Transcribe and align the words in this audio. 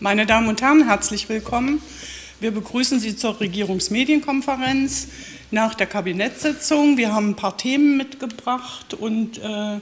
Meine 0.00 0.26
Damen 0.26 0.46
und 0.46 0.62
Herren, 0.62 0.86
herzlich 0.86 1.28
willkommen. 1.28 1.82
Wir 2.38 2.52
begrüßen 2.52 3.00
Sie 3.00 3.16
zur 3.16 3.40
Regierungsmedienkonferenz 3.40 5.08
nach 5.50 5.74
der 5.74 5.88
Kabinettssitzung. 5.88 6.96
Wir 6.96 7.12
haben 7.12 7.30
ein 7.30 7.34
paar 7.34 7.56
Themen 7.56 7.96
mitgebracht 7.96 8.94
und 8.94 9.38
äh, 9.38 9.80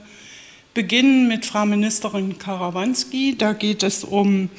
beginnen 0.73 1.27
mit 1.27 1.45
Frau 1.45 1.67
Ministerin 1.67 2.39
Karawanski. 2.39 3.37
Da 3.37 3.53
geht 3.53 3.83
es 3.83 4.03
um 4.03 4.49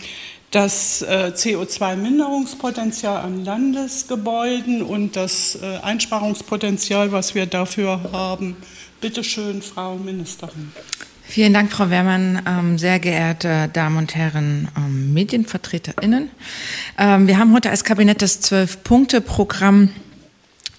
das 0.52 1.02
äh, 1.02 1.32
CO2-Minderungspotenzial 1.34 3.20
an 3.20 3.44
Landesgebäuden 3.44 4.80
und 4.80 5.16
das 5.16 5.58
äh, 5.60 5.78
Einsparungspotenzial, 5.82 7.10
was 7.10 7.34
wir 7.34 7.46
dafür 7.46 8.12
haben. 8.12 8.56
Bitte 9.00 9.24
schön, 9.24 9.60
Frau 9.60 9.96
Ministerin. 9.96 10.72
Vielen 11.30 11.52
Dank, 11.52 11.70
Frau 11.70 11.90
Wehrmann. 11.90 12.40
Ähm, 12.46 12.78
sehr 12.78 12.98
geehrte 12.98 13.68
Damen 13.70 13.98
und 13.98 14.14
Herren 14.14 14.68
ähm, 14.78 15.12
MedienvertreterInnen. 15.12 16.30
Ähm, 16.96 17.26
wir 17.26 17.38
haben 17.38 17.52
heute 17.52 17.68
als 17.68 17.84
Kabinett 17.84 18.22
das 18.22 18.40
Zwölf-Punkte-Programm 18.40 19.90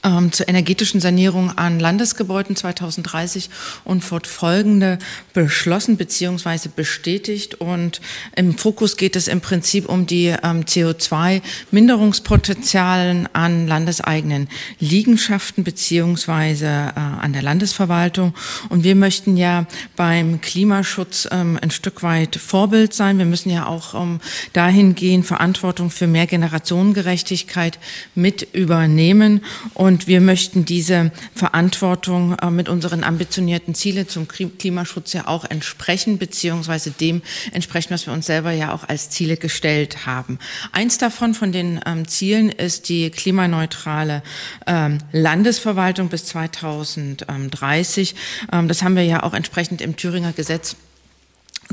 ähm, 0.04 0.32
zur 0.32 0.48
energetischen 0.48 1.02
Sanierung 1.02 1.58
an 1.58 1.80
Landesgebäuden 1.80 2.56
2030 2.56 3.50
und 3.84 4.04
fortfolgende 4.04 5.00
beschlossen 5.34 5.98
bzw. 5.98 6.70
bestätigt. 6.76 7.56
Und 7.56 8.02
im 8.36 8.56
Fokus 8.58 8.98
geht 8.98 9.16
es 9.16 9.28
im 9.28 9.42
Prinzip 9.42 9.90
um 9.90 10.06
die 10.06 10.28
ähm, 10.28 10.64
CO2-Minderungspotenzialen 10.64 13.28
an 13.34 13.66
landeseigenen 13.68 14.48
Liegenschaften 14.80 15.64
bzw. 15.64 16.66
Äh, 16.66 16.92
an 16.96 17.34
der 17.34 17.42
Landesverwaltung. 17.42 18.34
Und 18.70 18.84
wir 18.84 18.96
möchten 18.96 19.38
ja 19.38 19.66
beim 19.96 20.42
Klimaschutz 20.42 21.28
ähm, 21.32 21.58
ein 21.62 21.72
Stück 21.72 22.04
weit 22.04 22.36
Vorbild 22.36 22.94
sein. 22.94 23.18
Wir 23.18 23.26
müssen 23.26 23.50
ja 23.50 23.68
auch 23.68 23.94
ähm, 23.94 24.20
dahingehend 24.54 25.26
Verantwortung 25.26 25.90
für 25.90 26.08
mehr 26.08 26.28
Generationengerechtigkeit 26.28 27.80
mit 28.16 28.48
übernehmen. 28.54 29.44
Und 29.74 29.89
und 29.90 30.06
wir 30.06 30.22
möchten 30.22 30.66
diese 30.66 31.12
Verantwortung 31.34 32.38
äh, 32.38 32.52
mit 32.52 32.70
unseren 32.70 33.04
ambitionierten 33.04 33.74
Zielen 33.74 34.08
zum 34.08 34.28
Klimaschutz 34.28 35.14
ja 35.14 35.28
auch 35.28 35.46
entsprechen, 35.46 36.20
beziehungsweise 36.20 36.92
dem 36.92 37.24
entsprechen, 37.54 37.90
was 37.90 38.06
wir 38.06 38.14
uns 38.14 38.28
selber 38.28 38.52
ja 38.52 38.72
auch 38.72 38.88
als 38.88 39.10
Ziele 39.10 39.36
gestellt 39.36 40.06
haben. 40.06 40.38
Eins 40.74 41.00
davon 41.00 41.34
von 41.34 41.52
den 41.52 41.80
ähm, 41.88 42.08
Zielen 42.08 42.50
ist 42.50 42.88
die 42.90 43.10
klimaneutrale 43.10 44.22
ähm, 44.68 45.00
Landesverwaltung 45.12 46.10
bis 46.10 46.26
2030. 46.26 48.14
Ähm, 48.52 48.68
das 48.68 48.84
haben 48.84 48.96
wir 48.96 49.06
ja 49.06 49.24
auch 49.24 49.34
entsprechend 49.34 49.82
im 49.82 49.96
Thüringer 49.96 50.34
Gesetz 50.34 50.76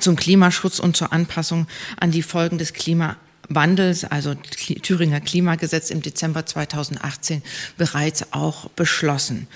zum 0.00 0.16
Klimaschutz 0.16 0.78
und 0.78 0.96
zur 0.96 1.12
Anpassung 1.12 1.66
an 2.00 2.12
die 2.12 2.22
Folgen 2.22 2.56
des 2.56 2.72
Klimawandels 2.72 3.25
Wandels, 3.48 4.04
also 4.04 4.34
Thüringer 4.34 5.20
Klimagesetz 5.20 5.90
im 5.90 6.02
Dezember 6.02 6.46
2018 6.46 7.42
bereits 7.76 8.32
auch 8.32 8.68
beschlossen. 8.70 9.46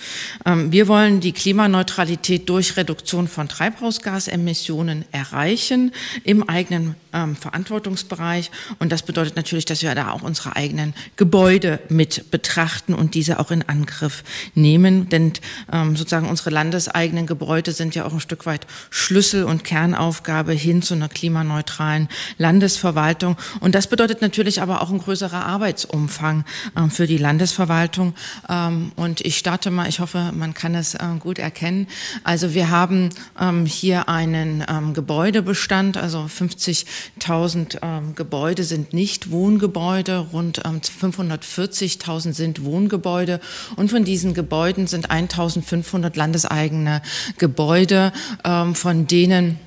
Ähm, 0.47 0.73
wir 0.73 0.89
wollen 0.89 1.21
die 1.21 1.33
Klimaneutralität 1.33 2.49
durch 2.49 2.77
Reduktion 2.77 3.29
von 3.29 3.49
Treibhausgasemissionen 3.49 5.05
erreichen 5.13 5.93
im 6.25 6.49
eigenen 6.49 6.95
ähm, 7.13 7.37
Verantwortungsbereich. 7.37 8.51
Und 8.79 8.93
das 8.93 9.03
bedeutet 9.03 9.37
natürlich, 9.37 9.65
dass 9.65 9.83
wir 9.83 9.95
da 9.95 10.11
auch 10.11 10.23
unsere 10.23 10.57
eigenen 10.57 10.95
Gebäude 11.17 11.81
mit 11.89 12.31
betrachten 12.31 12.95
und 12.95 13.15
diese 13.15 13.39
auch 13.39 13.51
in 13.51 13.69
Angriff 13.69 14.23
nehmen. 14.55 15.09
Denn 15.09 15.33
ähm, 15.73 15.97
sozusagen 15.97 16.29
unsere 16.29 16.51
landeseigenen 16.51 17.27
Gebäude 17.27 17.73
sind 17.73 17.95
ja 17.95 18.05
auch 18.05 18.13
ein 18.13 18.21
Stück 18.21 18.47
weit 18.47 18.67
Schlüssel 18.91 19.45
und 19.45 19.65
Kernaufgabe 19.65 20.53
hin 20.53 20.83
zu 20.83 20.95
einer 20.95 21.09
klimaneutralen 21.09 22.09
Landesverwaltung. 22.39 23.37
Und 23.61 23.75
das 23.81 23.87
bedeutet 23.87 24.21
natürlich 24.21 24.61
aber 24.61 24.83
auch 24.83 24.91
ein 24.91 24.99
größerer 24.99 25.47
Arbeitsumfang 25.47 26.45
ähm, 26.77 26.91
für 26.91 27.07
die 27.07 27.17
Landesverwaltung. 27.17 28.13
Ähm, 28.47 28.93
und 28.95 29.23
ich 29.23 29.39
starte 29.39 29.71
mal, 29.71 29.89
ich 29.89 30.01
hoffe, 30.01 30.33
man 30.35 30.53
kann 30.53 30.75
es 30.75 30.97
äh, 30.97 31.07
gut 31.19 31.39
erkennen. 31.39 31.87
Also 32.23 32.53
wir 32.53 32.69
haben 32.69 33.09
ähm, 33.41 33.65
hier 33.65 34.11
einen 34.11 34.63
Gebäudebestand, 34.93 35.97
also 35.97 36.19
50.000 36.19 38.15
Gebäude 38.15 38.65
sind 38.65 38.93
nicht 38.93 39.31
Wohngebäude, 39.31 40.27
rund 40.31 40.63
540.000 40.63 42.35
sind 42.35 42.63
Wohngebäude 42.63 43.41
und 43.77 43.91
von 43.91 44.05
diesen 44.05 44.35
Gebäuden 44.35 44.89
sind 44.89 45.11
1.500 45.11 46.19
landeseigene 46.19 47.01
Gebäude, 47.39 48.13
von 48.75 49.07
denen 49.07 49.59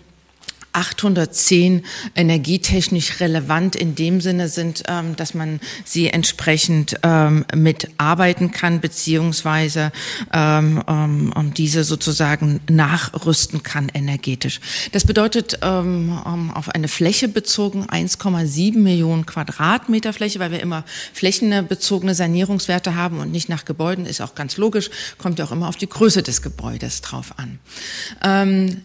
810 0.74 1.86
energietechnisch 2.16 3.20
relevant 3.20 3.76
in 3.76 3.96
dem 3.96 4.22
Sinne 4.22 4.50
sind, 4.50 4.84
ähm, 4.88 5.16
dass 5.16 5.34
man 5.34 5.60
sie 5.86 6.08
entsprechend 6.08 6.96
ähm, 7.04 7.46
mitarbeiten 7.56 8.52
kann, 8.52 8.82
beziehungsweise 8.82 9.92
ähm, 10.34 10.84
ähm, 10.88 11.54
diese 11.56 11.84
sozusagen 11.84 12.60
nachrüsten 12.70 13.64
kann 13.64 13.90
energetisch. 13.94 14.60
Das 14.92 15.06
bedeutet 15.06 15.60
ähm, 15.62 16.20
ähm, 16.26 16.52
auf 16.52 16.70
eine 16.70 16.88
Fläche 16.88 17.28
bezogen 17.28 17.86
1,7 17.86 18.78
Millionen 18.78 19.26
Quadratmeter 19.26 20.12
Fläche, 20.12 20.40
weil 20.40 20.52
wir 20.52 20.60
immer 20.60 20.84
flächenbezogene 21.14 22.16
Sanierungswerte 22.16 22.96
haben 22.96 23.20
und 23.20 23.32
nicht 23.32 23.48
nach 23.48 23.66
Gebäuden, 23.66 24.06
ist 24.06 24.22
auch 24.22 24.36
ganz 24.36 24.58
logisch, 24.58 24.90
kommt 25.18 25.40
ja 25.40 25.46
auch 25.46 25.52
immer 25.52 25.68
auf 25.68 25.78
die 25.78 25.88
Größe 25.88 26.24
des 26.24 26.42
Gebäudes 26.42 27.02
drauf 27.02 27.36
an. 27.38 27.60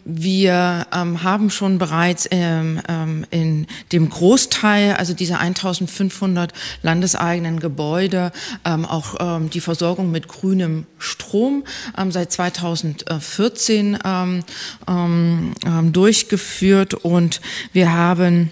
wir 0.04 0.86
haben 0.90 1.50
schon 1.50 1.77
bereits 1.78 2.28
ähm, 2.30 2.80
ähm, 2.88 3.24
in 3.30 3.66
dem 3.92 4.08
Großteil, 4.08 4.94
also 4.94 5.14
diese 5.14 5.38
1500 5.38 6.52
landeseigenen 6.82 7.60
Gebäude, 7.60 8.32
ähm, 8.64 8.84
auch 8.84 9.16
ähm, 9.20 9.50
die 9.50 9.60
Versorgung 9.60 10.10
mit 10.10 10.28
grünem 10.28 10.86
Strom 10.98 11.64
ähm, 11.96 12.12
seit 12.12 12.32
2014 12.32 13.98
ähm, 14.04 14.44
durchgeführt. 15.92 16.94
Und 16.94 17.40
wir 17.72 17.92
haben 17.92 18.50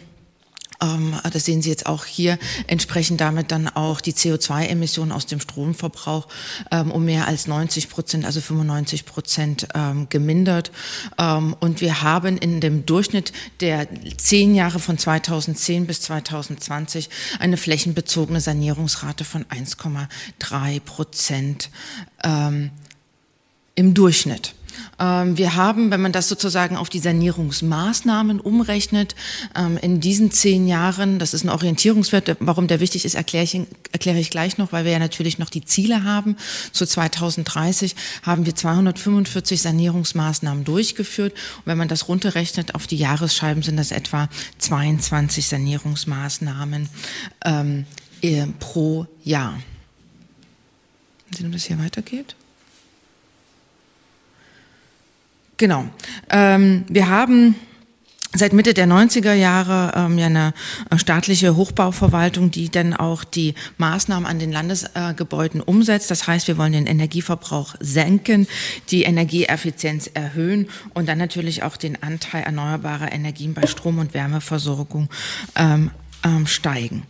ähm, 0.82 1.14
das 1.32 1.44
sehen 1.44 1.62
Sie 1.62 1.70
jetzt 1.70 1.86
auch 1.86 2.04
hier, 2.04 2.38
entsprechend 2.66 3.20
damit 3.20 3.50
dann 3.52 3.68
auch 3.68 4.00
die 4.00 4.12
CO2-Emissionen 4.12 5.12
aus 5.12 5.26
dem 5.26 5.40
Stromverbrauch 5.40 6.26
ähm, 6.70 6.90
um 6.90 7.04
mehr 7.04 7.26
als 7.26 7.46
90 7.46 7.88
Prozent, 7.88 8.24
also 8.24 8.40
95 8.40 9.06
Prozent 9.06 9.68
ähm, 9.74 10.08
gemindert. 10.08 10.70
Ähm, 11.18 11.56
und 11.60 11.80
wir 11.80 12.02
haben 12.02 12.36
in 12.36 12.60
dem 12.60 12.86
Durchschnitt 12.86 13.32
der 13.60 13.88
zehn 14.16 14.54
Jahre 14.54 14.78
von 14.78 14.98
2010 14.98 15.86
bis 15.86 16.00
2020 16.02 17.08
eine 17.38 17.56
flächenbezogene 17.56 18.40
Sanierungsrate 18.40 19.24
von 19.24 19.44
1,3 19.44 20.80
Prozent 20.80 21.70
ähm, 22.24 22.70
im 23.74 23.94
Durchschnitt. 23.94 24.54
Ähm, 24.98 25.36
wir 25.36 25.54
haben, 25.54 25.90
wenn 25.90 26.00
man 26.00 26.12
das 26.12 26.28
sozusagen 26.28 26.76
auf 26.76 26.88
die 26.88 26.98
Sanierungsmaßnahmen 26.98 28.40
umrechnet, 28.40 29.14
ähm, 29.54 29.76
in 29.76 30.00
diesen 30.00 30.30
zehn 30.30 30.66
Jahren, 30.66 31.18
das 31.18 31.34
ist 31.34 31.44
ein 31.44 31.50
Orientierungswert, 31.50 32.36
warum 32.40 32.66
der 32.66 32.80
wichtig 32.80 33.04
ist, 33.04 33.14
erkläre 33.14 33.44
ich, 33.44 33.60
erkläre 33.92 34.18
ich 34.18 34.30
gleich 34.30 34.58
noch, 34.58 34.72
weil 34.72 34.84
wir 34.84 34.92
ja 34.92 34.98
natürlich 34.98 35.38
noch 35.38 35.50
die 35.50 35.64
Ziele 35.64 36.04
haben. 36.04 36.36
Zu 36.72 36.86
2030 36.86 37.94
haben 38.22 38.46
wir 38.46 38.54
245 38.54 39.60
Sanierungsmaßnahmen 39.60 40.64
durchgeführt. 40.64 41.32
Und 41.32 41.66
wenn 41.66 41.78
man 41.78 41.88
das 41.88 42.08
runterrechnet 42.08 42.74
auf 42.74 42.86
die 42.86 42.96
Jahresscheiben, 42.96 43.62
sind 43.62 43.76
das 43.76 43.90
etwa 43.90 44.28
22 44.58 45.46
Sanierungsmaßnahmen 45.46 46.88
ähm, 47.44 47.84
äh, 48.22 48.46
pro 48.58 49.06
Jahr. 49.24 49.58
Sehen, 51.30 51.46
ob 51.46 51.52
das 51.52 51.64
hier 51.64 51.78
weitergeht. 51.78 52.36
Genau. 55.56 55.86
Ähm, 56.30 56.84
wir 56.88 57.08
haben 57.08 57.54
seit 58.34 58.52
Mitte 58.52 58.74
der 58.74 58.86
90er 58.86 59.32
Jahre 59.32 59.92
ähm, 59.96 60.18
ja 60.18 60.26
eine 60.26 60.52
äh, 60.90 60.98
staatliche 60.98 61.56
Hochbauverwaltung, 61.56 62.50
die 62.50 62.70
dann 62.70 62.94
auch 62.94 63.24
die 63.24 63.54
Maßnahmen 63.78 64.26
an 64.26 64.38
den 64.38 64.52
Landesgebäuden 64.52 65.60
äh, 65.60 65.64
umsetzt. 65.64 66.10
Das 66.10 66.26
heißt, 66.26 66.48
wir 66.48 66.58
wollen 66.58 66.72
den 66.72 66.86
Energieverbrauch 66.86 67.74
senken, 67.80 68.46
die 68.90 69.04
Energieeffizienz 69.04 70.10
erhöhen 70.12 70.68
und 70.94 71.08
dann 71.08 71.18
natürlich 71.18 71.62
auch 71.62 71.76
den 71.76 72.02
Anteil 72.02 72.42
erneuerbarer 72.42 73.12
Energien 73.12 73.54
bei 73.54 73.66
Strom- 73.66 73.98
und 73.98 74.14
Wärmeversorgung 74.14 75.08
ähm, 75.54 75.90
ähm, 76.24 76.46
steigen, 76.46 77.04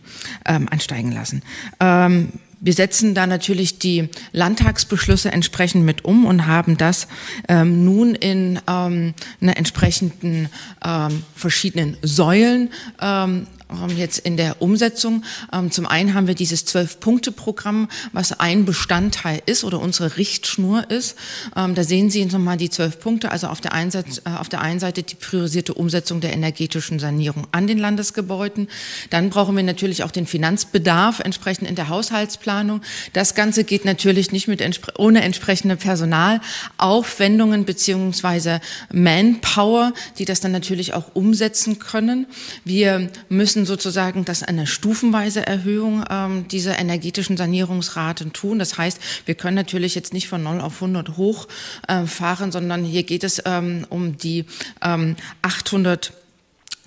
ähm, 0.45 0.67
ansteigen 0.69 1.11
lassen. 1.11 1.41
Ähm, 1.79 2.33
wir 2.59 2.73
setzen 2.73 3.13
da 3.13 3.27
natürlich 3.27 3.79
die 3.79 4.09
Landtagsbeschlüsse 4.31 5.31
entsprechend 5.31 5.85
mit 5.85 6.05
um 6.05 6.25
und 6.25 6.47
haben 6.47 6.77
das 6.77 7.07
ähm, 7.47 7.85
nun 7.85 8.15
in 8.15 8.59
ähm, 8.67 9.13
einer 9.41 9.57
entsprechenden 9.57 10.49
ähm, 10.83 11.23
verschiedenen 11.35 11.97
Säulen 12.01 12.69
ähm, 13.01 13.47
jetzt 13.95 14.19
in 14.19 14.37
der 14.37 14.61
Umsetzung. 14.61 15.23
Ähm, 15.51 15.71
zum 15.71 15.85
einen 15.85 16.13
haben 16.13 16.27
wir 16.27 16.35
dieses 16.35 16.65
Zwölf-Punkte-Programm, 16.65 17.89
was 18.13 18.39
ein 18.39 18.65
Bestandteil 18.65 19.41
ist 19.45 19.63
oder 19.63 19.79
unsere 19.79 20.17
Richtschnur 20.17 20.89
ist. 20.89 21.17
Ähm, 21.55 21.75
da 21.75 21.83
sehen 21.83 22.09
Sie 22.09 22.25
nochmal 22.25 22.57
die 22.57 22.69
zwölf 22.69 22.99
Punkte. 22.99 23.31
Also 23.31 23.47
auf 23.47 23.61
der, 23.61 23.73
einen 23.73 23.91
Seite, 23.91 24.21
äh, 24.25 24.29
auf 24.37 24.49
der 24.49 24.61
einen 24.61 24.79
Seite 24.79 25.03
die 25.03 25.15
priorisierte 25.15 25.73
Umsetzung 25.73 26.21
der 26.21 26.33
energetischen 26.33 26.99
Sanierung 26.99 27.47
an 27.51 27.67
den 27.67 27.77
Landesgebäuden. 27.77 28.67
Dann 29.09 29.29
brauchen 29.29 29.55
wir 29.55 29.63
natürlich 29.63 30.03
auch 30.03 30.11
den 30.11 30.27
Finanzbedarf 30.27 31.19
entsprechend 31.19 31.67
in 31.67 31.75
der 31.75 31.89
Haushaltsplanung. 31.89 32.81
Das 33.13 33.35
Ganze 33.35 33.63
geht 33.63 33.85
natürlich 33.85 34.31
nicht 34.31 34.47
mit 34.47 34.57
ohne 34.97 35.21
entsprechende 35.21 35.75
Personalaufwendungen 35.75 37.65
beziehungsweise 37.65 38.61
Manpower, 38.91 39.93
die 40.17 40.25
das 40.25 40.39
dann 40.39 40.51
natürlich 40.51 40.93
auch 40.93 41.15
umsetzen 41.15 41.79
können. 41.79 42.27
Wir 42.63 43.09
müssen 43.29 43.56
sozusagen 43.65 44.25
das 44.25 44.43
eine 44.43 44.67
stufenweise 44.67 45.45
Erhöhung 45.45 46.03
ähm, 46.09 46.47
dieser 46.47 46.79
energetischen 46.79 47.37
Sanierungsraten 47.37 48.33
tun. 48.33 48.59
Das 48.59 48.77
heißt, 48.77 48.99
wir 49.25 49.35
können 49.35 49.55
natürlich 49.55 49.95
jetzt 49.95 50.13
nicht 50.13 50.27
von 50.27 50.43
0 50.43 50.61
auf 50.61 50.75
100 50.75 51.17
hochfahren, 51.17 52.49
äh, 52.49 52.51
sondern 52.51 52.83
hier 52.83 53.03
geht 53.03 53.23
es 53.23 53.41
ähm, 53.45 53.85
um 53.89 54.17
die 54.17 54.45
ähm, 54.81 55.15
800 55.41 56.13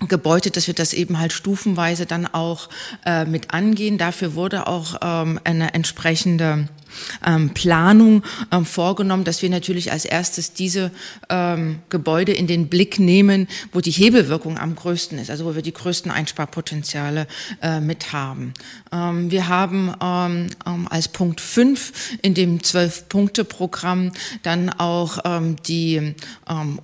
Gebäude, 0.07 0.49
dass 0.49 0.67
wir 0.67 0.73
das 0.73 0.93
eben 0.93 1.19
halt 1.19 1.31
stufenweise 1.31 2.05
dann 2.05 2.25
auch 2.25 2.69
äh, 3.05 3.25
mit 3.25 3.53
angehen. 3.53 3.97
Dafür 3.97 4.35
wurde 4.35 4.67
auch 4.67 4.95
ähm, 5.01 5.39
eine 5.43 5.73
entsprechende 5.73 6.43
ähm, 6.53 6.69
Planung 7.53 8.23
ähm, 8.51 8.65
vorgenommen, 8.65 9.23
dass 9.23 9.41
wir 9.41 9.49
natürlich 9.49 9.91
als 9.91 10.05
erstes 10.05 10.53
diese 10.53 10.91
ähm, 11.29 11.79
Gebäude 11.89 12.33
in 12.33 12.47
den 12.47 12.67
Blick 12.67 12.99
nehmen, 12.99 13.47
wo 13.71 13.81
die 13.81 13.91
Hebelwirkung 13.91 14.57
am 14.57 14.75
größten 14.75 15.17
ist, 15.19 15.29
also 15.29 15.45
wo 15.45 15.55
wir 15.55 15.61
die 15.61 15.73
größten 15.73 16.11
Einsparpotenziale 16.11 17.27
äh, 17.61 17.79
mit 17.79 18.13
haben. 18.13 18.53
Ähm, 18.91 19.31
wir 19.31 19.47
haben 19.47 19.93
ähm, 20.01 20.47
ähm, 20.65 20.87
als 20.89 21.07
Punkt 21.07 21.41
5 21.41 22.17
in 22.21 22.33
dem 22.33 22.63
Zwölf-Punkte-Programm 22.63 24.11
dann 24.43 24.69
auch 24.69 25.19
die 25.67 26.15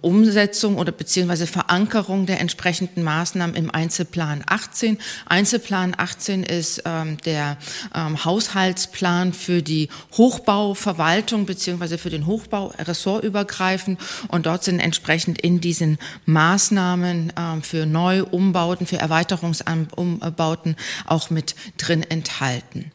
Umsetzung 0.01 0.77
oder 0.77 0.91
beziehungsweise 0.91 1.47
Verankerung 1.47 2.25
der 2.25 2.39
entsprechenden 2.39 3.03
Maßnahmen 3.03 3.55
im 3.55 3.71
Einzelplan 3.71 4.43
18. 4.45 4.97
Einzelplan 5.25 5.93
18 5.97 6.43
ist 6.43 6.83
der 6.85 7.57
Haushaltsplan 7.95 9.33
für 9.33 9.61
die 9.61 9.89
Hochbauverwaltung 10.13 11.45
beziehungsweise 11.45 11.97
für 11.97 12.09
den 12.09 12.25
Hochbau 12.25 12.73
ressortübergreifend 12.77 13.99
und 14.29 14.45
dort 14.45 14.63
sind 14.63 14.79
entsprechend 14.79 15.39
in 15.39 15.61
diesen 15.61 15.97
Maßnahmen 16.25 17.31
äh, 17.31 17.61
für 17.61 17.85
Neuumbauten, 17.85 18.87
für 18.87 18.97
Erweiterungsumbauten 18.97 20.75
auch 21.05 21.29
mit 21.29 21.55
drin 21.77 22.03
enthalten. 22.03 22.91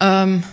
Ähm, 0.00 0.44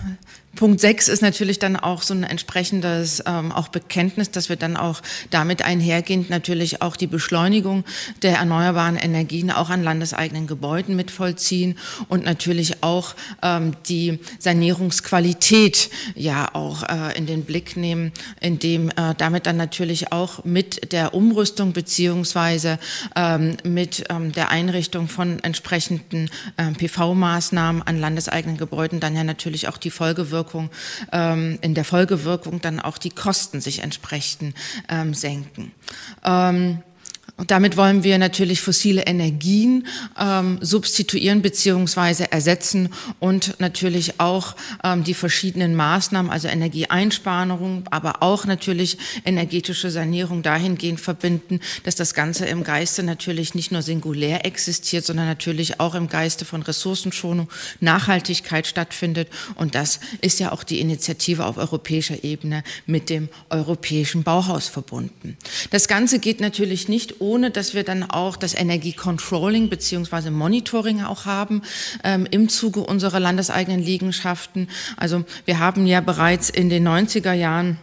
Punkt 0.56 0.80
6 0.80 1.08
ist 1.08 1.24
natürlich 1.24 1.58
dann 1.58 1.76
auch 1.76 2.04
so 2.04 2.14
ein 2.14 2.24
entsprechendes 2.24 3.24
ähm, 3.26 3.52
auch 3.52 3.70
Bekenntnis, 3.70 4.30
dass 4.30 4.50
wir 4.50 4.56
dann 4.56 4.78
auch 4.78 5.02
damit 5.32 5.66
einhergehend 5.66 6.30
natürlich 6.30 6.84
auch 6.84 6.96
die 6.96 7.08
Beschleunigung 7.08 7.84
der 8.22 8.38
erneuerbaren 8.38 8.96
Energien 8.96 9.50
auch 9.50 9.72
an 9.72 9.84
landeseigenen 9.84 10.46
Gebäuden 10.46 10.96
mit 10.96 11.10
vollziehen 11.10 11.76
und 12.08 12.24
natürlich 12.24 12.84
auch 12.84 13.16
ähm, 13.42 13.72
die 13.88 14.20
Sanierungsqualität 14.38 15.90
ja 16.14 16.54
auch 16.54 16.84
äh, 16.84 17.18
in 17.18 17.26
den 17.26 17.46
Blick 17.46 17.76
nehmen, 17.76 18.12
indem 18.40 18.90
äh, 18.90 19.16
damit 19.18 19.48
dann 19.48 19.58
natürlich 19.58 20.12
auch 20.12 20.44
mit 20.44 20.92
der 20.92 21.16
Umrüstung 21.16 21.74
beziehungsweise 21.74 22.78
ähm, 23.16 23.58
mit 23.64 24.04
ähm, 24.12 24.32
der 24.34 24.52
Einrichtung 24.52 25.08
von 25.08 25.40
entsprechenden 25.40 26.30
äh, 26.58 26.72
PV-Maßnahmen 26.74 27.82
an 27.82 28.00
landeseigenen 28.00 28.58
Gebäuden 28.58 29.00
dann 29.00 29.16
ja 29.16 29.24
natürlich 29.24 29.68
auch 29.68 29.78
die 29.78 29.90
Folgewirkung 29.90 30.43
Folgewirkung, 30.44 30.70
ähm, 31.12 31.58
in 31.62 31.74
der 31.74 31.86
Folgewirkung 31.86 32.62
dann 32.62 32.80
auch 32.80 32.98
die 32.98 33.10
Kosten 33.10 33.62
sich 33.62 33.80
entsprechend 33.80 34.56
ähm, 34.90 35.14
senken. 35.14 35.72
Ähm, 36.24 36.80
und 37.36 37.50
damit 37.50 37.78
wollen 37.78 38.04
wir 38.04 38.20
natürlich 38.20 38.62
fossile 38.62 39.02
Energien 39.08 39.88
ähm, 40.20 40.60
substituieren 40.62 41.42
beziehungsweise 41.42 42.32
ersetzen 42.32 42.90
und 43.20 43.60
natürlich 43.60 44.20
auch 44.20 44.56
ähm, 44.84 45.04
die 45.04 45.16
verschiedenen 45.16 45.74
Maßnahmen, 45.76 46.32
also 46.32 46.48
Energieeinsparung, 46.48 47.86
aber 47.90 48.22
auch 48.22 48.46
natürlich 48.46 49.00
energetische 49.26 49.90
Sanierung 49.90 50.44
dahingehend 50.44 51.00
verbinden, 51.00 51.60
dass 51.84 51.96
das 51.96 52.14
Ganze 52.14 52.46
im 52.46 52.64
Geiste 52.64 53.02
natürlich 53.02 53.56
nicht 53.56 53.72
nur 53.72 53.82
singulär 53.82 54.46
existiert, 54.46 55.04
sondern 55.04 55.26
natürlich 55.26 55.80
auch 55.80 55.96
im 55.96 56.10
Geiste 56.10 56.46
von 56.46 56.62
Ressourcenschonung, 56.62 57.50
Nachhaltigkeit 57.80 58.68
stattfindet. 58.68 59.28
Und 59.56 59.74
das 59.74 60.00
ist 60.22 60.40
ja 60.40 60.52
auch 60.52 60.64
die 60.64 60.80
Initiative 60.80 61.46
auf 61.48 61.58
europäischer 61.58 62.24
Ebene 62.24 62.64
mit 62.86 63.10
dem 63.10 63.28
Europäischen 63.50 64.22
Bauhaus 64.22 64.68
verbunden. 64.68 65.36
Das 65.72 65.88
Ganze 65.88 66.20
geht 66.20 66.40
natürlich 66.40 66.88
nicht 66.88 67.23
ohne 67.24 67.52
dass 67.52 67.74
wir 67.74 67.86
dann 67.86 68.04
auch 68.04 68.36
das 68.36 68.54
Energiecontrolling 68.54 69.70
beziehungsweise 69.70 70.30
Monitoring 70.30 71.04
auch 71.04 71.26
haben 71.26 71.62
ähm, 72.04 72.28
im 72.30 72.50
Zuge 72.50 72.82
unserer 72.82 73.22
landeseigenen 73.22 73.82
Liegenschaften. 73.82 74.68
Also 74.98 75.24
wir 75.46 75.60
haben 75.60 75.88
ja 75.88 76.02
bereits 76.02 76.50
in 76.50 76.70
den 76.70 76.86
90er 76.86 77.32
Jahren 77.32 77.80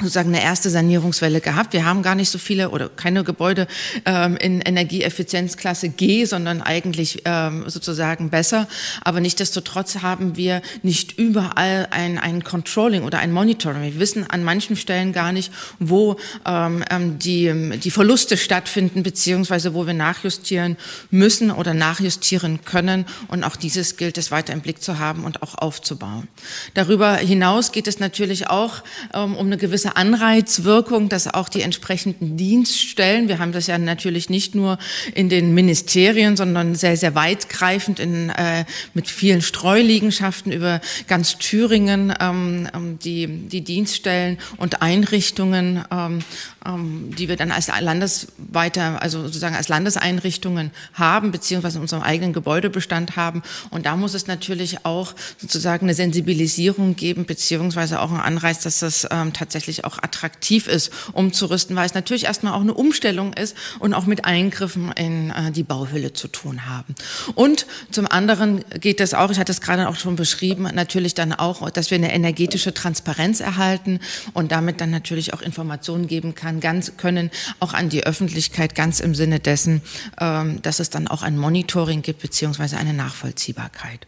sozusagen 0.00 0.34
eine 0.34 0.42
erste 0.42 0.70
Sanierungswelle 0.70 1.40
gehabt. 1.40 1.72
Wir 1.72 1.84
haben 1.84 2.02
gar 2.02 2.16
nicht 2.16 2.28
so 2.28 2.38
viele 2.38 2.70
oder 2.70 2.88
keine 2.88 3.22
Gebäude 3.22 3.68
ähm, 4.04 4.36
in 4.36 4.60
Energieeffizienzklasse 4.60 5.88
G, 5.88 6.24
sondern 6.24 6.62
eigentlich 6.62 7.22
ähm, 7.24 7.64
sozusagen 7.68 8.28
besser. 8.28 8.66
Aber 9.02 9.20
nichtdestotrotz 9.20 10.02
haben 10.02 10.36
wir 10.36 10.62
nicht 10.82 11.16
überall 11.16 11.86
ein, 11.90 12.18
ein 12.18 12.42
Controlling 12.42 13.04
oder 13.04 13.20
ein 13.20 13.30
Monitoring. 13.30 13.82
Wir 13.82 14.00
wissen 14.00 14.28
an 14.28 14.42
manchen 14.42 14.74
Stellen 14.74 15.12
gar 15.12 15.32
nicht, 15.32 15.52
wo 15.78 16.16
ähm, 16.44 16.84
ähm 16.90 17.18
die, 17.20 17.78
die 17.78 17.90
Verluste 17.92 18.36
stattfinden, 18.36 19.04
beziehungsweise 19.04 19.74
wo 19.74 19.86
wir 19.86 19.94
nachjustieren 19.94 20.76
müssen 21.10 21.52
oder 21.52 21.72
nachjustieren 21.72 22.64
können. 22.64 23.06
Und 23.28 23.44
auch 23.44 23.54
dieses 23.54 23.96
gilt 23.96 24.18
es 24.18 24.32
weiter 24.32 24.52
im 24.52 24.60
Blick 24.60 24.82
zu 24.82 24.98
haben 24.98 25.24
und 25.24 25.42
auch 25.42 25.54
aufzubauen. 25.54 26.26
Darüber 26.74 27.14
hinaus 27.14 27.70
geht 27.70 27.86
es 27.86 28.00
natürlich 28.00 28.48
auch 28.48 28.82
ähm, 29.14 29.36
um 29.36 29.46
eine 29.46 29.56
gewisse 29.56 29.83
gewisse 29.84 29.96
Anreizwirkung, 29.96 31.08
dass 31.10 31.32
auch 31.32 31.48
die 31.48 31.60
entsprechenden 31.60 32.36
Dienststellen, 32.38 33.28
wir 33.28 33.38
haben 33.38 33.52
das 33.52 33.66
ja 33.66 33.76
natürlich 33.76 34.30
nicht 34.30 34.54
nur 34.54 34.78
in 35.14 35.28
den 35.28 35.52
Ministerien, 35.52 36.36
sondern 36.36 36.74
sehr, 36.74 36.96
sehr 36.96 37.14
weitgreifend 37.14 38.00
in, 38.00 38.30
äh, 38.30 38.64
mit 38.94 39.08
vielen 39.08 39.42
Streuliegenschaften 39.42 40.52
über 40.52 40.80
ganz 41.06 41.36
Thüringen, 41.36 42.14
ähm, 42.18 42.68
ähm 42.74 42.98
die, 43.04 43.26
die 43.26 43.62
Dienststellen 43.62 44.38
und 44.56 44.80
Einrichtungen, 44.80 45.84
ähm, 45.90 46.20
ähm, 46.66 47.10
die 47.18 47.28
wir 47.28 47.36
dann 47.36 47.50
als 47.50 47.68
landesweiter, 47.68 49.02
also 49.02 49.22
sozusagen 49.22 49.54
als 49.54 49.68
Landeseinrichtungen 49.68 50.70
haben, 50.94 51.30
beziehungsweise 51.30 51.76
in 51.76 51.82
unserem 51.82 52.02
eigenen 52.02 52.32
Gebäudebestand 52.32 53.16
haben. 53.16 53.42
Und 53.70 53.84
da 53.84 53.96
muss 53.96 54.14
es 54.14 54.26
natürlich 54.26 54.86
auch 54.86 55.14
sozusagen 55.36 55.86
eine 55.86 55.94
Sensibilisierung 55.94 56.96
geben, 56.96 57.26
beziehungsweise 57.26 58.00
auch 58.00 58.10
einen 58.10 58.20
Anreiz, 58.20 58.62
dass 58.62 58.80
das 58.80 59.06
ähm, 59.10 59.32
tatsächlich 59.34 59.73
wirklich 59.74 59.84
auch 59.84 60.02
attraktiv 60.02 60.66
ist, 60.68 60.90
umzurüsten, 61.12 61.74
weil 61.76 61.86
es 61.86 61.94
natürlich 61.94 62.24
erstmal 62.24 62.52
auch 62.52 62.60
eine 62.60 62.74
Umstellung 62.74 63.32
ist 63.32 63.56
und 63.78 63.94
auch 63.94 64.06
mit 64.06 64.24
Eingriffen 64.24 64.92
in 64.92 65.30
äh, 65.30 65.50
die 65.50 65.62
Bauhülle 65.62 66.12
zu 66.12 66.28
tun 66.28 66.66
haben. 66.66 66.94
Und 67.34 67.66
zum 67.90 68.06
anderen 68.06 68.64
geht 68.80 69.00
es 69.00 69.14
auch, 69.14 69.30
ich 69.30 69.38
hatte 69.38 69.52
es 69.52 69.60
gerade 69.60 69.88
auch 69.88 69.96
schon 69.96 70.16
beschrieben, 70.16 70.68
natürlich 70.74 71.14
dann 71.14 71.32
auch, 71.32 71.68
dass 71.70 71.90
wir 71.90 71.98
eine 71.98 72.12
energetische 72.12 72.72
Transparenz 72.72 73.40
erhalten 73.40 74.00
und 74.32 74.52
damit 74.52 74.80
dann 74.80 74.90
natürlich 74.90 75.34
auch 75.34 75.42
Informationen 75.42 76.06
geben 76.06 76.34
kann, 76.34 76.60
ganz 76.60 76.96
können 76.96 77.30
auch 77.60 77.74
an 77.74 77.88
die 77.88 78.04
Öffentlichkeit, 78.04 78.74
ganz 78.74 79.00
im 79.00 79.14
Sinne 79.14 79.40
dessen, 79.40 79.82
ähm, 80.20 80.62
dass 80.62 80.78
es 80.78 80.90
dann 80.90 81.08
auch 81.08 81.22
ein 81.22 81.36
Monitoring 81.36 82.02
gibt, 82.02 82.22
beziehungsweise 82.22 82.76
eine 82.76 82.92
Nachvollziehbarkeit. 82.92 84.06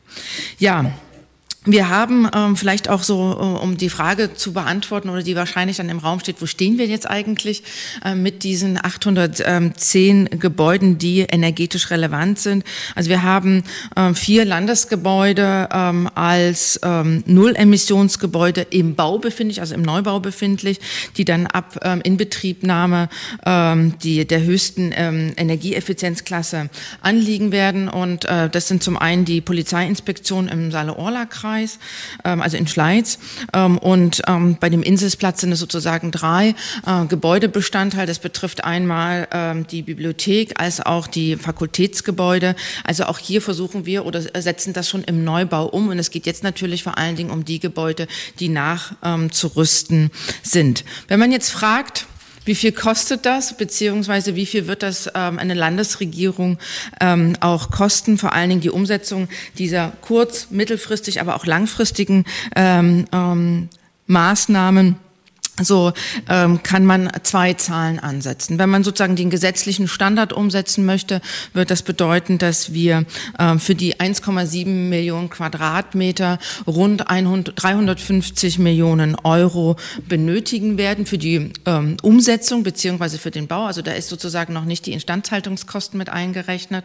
Ja. 0.59 0.93
Wir 1.67 1.89
haben 1.89 2.29
ähm, 2.33 2.57
vielleicht 2.57 2.89
auch 2.89 3.03
so, 3.03 3.33
äh, 3.33 3.63
um 3.63 3.77
die 3.77 3.91
Frage 3.91 4.35
zu 4.35 4.53
beantworten 4.53 5.11
oder 5.11 5.25
die 5.25 5.35
wahrscheinlich 5.35 5.79
dann 5.79 5.89
im 5.89 5.99
Raum 5.99 6.21
steht, 6.21 6.41
wo 6.41 6.47
stehen 6.47 6.79
wir 6.79 6.87
jetzt 6.87 7.11
eigentlich 7.11 7.65
äh, 8.05 8.15
mit 8.15 8.45
diesen 8.45 8.79
810 8.83 10.31
Gebäuden, 10.39 10.99
die 10.99 11.23
energetisch 11.23 11.91
relevant 11.91 12.39
sind? 12.39 12.65
Also 12.95 13.11
wir 13.11 13.25
haben 13.25 13.65
ähm, 13.97 14.15
vier 14.15 14.45
Landesgebäude 14.45 15.69
ähm, 15.73 16.09
als 16.15 16.79
ähm, 16.85 17.25
Nullemissionsgebäude 17.27 18.61
im 18.71 18.95
Bau 18.95 19.19
befindlich, 19.19 19.61
also 19.61 19.75
im 19.75 19.83
Neubau 19.83 20.21
befindlich, 20.21 20.79
die 21.17 21.25
dann 21.25 21.49
ab 21.49 21.81
ähm, 21.83 22.01
Inbetriebnahme 22.01 23.09
ähm, 23.45 23.99
die, 24.05 24.25
der 24.25 24.45
höchsten 24.45 24.93
ähm, 24.95 25.33
Energieeffizienzklasse 25.37 26.71
anliegen 27.01 27.51
werden. 27.51 27.89
Und 27.89 28.25
äh, 28.27 28.49
das 28.49 28.69
sind 28.69 28.85
zum 28.85 28.97
einen 28.97 29.25
die 29.25 29.41
Polizeiinspektion 29.41 30.47
im 30.47 30.71
Saale-Orla-Kreis, 30.71 31.56
Landkreis, 31.57 31.79
ähm, 32.25 32.43
also 32.43 32.57
in 32.57 32.67
Schleiz. 32.67 33.19
Ähm, 33.53 33.79
und 33.79 34.23
ähm, 34.27 34.57
bei 34.61 34.69
dem 34.69 34.83
Inselsplatz 34.83 35.41
sind 35.41 35.53
es 35.53 35.59
sozusagen 35.59 36.11
drei 36.11 36.55
äh, 36.87 37.07
Gebäudebestandteile. 37.07 38.07
Das 38.07 38.19
betrifft 38.19 38.65
einmal 38.65 39.29
ähm, 39.33 39.67
die 39.67 39.83
Bibliothek 39.83 40.61
als 40.61 40.85
auch 40.85 41.07
die 41.07 41.37
Fakultätsgebäude. 41.37 42.55
Also 42.85 43.05
auch 43.05 43.19
hier 43.19 43.43
versuchen 43.43 43.87
wir 43.87 44.07
oder 44.07 44.23
setzen 44.23 44.73
das 44.73 44.89
schon 44.89 45.05
im 45.05 45.25
Neubau 45.25 45.67
um. 45.67 45.89
Und 45.89 45.99
es 45.99 46.11
geht 46.11 46.27
jetzt 46.27 46.43
natürlich 46.43 46.83
vor 46.83 46.99
allen 46.99 47.17
Dingen 47.17 47.31
um 47.31 47.45
die 47.45 47.61
Gebäude, 47.61 48.07
die 48.41 48.49
nachzurüsten 48.49 50.11
sind. 50.43 50.85
Wenn 51.09 51.19
man 51.19 51.33
jetzt 51.33 51.51
fragt, 51.51 52.07
wie 52.47 52.55
viel 52.55 52.73
kostet 52.73 53.27
das, 53.27 53.57
beziehungsweise 53.57 54.35
wie 54.37 54.47
viel 54.47 54.67
wird 54.67 54.83
das 54.83 55.11
ähm, 55.15 55.39
eine 55.39 55.55
Landesregierung 55.55 56.59
ähm, 57.01 57.37
auch 57.41 57.71
kosten? 57.71 58.17
Vor 58.17 58.33
allen 58.33 58.49
Dingen 58.49 58.61
die 58.63 58.71
Umsetzung 58.71 59.29
dieser 59.59 59.93
kurz-, 60.01 60.49
mittelfristig, 60.51 61.21
aber 61.21 61.37
auch 61.37 61.45
langfristigen 61.45 62.25
ähm, 62.55 63.05
ähm, 63.13 63.69
Maßnahmen 64.07 64.97
so 65.61 65.93
ähm, 66.29 66.63
kann 66.63 66.85
man 66.85 67.11
zwei 67.23 67.55
Zahlen 67.55 67.99
ansetzen. 67.99 68.59
Wenn 68.59 68.69
man 68.69 68.85
sozusagen 68.85 69.17
den 69.17 69.31
gesetzlichen 69.31 69.89
Standard 69.89 70.33
umsetzen 70.33 70.85
möchte, 70.85 71.21
wird 71.55 71.71
das 71.71 71.83
bedeuten, 71.83 72.39
dass 72.39 72.73
wir 72.73 73.07
ähm, 73.39 73.59
für 73.59 73.75
die 73.75 73.97
1,7 73.97 74.67
Millionen 74.67 75.31
Quadratmeter 75.31 76.39
rund 76.67 77.09
100, 77.09 77.55
350 77.63 78.59
Millionen 78.59 79.15
Euro 79.15 79.77
benötigen 80.09 80.77
werden 80.77 81.07
für 81.07 81.19
die 81.19 81.53
ähm, 81.65 81.97
Umsetzung 82.03 82.63
beziehungsweise 82.63 83.19
für 83.19 83.31
den 83.31 83.47
Bau. 83.47 83.65
Also 83.65 83.81
da 83.81 83.93
ist 83.93 84.09
sozusagen 84.09 84.53
noch 84.53 84.65
nicht 84.65 84.85
die 84.87 84.93
Instandhaltungskosten 84.93 85.97
mit 85.97 86.11
eingerechnet. 86.11 86.85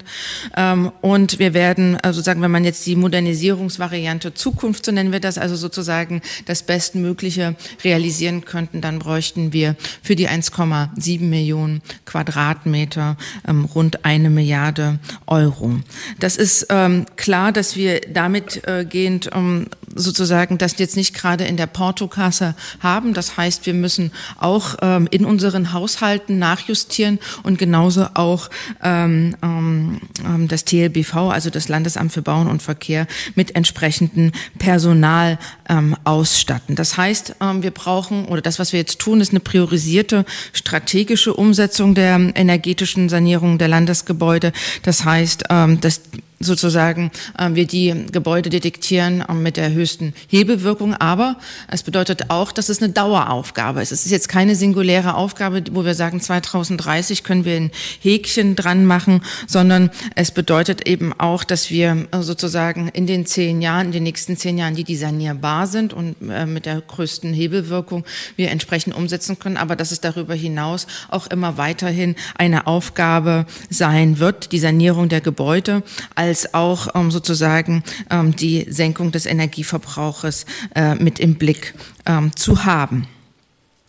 Ähm, 0.56 0.92
und 1.02 1.40
wir 1.40 1.54
werden 1.54 1.98
also 1.98 2.18
sozusagen, 2.18 2.42
wenn 2.42 2.52
man 2.52 2.64
jetzt 2.64 2.86
die 2.86 2.96
Modernisierungsvariante 2.96 4.34
Zukunft, 4.34 4.86
so 4.86 4.92
nennen 4.92 5.12
wir 5.12 5.20
das, 5.20 5.38
also 5.38 5.56
sozusagen 5.56 6.22
das 6.46 6.64
Bestmögliche 6.64 7.56
realisieren 7.84 8.46
können, 8.46 8.61
könnten, 8.62 8.82
dann 8.82 9.00
bräuchten 9.00 9.54
wir 9.54 9.76
für 10.04 10.16
die 10.16 10.30
1,7 10.30 11.22
Millionen 11.22 11.82
Quadratmeter 12.06 13.18
ähm, 13.48 13.66
rund 13.66 14.06
eine 14.06 14.30
Milliarde 14.30 15.00
Euro. 15.26 15.80
Das 16.20 16.36
ist 16.36 16.68
ähm, 16.70 17.08
klar, 17.16 17.52
dass 17.52 17.76
wir 17.76 18.02
damit 18.02 18.68
äh, 18.68 18.86
gehend 18.86 19.32
ähm, 19.34 19.66
sozusagen 19.96 20.60
das 20.60 20.78
jetzt 20.78 20.96
nicht 20.96 21.16
gerade 21.16 21.46
in 21.46 21.58
der 21.58 21.66
Portokasse 21.66 22.56
haben. 22.82 23.16
Das 23.16 23.36
heißt, 23.36 23.66
wir 23.66 23.74
müssen 23.74 24.12
auch 24.40 24.76
ähm, 24.82 25.08
in 25.10 25.26
unseren 25.26 25.74
Haushalten 25.74 26.38
nachjustieren 26.38 27.18
und 27.42 27.58
genauso 27.58 28.08
auch 28.14 28.50
ähm, 28.84 29.36
ähm, 29.42 30.02
ähm 30.24 30.48
das 30.48 30.66
TLBV, 30.66 31.16
also 31.32 31.50
das 31.50 31.68
Landesamt 31.68 32.12
für 32.12 32.22
Bauen 32.22 32.48
und 32.48 32.62
Verkehr, 32.62 33.08
mit 33.36 33.56
entsprechendem 33.56 34.32
Personal 34.60 35.40
ähm, 35.68 35.96
ausstatten. 36.04 36.76
Das 36.76 36.98
heißt, 36.98 37.38
ähm, 37.42 37.64
wir 37.64 37.72
brauchen, 37.72 38.26
oder 38.26 38.42
das, 38.42 38.51
was 38.60 38.74
wir 38.74 38.80
jetzt 38.80 39.00
tun, 39.00 39.22
ist 39.22 39.32
eine 39.32 39.40
priorisierte 39.40 40.26
strategische 40.54 41.34
Umsetzung 41.34 41.96
der 41.96 42.16
energetischen 42.36 43.10
Sanierung 43.10 43.58
der 43.58 43.68
Landesgebäude. 43.68 44.54
Das 44.84 45.06
heißt, 45.06 45.46
ähm, 45.50 45.80
dass 45.82 46.02
sozusagen 46.42 47.12
äh, 47.38 47.50
wir 47.54 47.66
die 47.66 48.06
Gebäude 48.12 48.50
detektieren 48.50 49.22
äh, 49.22 49.34
mit 49.34 49.58
der 49.58 49.72
höchsten 49.72 50.14
Hebewirkung. 50.28 50.94
Aber 50.96 51.38
es 51.68 51.84
bedeutet 51.84 52.30
auch, 52.30 52.52
dass 52.52 52.70
es 52.70 52.82
eine 52.82 52.92
Daueraufgabe 52.94 53.82
ist. 53.82 53.92
Es 53.92 54.06
ist 54.06 54.12
jetzt 54.12 54.30
keine 54.30 54.56
singuläre 54.56 55.16
Aufgabe, 55.16 55.64
wo 55.72 55.86
wir 55.86 55.96
sagen, 55.96 56.20
2030 56.20 57.24
können 57.24 57.46
wir 57.46 57.56
ein 57.56 57.72
Häkchen 58.02 58.56
dran 58.56 58.86
machen, 58.86 59.22
sondern 59.48 59.90
es 60.16 60.32
bedeutet 60.32 60.88
eben 60.88 61.14
auch, 61.20 61.44
dass 61.44 61.70
wir 61.70 62.08
äh, 62.12 62.22
sozusagen 62.22 62.90
in 62.90 63.08
den 63.08 63.26
zehn 63.26 63.62
Jahren, 63.62 63.88
in 63.88 63.92
den 63.92 64.04
nächsten 64.04 64.38
zehn 64.38 64.58
Jahren, 64.58 64.76
die, 64.76 64.84
die 64.84 64.96
sanierbar 64.96 65.68
sind 65.68 65.94
und 65.94 66.16
äh, 66.30 66.46
mit 66.46 66.66
der 66.66 66.82
größten 66.82 67.34
Hebelwirkung 67.34 68.06
wir 68.36 68.52
entsprechend 68.52 68.96
umsetzen 68.96 69.40
können. 69.40 69.58
Aber 69.58 69.76
dass 69.76 69.92
es 69.92 70.02
darüber 70.02 70.34
hinaus 70.34 70.88
auch 71.10 71.28
immer 71.28 71.58
weiterhin 71.58 72.16
eine 72.38 72.68
Aufgabe 72.68 73.46
sein 73.70 74.20
wird, 74.20 74.52
die 74.52 74.60
Sanierung 74.60 75.10
der 75.10 75.22
Gebäude 75.22 75.84
als 76.32 76.54
auch 76.54 76.88
ähm, 76.96 77.12
sozusagen 77.12 77.84
ähm, 78.10 78.34
die 78.34 78.66
Senkung 78.70 79.12
des 79.12 79.26
Energieverbrauches 79.26 80.46
äh, 80.76 80.96
mit 80.96 81.20
im 81.20 81.36
Blick 81.36 81.74
ähm, 82.06 82.34
zu 82.38 82.64
haben. 82.64 83.06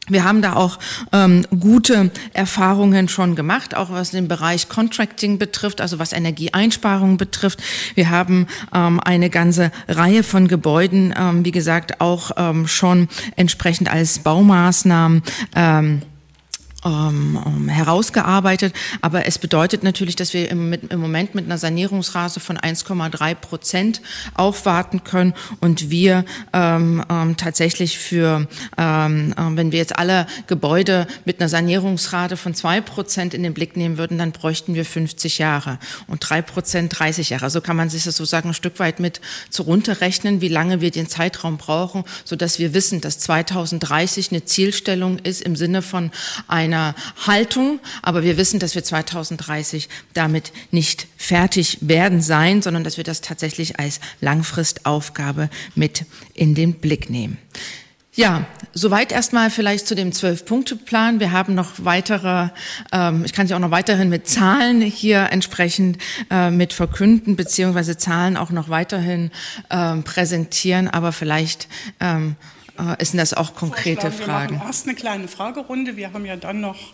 Wir 0.09 0.25
haben 0.25 0.43
da 0.43 0.55
auch 0.55 0.81
ähm, 1.13 1.47
gute 1.61 2.11
Erfahrungen 2.33 3.07
schon 3.07 3.37
gemacht, 3.37 3.77
auch 3.77 3.91
was 3.91 4.11
den 4.11 4.27
Bereich 4.27 4.69
Contracting 4.69 5.39
betrifft, 5.39 5.81
also 5.81 6.01
was 6.01 6.13
Energieeinsparungen 6.13 7.17
betrifft. 7.17 7.63
Wir 7.95 8.11
haben 8.11 8.49
ähm, 8.75 8.99
eine 8.99 9.31
ganze 9.31 9.71
Reihe 9.87 10.25
von 10.25 10.49
Gebäuden, 10.49 11.15
ähm, 11.17 11.45
wie 11.45 11.53
gesagt, 11.53 12.01
auch 12.01 12.33
ähm, 12.37 12.67
schon 12.67 13.09
entsprechend 13.37 13.89
als 13.89 14.19
Baumaßnahmen 14.19 15.23
ähm, 15.55 16.03
ähm, 16.85 17.39
ähm, 17.47 17.69
herausgearbeitet. 17.69 18.75
Aber 19.01 19.27
es 19.27 19.39
bedeutet 19.39 19.83
natürlich, 19.83 20.17
dass 20.17 20.35
wir 20.35 20.51
im, 20.51 20.69
mit, 20.69 20.93
im 20.93 21.01
Moment 21.01 21.35
mit 21.35 21.45
einer 21.45 21.59
Sanierungsrate 21.59 22.41
von 22.41 22.59
1,3 22.59 23.35
Prozent 23.35 24.03
aufwarten 24.35 25.05
können 25.05 25.35
und 25.61 25.91
wir 25.91 26.25
ähm, 26.53 27.05
ähm, 27.09 27.37
tatsächlich 27.37 27.99
für, 27.99 28.49
ähm, 28.79 29.33
äh, 29.37 29.57
wenn 29.57 29.73
wir 29.73 29.79
jetzt 29.79 29.97
alle 29.97 30.27
Gebäude 30.47 31.07
mit 31.25 31.41
einer 31.41 31.49
Sanierungsrate 31.49 32.37
von 32.37 32.55
zwei 32.55 32.81
Prozent 32.81 33.35
in 33.35 33.43
den 33.43 33.55
Blick 33.55 33.77
nehmen 33.77 33.99
würden, 33.99 34.19
dann 34.19 34.33
bräuchten 34.33 34.75
wir 34.75 34.85
50 34.85 35.39
Jahre 35.39 35.79
und 36.09 36.29
drei 36.29 36.43
Prozent 36.43 36.99
30 36.99 37.31
Jahre. 37.31 37.51
So 37.51 37.61
kann 37.61 37.77
man 37.77 37.91
sich 37.91 38.05
das 38.05 38.17
sozusagen 38.17 38.49
ein 38.51 38.55
Stück 38.55 38.79
weit 38.79 39.01
mit 39.01 39.21
zurunterrechnen, 39.51 40.41
wie 40.41 40.49
lange 40.49 40.81
wir 40.81 40.91
den 40.91 41.09
Zeitraum 41.09 41.59
brauchen, 41.59 42.05
so 42.25 42.35
dass 42.35 42.59
wir 42.59 42.75
wissen, 42.75 43.01
dass 43.01 43.19
2030 43.21 44.33
eine 44.33 44.45
Zielstellung 44.45 45.19
ist 45.21 45.43
im 45.43 45.55
Sinne 45.57 45.83
von 45.83 46.11
ein 46.49 46.72
einer 46.73 46.95
Haltung, 47.27 47.81
aber 48.03 48.23
wir 48.23 48.37
wissen, 48.37 48.61
dass 48.61 48.75
wir 48.75 48.85
2030 48.85 49.89
damit 50.15 50.53
nicht 50.71 51.07
fertig 51.17 51.79
werden 51.81 52.23
sein, 52.23 52.63
sondern 52.63 52.85
dass 52.85 52.97
wir 52.97 53.05
das 53.05 53.21
tatsächlich 53.21 53.79
als 53.79 54.01
Langfristaufgabe 54.21 55.51
mit 55.75 56.05
in 56.35 56.55
den 56.55 56.75
Blick 56.75 57.11
nehmen. 57.11 57.39
Ja, 58.15 58.45
soweit 58.75 59.11
erstmal 59.11 59.49
vielleicht 59.49 59.87
zu 59.87 59.95
dem 59.95 60.13
Zwölf-Punkte-Plan. 60.13 61.19
Wir 61.19 61.33
haben 61.33 61.55
noch 61.55 61.73
weitere, 61.79 62.51
ähm, 62.93 63.25
ich 63.25 63.33
kann 63.33 63.47
Sie 63.47 63.55
auch 63.55 63.59
noch 63.59 63.71
weiterhin 63.71 64.11
mit 64.11 64.29
Zahlen 64.29 64.83
hier 64.83 65.29
entsprechend 65.31 65.97
äh, 66.31 66.51
mit 66.51 66.75
verkünden, 66.75 67.37
beziehungsweise 67.37 67.97
Zahlen 67.97 68.37
auch 68.37 68.51
noch 68.51 68.69
weiterhin 68.69 69.31
ähm, 69.71 70.03
präsentieren, 70.03 70.89
aber 70.89 71.13
vielleicht 71.13 71.69
ähm, 72.01 72.37
äh, 72.79 73.05
sind 73.05 73.19
das 73.19 73.35
auch 73.35 73.55
konkrete 73.55 74.11
Fragen? 74.11 74.51
Wir 74.51 74.59
machen 74.59 74.67
erst 74.69 74.87
eine 74.87 74.97
kleine 74.97 75.29
Fragerunde. 75.29 75.97
Wir 75.97 76.13
haben 76.13 76.25
ja 76.25 76.37
dann 76.37 76.61
noch 76.61 76.93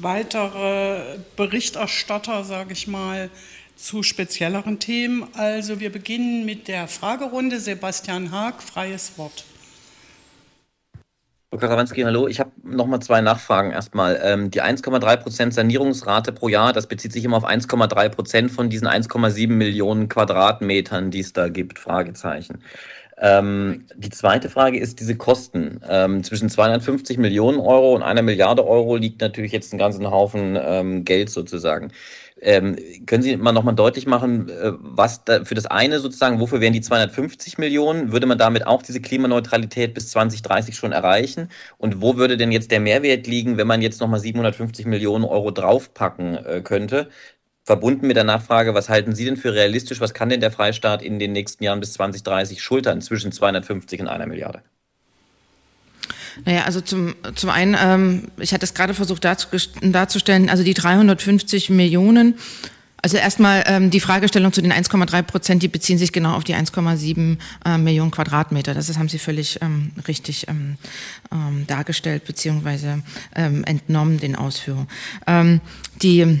weitere 0.00 1.18
Berichterstatter, 1.36 2.44
sage 2.44 2.72
ich 2.72 2.86
mal, 2.86 3.30
zu 3.76 4.02
spezielleren 4.02 4.78
Themen. 4.78 5.26
Also 5.34 5.80
wir 5.80 5.90
beginnen 5.90 6.44
mit 6.44 6.68
der 6.68 6.86
Fragerunde. 6.86 7.60
Sebastian 7.60 8.30
Haag, 8.30 8.62
freies 8.62 9.16
Wort. 9.16 9.44
Frau 11.52 11.58
Karawanski, 11.58 12.02
hallo. 12.02 12.28
Ich 12.28 12.38
habe 12.38 12.52
noch 12.62 12.86
mal 12.86 13.00
zwei 13.00 13.20
Nachfragen 13.20 13.72
erstmal. 13.72 14.20
Ähm, 14.22 14.52
die 14.52 14.62
1,3 14.62 15.16
Prozent 15.16 15.52
Sanierungsrate 15.52 16.30
pro 16.30 16.48
Jahr, 16.48 16.72
das 16.72 16.86
bezieht 16.86 17.12
sich 17.12 17.24
immer 17.24 17.38
auf 17.38 17.44
1,3 17.44 18.08
Prozent 18.10 18.50
von 18.52 18.70
diesen 18.70 18.86
1,7 18.86 19.48
Millionen 19.48 20.08
Quadratmetern, 20.08 21.10
die 21.10 21.18
es 21.18 21.32
da 21.32 21.48
gibt, 21.48 21.80
Fragezeichen. 21.80 22.62
Ähm, 23.22 23.84
die 23.96 24.08
zweite 24.08 24.48
Frage 24.48 24.78
ist 24.78 24.98
diese 24.98 25.14
Kosten. 25.14 25.80
Ähm, 25.86 26.24
zwischen 26.24 26.48
250 26.48 27.18
Millionen 27.18 27.60
Euro 27.60 27.94
und 27.94 28.02
einer 28.02 28.22
Milliarde 28.22 28.66
Euro 28.66 28.96
liegt 28.96 29.20
natürlich 29.20 29.52
jetzt 29.52 29.74
ein 29.74 29.78
ganzen 29.78 30.10
Haufen 30.10 30.58
ähm, 30.58 31.04
Geld 31.04 31.28
sozusagen. 31.28 31.92
Ähm, 32.42 32.76
können 33.04 33.22
Sie 33.22 33.36
mal 33.36 33.52
nochmal 33.52 33.74
deutlich 33.74 34.06
machen, 34.06 34.48
äh, 34.48 34.72
was 34.78 35.24
da 35.24 35.44
für 35.44 35.54
das 35.54 35.66
eine 35.66 35.98
sozusagen, 36.00 36.40
wofür 36.40 36.60
wären 36.62 36.72
die 36.72 36.80
250 36.80 37.58
Millionen? 37.58 38.12
Würde 38.12 38.26
man 38.26 38.38
damit 38.38 38.66
auch 38.66 38.82
diese 38.82 39.02
Klimaneutralität 39.02 39.92
bis 39.92 40.08
2030 40.10 40.74
schon 40.74 40.92
erreichen? 40.92 41.50
Und 41.76 42.00
wo 42.00 42.16
würde 42.16 42.38
denn 42.38 42.52
jetzt 42.52 42.70
der 42.70 42.80
Mehrwert 42.80 43.26
liegen, 43.26 43.58
wenn 43.58 43.66
man 43.66 43.82
jetzt 43.82 44.00
nochmal 44.00 44.20
750 44.20 44.86
Millionen 44.86 45.24
Euro 45.24 45.50
draufpacken 45.50 46.36
äh, 46.46 46.60
könnte? 46.62 47.10
Verbunden 47.70 48.08
mit 48.08 48.16
der 48.16 48.24
Nachfrage, 48.24 48.74
was 48.74 48.88
halten 48.88 49.14
Sie 49.14 49.24
denn 49.24 49.36
für 49.36 49.54
realistisch? 49.54 50.00
Was 50.00 50.12
kann 50.12 50.28
denn 50.28 50.40
der 50.40 50.50
Freistaat 50.50 51.02
in 51.02 51.20
den 51.20 51.30
nächsten 51.30 51.62
Jahren 51.62 51.78
bis 51.78 51.92
2030 51.92 52.60
schultern 52.60 53.00
zwischen 53.00 53.30
250 53.30 54.00
und 54.00 54.08
einer 54.08 54.26
Milliarde? 54.26 54.62
Naja, 56.44 56.64
also 56.64 56.80
zum, 56.80 57.14
zum 57.36 57.48
einen, 57.48 57.76
ähm, 57.80 58.24
ich 58.38 58.52
hatte 58.52 58.64
es 58.64 58.74
gerade 58.74 58.92
versucht 58.92 59.24
darzustellen, 59.24 60.50
also 60.50 60.64
die 60.64 60.74
350 60.74 61.70
Millionen, 61.70 62.34
also 63.02 63.18
erstmal 63.18 63.62
ähm, 63.68 63.90
die 63.90 64.00
Fragestellung 64.00 64.52
zu 64.52 64.62
den 64.62 64.72
1,3 64.72 65.22
Prozent, 65.22 65.62
die 65.62 65.68
beziehen 65.68 65.96
sich 65.96 66.12
genau 66.12 66.34
auf 66.34 66.42
die 66.42 66.56
1,7 66.56 67.38
äh, 67.64 67.78
Millionen 67.78 68.10
Quadratmeter. 68.10 68.74
Das, 68.74 68.88
das 68.88 68.98
haben 68.98 69.08
Sie 69.08 69.20
völlig 69.20 69.62
ähm, 69.62 69.92
richtig 70.08 70.48
ähm, 70.48 70.76
ähm, 71.30 71.68
dargestellt 71.68 72.24
beziehungsweise 72.24 73.04
ähm, 73.36 73.62
entnommen 73.62 74.18
den 74.18 74.34
Ausführungen. 74.34 74.88
Ähm, 75.28 75.60
die 76.02 76.40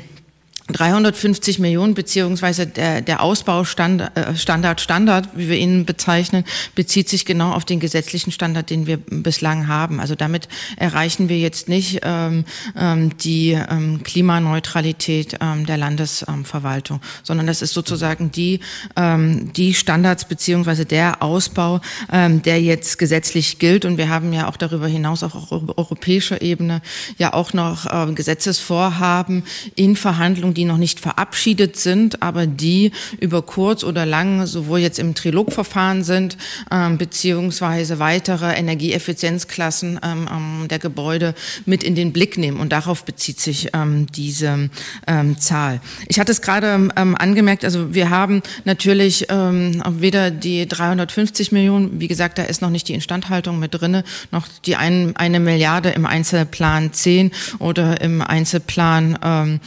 350 0.72 1.58
Millionen 1.58 1.94
beziehungsweise 1.94 2.66
der, 2.66 3.00
der 3.00 3.22
Ausbaustandard, 3.22 4.16
äh, 4.16 4.36
Standard, 4.36 4.80
Standard, 4.80 5.28
wie 5.34 5.48
wir 5.48 5.56
ihn 5.56 5.84
bezeichnen, 5.84 6.44
bezieht 6.74 7.08
sich 7.08 7.24
genau 7.24 7.52
auf 7.52 7.64
den 7.64 7.80
gesetzlichen 7.80 8.32
Standard, 8.32 8.70
den 8.70 8.86
wir 8.86 8.96
bislang 8.96 9.68
haben. 9.68 10.00
Also 10.00 10.14
damit 10.14 10.48
erreichen 10.76 11.28
wir 11.28 11.38
jetzt 11.38 11.68
nicht 11.68 12.00
ähm, 12.02 12.44
ähm, 12.76 13.16
die 13.18 13.52
ähm, 13.52 14.02
Klimaneutralität 14.02 15.38
ähm, 15.40 15.66
der 15.66 15.76
Landesverwaltung, 15.76 17.00
sondern 17.22 17.46
das 17.46 17.62
ist 17.62 17.72
sozusagen 17.72 18.30
die, 18.30 18.60
ähm, 18.96 19.52
die 19.52 19.74
Standards 19.74 20.24
beziehungsweise 20.26 20.84
der 20.84 21.22
Ausbau, 21.22 21.80
ähm, 22.12 22.42
der 22.42 22.60
jetzt 22.60 22.98
gesetzlich 22.98 23.58
gilt. 23.58 23.84
Und 23.84 23.98
wir 23.98 24.08
haben 24.08 24.32
ja 24.32 24.48
auch 24.48 24.56
darüber 24.56 24.86
hinaus 24.86 25.22
auch 25.22 25.50
auf 25.52 25.62
europäischer 25.76 26.42
Ebene 26.42 26.82
ja 27.18 27.32
auch 27.32 27.52
noch 27.52 27.86
äh, 27.86 28.12
Gesetzesvorhaben 28.12 29.44
in 29.74 29.96
Verhandlungen, 29.96 30.54
die 30.60 30.66
noch 30.66 30.76
nicht 30.76 31.00
verabschiedet 31.00 31.78
sind, 31.78 32.22
aber 32.22 32.46
die 32.46 32.92
über 33.18 33.40
kurz 33.40 33.82
oder 33.82 34.04
lang 34.04 34.44
sowohl 34.46 34.80
jetzt 34.80 34.98
im 34.98 35.14
Trilogverfahren 35.14 36.04
sind, 36.04 36.36
ähm, 36.70 36.98
beziehungsweise 36.98 37.98
weitere 37.98 38.52
Energieeffizienzklassen 38.52 39.98
ähm, 40.02 40.28
ähm, 40.30 40.68
der 40.68 40.78
Gebäude 40.78 41.34
mit 41.64 41.82
in 41.82 41.94
den 41.94 42.12
Blick 42.12 42.36
nehmen. 42.36 42.60
Und 42.60 42.72
darauf 42.72 43.06
bezieht 43.06 43.40
sich 43.40 43.70
ähm, 43.72 44.06
diese 44.14 44.68
ähm, 45.06 45.38
Zahl. 45.38 45.80
Ich 46.08 46.20
hatte 46.20 46.30
es 46.30 46.42
gerade 46.42 46.90
ähm, 46.94 47.16
angemerkt, 47.16 47.64
also 47.64 47.94
wir 47.94 48.10
haben 48.10 48.42
natürlich 48.64 49.26
weder 49.30 50.30
die 50.30 50.66
350 50.66 51.52
Millionen, 51.52 52.00
wie 52.00 52.08
gesagt, 52.08 52.38
da 52.38 52.42
ist 52.42 52.60
noch 52.62 52.70
nicht 52.70 52.88
die 52.88 52.94
Instandhaltung 52.94 53.58
mit 53.58 53.74
drinne, 53.74 54.04
noch 54.30 54.46
die 54.66 54.76
ein, 54.76 55.16
eine 55.16 55.40
Milliarde 55.40 55.90
im 55.90 56.04
Einzelplan 56.04 56.92
10 56.92 57.30
oder 57.58 58.00
im 58.00 58.22
Einzelplan 58.22 59.60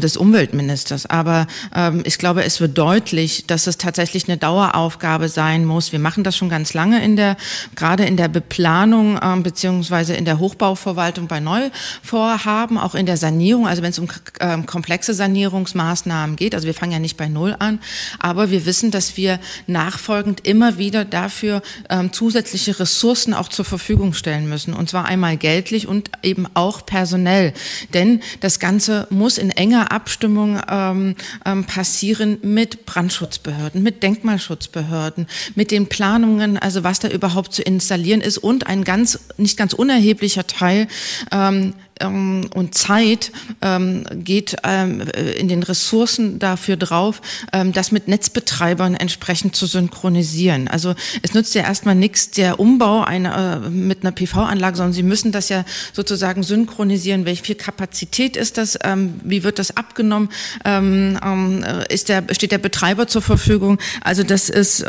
des 0.00 0.16
Umwelt 0.16 0.29
Umweltministers. 0.30 1.06
Aber 1.06 1.48
ähm, 1.74 2.02
ich 2.04 2.16
glaube, 2.16 2.44
es 2.44 2.60
wird 2.60 2.78
deutlich, 2.78 3.46
dass 3.48 3.66
es 3.66 3.78
tatsächlich 3.78 4.28
eine 4.28 4.38
Daueraufgabe 4.38 5.28
sein 5.28 5.64
muss. 5.64 5.90
Wir 5.90 5.98
machen 5.98 6.22
das 6.22 6.36
schon 6.36 6.48
ganz 6.48 6.72
lange 6.72 7.02
in 7.02 7.16
der, 7.16 7.36
gerade 7.74 8.04
in 8.04 8.16
der 8.16 8.28
Beplanung 8.28 9.18
ähm, 9.20 9.42
beziehungsweise 9.42 10.14
in 10.14 10.24
der 10.24 10.38
Hochbauverwaltung 10.38 11.26
bei 11.26 11.40
Neuvorhaben, 11.40 12.78
auch 12.78 12.94
in 12.94 13.06
der 13.06 13.16
Sanierung. 13.16 13.66
Also 13.66 13.82
wenn 13.82 13.90
es 13.90 13.98
um 13.98 14.06
ähm, 14.38 14.66
komplexe 14.66 15.14
Sanierungsmaßnahmen 15.14 16.36
geht. 16.36 16.54
Also 16.54 16.68
wir 16.68 16.74
fangen 16.74 16.92
ja 16.92 17.00
nicht 17.00 17.16
bei 17.16 17.26
Null 17.26 17.56
an, 17.58 17.80
aber 18.20 18.52
wir 18.52 18.66
wissen, 18.66 18.92
dass 18.92 19.16
wir 19.16 19.40
nachfolgend 19.66 20.46
immer 20.46 20.78
wieder 20.78 21.04
dafür 21.04 21.60
ähm, 21.88 22.12
zusätzliche 22.12 22.78
Ressourcen 22.78 23.34
auch 23.34 23.48
zur 23.48 23.64
Verfügung 23.64 24.14
stellen 24.14 24.48
müssen. 24.48 24.74
Und 24.74 24.90
zwar 24.90 25.06
einmal 25.06 25.36
geldlich 25.36 25.88
und 25.88 26.12
eben 26.22 26.46
auch 26.54 26.86
personell. 26.86 27.52
Denn 27.94 28.20
das 28.38 28.60
Ganze 28.60 29.08
muss 29.10 29.38
in 29.38 29.50
enger 29.50 29.90
Abstimmung 29.90 30.09
Abstimmung 30.10 30.60
ähm, 30.68 31.14
ähm, 31.46 31.64
passieren 31.66 32.38
mit 32.42 32.84
Brandschutzbehörden, 32.84 33.80
mit 33.80 34.02
Denkmalschutzbehörden, 34.02 35.28
mit 35.54 35.70
den 35.70 35.86
Planungen, 35.86 36.58
also 36.58 36.82
was 36.82 36.98
da 36.98 37.06
überhaupt 37.06 37.52
zu 37.54 37.62
installieren 37.62 38.20
ist. 38.20 38.38
Und 38.38 38.66
ein 38.66 38.82
ganz, 38.82 39.20
nicht 39.36 39.56
ganz 39.56 39.72
unerheblicher 39.72 40.48
Teil 40.48 40.88
ähm, 41.30 41.74
ähm, 42.00 42.42
und 42.54 42.74
Zeit 42.74 43.32
ähm, 43.62 44.04
geht 44.12 44.56
ähm, 44.64 45.02
in 45.38 45.48
den 45.48 45.62
Ressourcen 45.62 46.38
dafür 46.38 46.76
drauf, 46.76 47.20
ähm, 47.52 47.72
das 47.72 47.92
mit 47.92 48.08
Netzbetreibern 48.08 48.94
entsprechend 48.94 49.56
zu 49.56 49.66
synchronisieren. 49.66 50.68
Also 50.68 50.94
es 51.22 51.34
nützt 51.34 51.54
ja 51.54 51.62
erstmal 51.62 51.94
nichts 51.94 52.30
der 52.30 52.58
Umbau 52.60 53.02
einer, 53.02 53.62
äh, 53.64 53.70
mit 53.70 54.02
einer 54.02 54.12
PV-Anlage, 54.12 54.76
sondern 54.76 54.92
Sie 54.92 55.02
müssen 55.02 55.32
das 55.32 55.48
ja 55.48 55.64
sozusagen 55.92 56.42
synchronisieren. 56.42 57.24
Welche 57.24 57.44
viel 57.44 57.54
Kapazität 57.54 58.36
ist 58.36 58.58
das? 58.58 58.78
Ähm, 58.82 59.20
wie 59.24 59.44
wird 59.44 59.58
das 59.58 59.76
abgenommen? 59.76 60.30
Ähm, 60.64 61.18
äh, 61.62 61.92
ist 61.92 62.08
der, 62.08 62.24
steht 62.32 62.52
der 62.52 62.58
Betreiber 62.58 63.06
zur 63.06 63.22
Verfügung? 63.22 63.78
Also 64.02 64.22
das 64.22 64.48
ist 64.48 64.84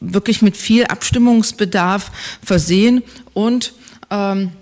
wirklich 0.00 0.42
mit 0.42 0.56
viel 0.56 0.84
Abstimmungsbedarf 0.84 2.10
versehen 2.42 3.02
und 3.34 3.72
ähm, 4.10 4.52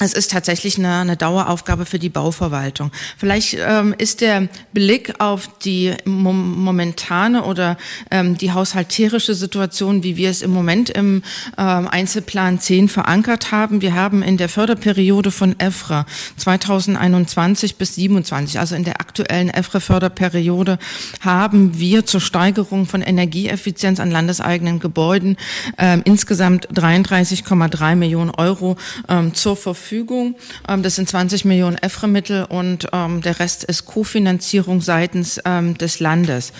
es 0.00 0.12
ist 0.12 0.30
tatsächlich 0.30 0.78
eine, 0.78 0.94
eine 0.94 1.16
Daueraufgabe 1.16 1.84
für 1.84 1.98
die 1.98 2.08
Bauverwaltung. 2.08 2.92
Vielleicht 3.16 3.56
ähm, 3.58 3.94
ist 3.98 4.20
der 4.20 4.48
Blick 4.72 5.20
auf 5.20 5.48
die 5.58 5.94
momentane 6.04 7.44
oder 7.44 7.76
ähm, 8.10 8.38
die 8.38 8.52
haushalterische 8.52 9.34
Situation, 9.34 10.04
wie 10.04 10.16
wir 10.16 10.30
es 10.30 10.42
im 10.42 10.52
Moment 10.52 10.90
im 10.90 11.22
ähm, 11.56 11.88
Einzelplan 11.88 12.60
10 12.60 12.88
verankert 12.88 13.50
haben. 13.50 13.80
Wir 13.80 13.94
haben 13.94 14.22
in 14.22 14.36
der 14.36 14.48
Förderperiode 14.48 15.32
von 15.32 15.58
EFRA 15.58 16.06
2021 16.36 17.76
bis 17.76 17.96
27, 17.96 18.60
also 18.60 18.76
in 18.76 18.84
der 18.84 19.00
aktuellen 19.00 19.50
EFRA-Förderperiode, 19.50 20.78
haben 21.22 21.78
wir 21.78 22.06
zur 22.06 22.20
Steigerung 22.20 22.86
von 22.86 23.02
Energieeffizienz 23.02 23.98
an 23.98 24.12
landeseigenen 24.12 24.78
Gebäuden 24.78 25.36
ähm, 25.76 26.02
insgesamt 26.04 26.68
33,3 26.68 27.96
Millionen 27.96 28.30
Euro 28.30 28.76
ähm, 29.08 29.34
zur 29.34 29.56
Verfügung 29.56 29.87
Verfügung. 29.88 30.36
Ähm, 30.68 30.82
das 30.82 30.96
sind 30.96 31.08
20 31.08 31.46
Millionen 31.46 31.78
EFRE-Mittel 31.78 32.44
und 32.44 32.88
ähm, 32.92 33.22
der 33.22 33.40
Rest 33.40 33.64
ist 33.64 33.86
Kofinanzierung 33.86 34.82
seitens 34.82 35.40
ähm, 35.46 35.78
des 35.78 35.98
Landes. 36.00 36.52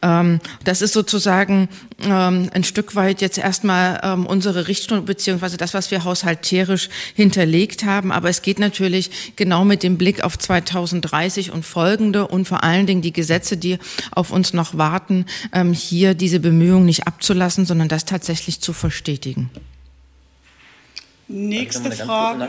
das 0.00 0.82
ist 0.82 0.92
sozusagen 0.92 1.68
ein 1.98 2.64
Stück 2.64 2.94
weit 2.94 3.20
jetzt 3.22 3.38
erstmal 3.38 4.16
unsere 4.26 4.68
Richtung 4.68 5.04
beziehungsweise 5.04 5.56
das, 5.56 5.72
was 5.72 5.90
wir 5.90 6.04
haushalterisch 6.04 6.88
hinterlegt 7.14 7.84
haben. 7.84 8.12
Aber 8.12 8.28
es 8.28 8.42
geht 8.42 8.58
natürlich 8.58 9.34
genau 9.36 9.64
mit 9.64 9.82
dem 9.82 9.96
Blick 9.96 10.22
auf 10.22 10.38
2030 10.38 11.52
und 11.52 11.64
folgende 11.64 12.26
und 12.26 12.46
vor 12.46 12.62
allen 12.64 12.86
Dingen 12.86 13.02
die 13.02 13.12
Gesetze, 13.12 13.56
die 13.56 13.78
auf 14.10 14.30
uns 14.30 14.52
noch 14.52 14.76
warten, 14.76 15.24
hier 15.72 16.14
diese 16.14 16.40
Bemühungen 16.40 16.86
nicht 16.86 17.06
abzulassen, 17.06 17.64
sondern 17.64 17.88
das 17.88 18.04
tatsächlich 18.04 18.60
zu 18.60 18.72
verstetigen. 18.72 19.50
Nächste 21.28 21.90
Frage. 21.90 22.48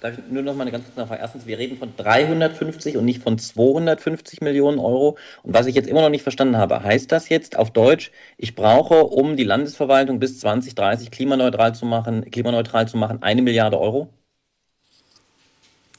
Darf 0.00 0.18
ich 0.18 0.24
nur 0.30 0.42
noch 0.42 0.54
mal 0.54 0.62
eine 0.62 0.70
ganz 0.70 0.84
kurze 0.84 1.00
Nachfrage? 1.00 1.20
Erstens, 1.20 1.46
wir 1.46 1.58
reden 1.58 1.76
von 1.76 1.92
350 1.96 2.96
und 2.96 3.04
nicht 3.04 3.22
von 3.22 3.38
250 3.38 4.40
Millionen 4.40 4.78
Euro. 4.78 5.16
Und 5.42 5.54
was 5.54 5.66
ich 5.66 5.74
jetzt 5.74 5.88
immer 5.88 6.02
noch 6.02 6.08
nicht 6.08 6.22
verstanden 6.22 6.56
habe, 6.56 6.82
heißt 6.82 7.10
das 7.10 7.28
jetzt 7.28 7.56
auf 7.56 7.72
Deutsch, 7.72 8.12
ich 8.36 8.54
brauche, 8.54 9.04
um 9.04 9.36
die 9.36 9.44
Landesverwaltung 9.44 10.20
bis 10.20 10.38
2030 10.40 11.10
klimaneutral 11.10 11.74
zu 11.74 11.84
machen, 11.84 12.30
klimaneutral 12.30 12.86
zu 12.86 12.96
machen, 12.96 13.22
eine 13.22 13.42
Milliarde 13.42 13.78
Euro? 13.80 14.08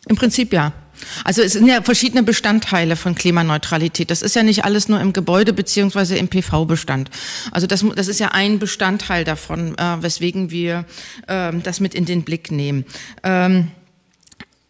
Im 0.07 0.15
Prinzip 0.15 0.53
ja. 0.53 0.73
Also 1.23 1.41
es 1.41 1.53
sind 1.53 1.67
ja 1.67 1.81
verschiedene 1.81 2.23
Bestandteile 2.23 2.95
von 2.95 3.15
Klimaneutralität. 3.15 4.11
Das 4.11 4.21
ist 4.21 4.35
ja 4.35 4.43
nicht 4.43 4.65
alles 4.65 4.89
nur 4.89 4.99
im 4.99 5.13
Gebäude 5.13 5.53
beziehungsweise 5.53 6.15
im 6.15 6.27
PV-Bestand. 6.27 7.09
Also 7.51 7.67
das, 7.67 7.85
das 7.95 8.07
ist 8.07 8.19
ja 8.19 8.29
ein 8.29 8.59
Bestandteil 8.59 9.23
davon, 9.23 9.77
äh, 9.77 10.01
weswegen 10.01 10.51
wir 10.51 10.85
äh, 11.27 11.51
das 11.63 11.79
mit 11.79 11.95
in 11.95 12.05
den 12.05 12.23
Blick 12.23 12.51
nehmen. 12.51 12.85
Ähm, 13.23 13.71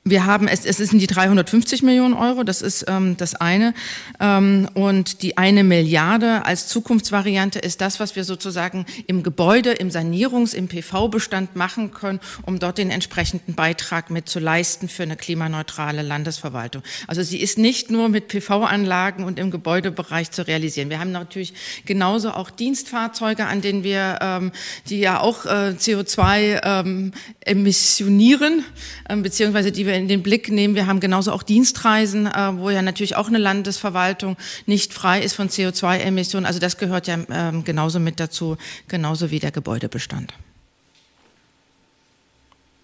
wir 0.06 0.26
haben, 0.26 0.50
es, 0.50 0.66
es 0.66 0.78
sind 0.78 1.00
die 1.00 1.08
350 1.08 1.82
Millionen 1.82 2.14
Euro, 2.14 2.44
das 2.44 2.62
ist 2.62 2.86
ähm, 2.90 3.16
das 3.16 3.36
eine. 3.36 3.74
Ähm, 4.20 4.68
und 4.74 5.22
die 5.22 5.38
eine 5.38 5.64
Milliarde 5.64 6.46
als 6.46 6.68
Zukunftsvariante 6.68 7.60
ist 7.60 7.80
das, 7.80 8.02
was 8.02 8.18
wir 8.18 8.26
sozusagen 8.26 8.86
im 9.08 9.24
Gebäude, 9.24 9.72
im 9.72 9.90
Sanierungs-, 9.90 10.54
im 10.54 10.68
PV-Bestand 10.68 11.56
machen 11.56 11.92
können, 11.92 12.20
um 12.46 12.60
dort 12.60 12.80
den 12.80 12.90
entsprechenden 12.90 13.54
Beitrag 13.54 14.10
mit 14.10 14.28
zu 14.28 14.40
leisten 14.40 14.90
für 14.90 15.04
eine 15.04 15.16
klimaneutrale 15.16 16.02
Landesverwaltung. 16.02 16.84
Also 17.08 17.24
sie 17.24 17.40
ist 17.40 17.58
nicht 17.58 17.90
nur 17.90 18.10
mit 18.10 18.28
PV-Anlagen 18.28 19.24
und 19.24 19.40
im 19.40 19.52
Gebäudebereich 19.52 20.32
zu 20.32 20.46
realisieren. 20.46 20.90
Wir 20.90 21.00
haben 21.00 21.14
natürlich 21.14 21.54
genauso 21.86 22.32
auch 22.32 22.50
Dienstfahrzeuge, 22.50 23.46
an 23.46 23.62
denen 23.62 23.86
wir, 23.86 24.20
ähm, 24.22 24.52
die 24.90 25.00
ja 25.00 25.22
auch 25.22 25.46
äh, 25.46 25.76
CO2 25.78 26.60
ähm, 26.62 27.14
emissionieren, 27.40 28.66
äh, 29.08 29.16
beziehungsweise 29.16 29.72
die 29.72 29.86
wir 29.86 29.93
wir 29.94 30.00
in 30.00 30.08
den 30.08 30.24
Blick 30.24 30.50
nehmen, 30.50 30.74
wir 30.76 30.88
haben 30.88 31.00
genauso 31.00 31.32
auch 31.32 31.44
Dienstreisen, 31.44 32.26
äh, 32.26 32.58
wo 32.58 32.72
ja 32.72 32.82
natürlich 32.82 33.16
auch 33.16 33.28
eine 33.28 33.38
Landesverwaltung 33.38 34.36
nicht 34.66 34.92
frei 34.92 35.22
ist 35.22 35.36
von 35.36 35.50
CO2-Emissionen. 35.50 36.46
Also 36.46 36.60
das 36.60 36.78
gehört 36.78 37.08
ja 37.08 37.20
ähm, 37.30 37.64
genauso 37.64 38.00
mit 38.00 38.20
dazu, 38.20 38.58
genauso 38.88 39.30
wie 39.30 39.40
der 39.40 39.52
Gebäudebestand. 39.52 40.34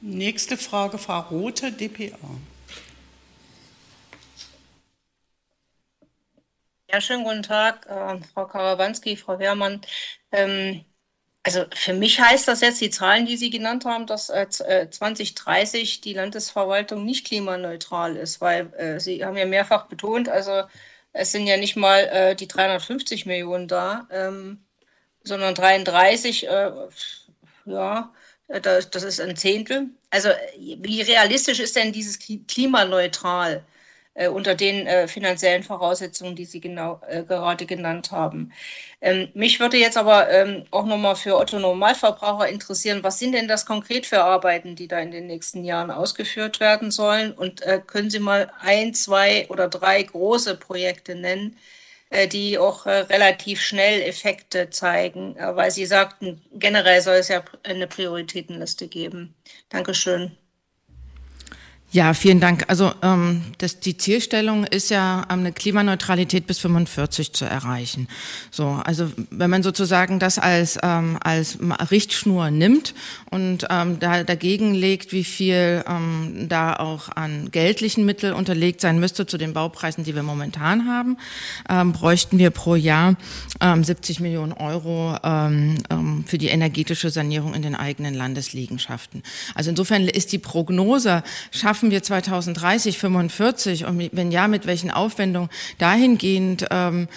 Nächste 0.01 0.55
Frage, 0.55 0.97
Frau 0.97 1.19
Rothe, 1.19 1.71
dpa. 1.71 2.15
Ja, 6.91 7.01
schönen 7.01 7.23
guten 7.23 7.43
Tag, 7.43 7.85
äh, 7.87 8.19
Frau 8.33 8.45
Karawanski, 8.45 9.17
Frau 9.17 9.39
Wehrmann. 9.39 9.81
Ähm, 10.31 10.85
also 11.43 11.65
für 11.73 11.93
mich 11.93 12.19
heißt 12.19 12.47
das 12.47 12.61
jetzt, 12.61 12.81
die 12.81 12.89
Zahlen, 12.89 13.25
die 13.25 13.37
Sie 13.37 13.49
genannt 13.49 13.85
haben, 13.85 14.05
dass 14.05 14.29
äh, 14.29 14.47
2030 14.89 15.99
äh, 15.99 16.01
die 16.01 16.13
Landesverwaltung 16.13 17.05
nicht 17.05 17.25
klimaneutral 17.25 18.17
ist, 18.17 18.41
weil 18.41 18.73
äh, 18.77 18.99
Sie 18.99 19.23
haben 19.23 19.37
ja 19.37 19.45
mehrfach 19.45 19.87
betont, 19.87 20.29
also 20.29 20.63
es 21.13 21.31
sind 21.31 21.47
ja 21.47 21.57
nicht 21.57 21.75
mal 21.75 21.99
äh, 22.07 22.35
die 22.35 22.47
350 22.47 23.25
Millionen 23.25 23.67
da, 23.67 24.07
ähm, 24.11 24.63
sondern 25.23 25.55
33, 25.55 26.47
äh, 26.47 26.71
ja, 27.65 28.13
äh, 28.47 28.61
das, 28.61 28.89
das, 28.89 29.03
ist 29.03 29.21
ein 29.21 29.35
Zehntel. 29.35 29.89
Also 30.09 30.29
wie 30.57 31.01
realistisch 31.01 31.59
ist 31.59 31.75
denn 31.75 31.91
dieses 31.93 32.19
klimaneutral? 32.47 33.63
Äh, 34.19 34.27
unter 34.27 34.53
den 34.55 34.85
äh, 34.85 35.07
finanziellen 35.07 35.63
Voraussetzungen, 35.63 36.35
die 36.35 36.45
Sie 36.45 36.59
genau 36.59 37.01
äh, 37.07 37.23
gerade 37.23 37.65
genannt 37.65 38.11
haben. 38.11 38.51
Ähm, 39.01 39.29
mich 39.33 39.59
würde 39.59 39.77
jetzt 39.77 39.97
aber 39.97 40.29
ähm, 40.29 40.65
auch 40.71 40.85
nochmal 40.85 41.15
für 41.15 41.37
Otto 41.37 41.57
Normalverbraucher 41.59 42.49
interessieren, 42.49 43.01
was 43.03 43.19
sind 43.19 43.31
denn 43.33 43.47
das 43.47 43.65
konkret 43.65 44.05
für 44.05 44.21
Arbeiten, 44.23 44.75
die 44.75 44.87
da 44.89 44.99
in 44.99 45.11
den 45.11 45.27
nächsten 45.27 45.63
Jahren 45.63 45.89
ausgeführt 45.91 46.59
werden 46.59 46.91
sollen? 46.91 47.31
Und 47.31 47.61
äh, 47.61 47.81
können 47.85 48.09
Sie 48.09 48.19
mal 48.19 48.51
ein, 48.59 48.93
zwei 48.93 49.47
oder 49.49 49.69
drei 49.69 50.03
große 50.03 50.55
Projekte 50.57 51.15
nennen, 51.15 51.55
äh, 52.09 52.27
die 52.27 52.57
auch 52.57 52.85
äh, 52.85 52.91
relativ 53.09 53.61
schnell 53.61 54.01
Effekte 54.01 54.69
zeigen, 54.69 55.35
weil 55.39 55.71
Sie 55.71 55.85
sagten, 55.85 56.41
generell 56.53 57.01
soll 57.01 57.15
es 57.17 57.29
ja 57.29 57.43
eine 57.63 57.87
Prioritätenliste 57.87 58.87
geben. 58.89 59.35
Dankeschön. 59.69 60.37
Ja, 61.91 62.13
vielen 62.13 62.39
Dank. 62.39 62.65
Also 62.67 62.91
ähm, 63.01 63.41
das, 63.57 63.79
die 63.79 63.97
Zielstellung 63.97 64.63
ist 64.63 64.91
ja, 64.91 65.25
ähm, 65.31 65.39
eine 65.39 65.51
Klimaneutralität 65.51 66.45
bis 66.45 66.59
45 66.59 67.33
zu 67.33 67.45
erreichen. 67.45 68.07
So, 68.51 68.79
also 68.85 69.11
wenn 69.31 69.49
man 69.49 69.63
sozusagen 69.63 70.19
das 70.19 70.37
als 70.37 70.77
ähm, 70.83 71.17
als 71.19 71.57
Richtschnur 71.89 72.51
nimmt 72.51 72.93
und 73.31 73.65
ähm, 73.71 73.99
da 73.99 74.23
dagegen 74.23 74.75
legt, 74.75 75.13
wie 75.13 75.23
viel 75.23 75.83
ähm, 75.87 76.45
da 76.47 76.75
auch 76.75 77.09
an 77.09 77.49
geldlichen 77.49 78.05
Mitteln 78.05 78.35
unterlegt 78.35 78.81
sein 78.81 78.99
müsste 78.99 79.25
zu 79.25 79.39
den 79.39 79.53
Baupreisen, 79.53 80.03
die 80.03 80.13
wir 80.13 80.21
momentan 80.21 80.87
haben, 80.87 81.17
ähm, 81.69 81.91
bräuchten 81.91 82.37
wir 82.37 82.51
pro 82.51 82.75
Jahr 82.75 83.15
ähm, 83.61 83.83
70 83.83 84.19
Millionen 84.19 84.53
Euro 84.53 85.17
ähm, 85.23 85.77
ähm, 85.89 86.23
für 86.27 86.37
die 86.37 86.49
energetische 86.49 87.09
Sanierung 87.09 87.55
in 87.55 87.63
den 87.63 87.73
eigenen 87.73 88.13
Landesliegenschaften. 88.13 89.23
Also 89.55 89.71
insofern 89.71 90.07
ist 90.07 90.31
die 90.33 90.37
Prognose 90.37 91.23
schafft 91.49 91.78
schaffen 91.79 91.91
wir 91.91 92.03
2030, 92.03 92.97
45 92.97 93.85
und 93.85 94.09
wenn 94.11 94.31
ja, 94.33 94.49
mit 94.49 94.67
welchen 94.67 94.91
Aufwendungen? 94.91 95.49
Dahingehend 95.77 96.65
ähm, 96.71 97.07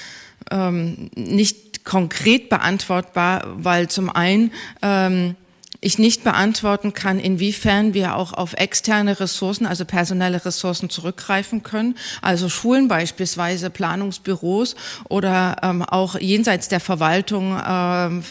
ähm, 0.53 1.11
nicht 1.17 1.85
konkret 1.85 2.49
beantwortbar, 2.49 3.43
weil 3.57 3.89
zum 3.89 4.09
einen 4.09 4.53
ähm, 4.81 5.35
ich 5.85 5.99
nicht 5.99 6.23
beantworten 6.23 6.95
kann, 6.95 7.19
inwiefern 7.19 7.93
wir 7.93 8.15
auch 8.15 8.33
auf 8.33 8.55
externe 8.55 9.19
Ressourcen, 9.19 9.67
also 9.67 9.85
personelle 9.85 10.45
Ressourcen 10.45 10.89
zurückgreifen 10.89 11.65
können, 11.65 11.97
also 12.23 12.49
Schulen 12.49 12.87
beispielsweise, 12.87 13.69
Planungsbüros 13.69 14.77
oder 15.09 15.57
ähm, 15.63 15.83
auch 15.83 16.19
jenseits 16.19 16.69
der 16.69 16.79
Verwaltung 16.79 17.61
ähm, 17.67 18.23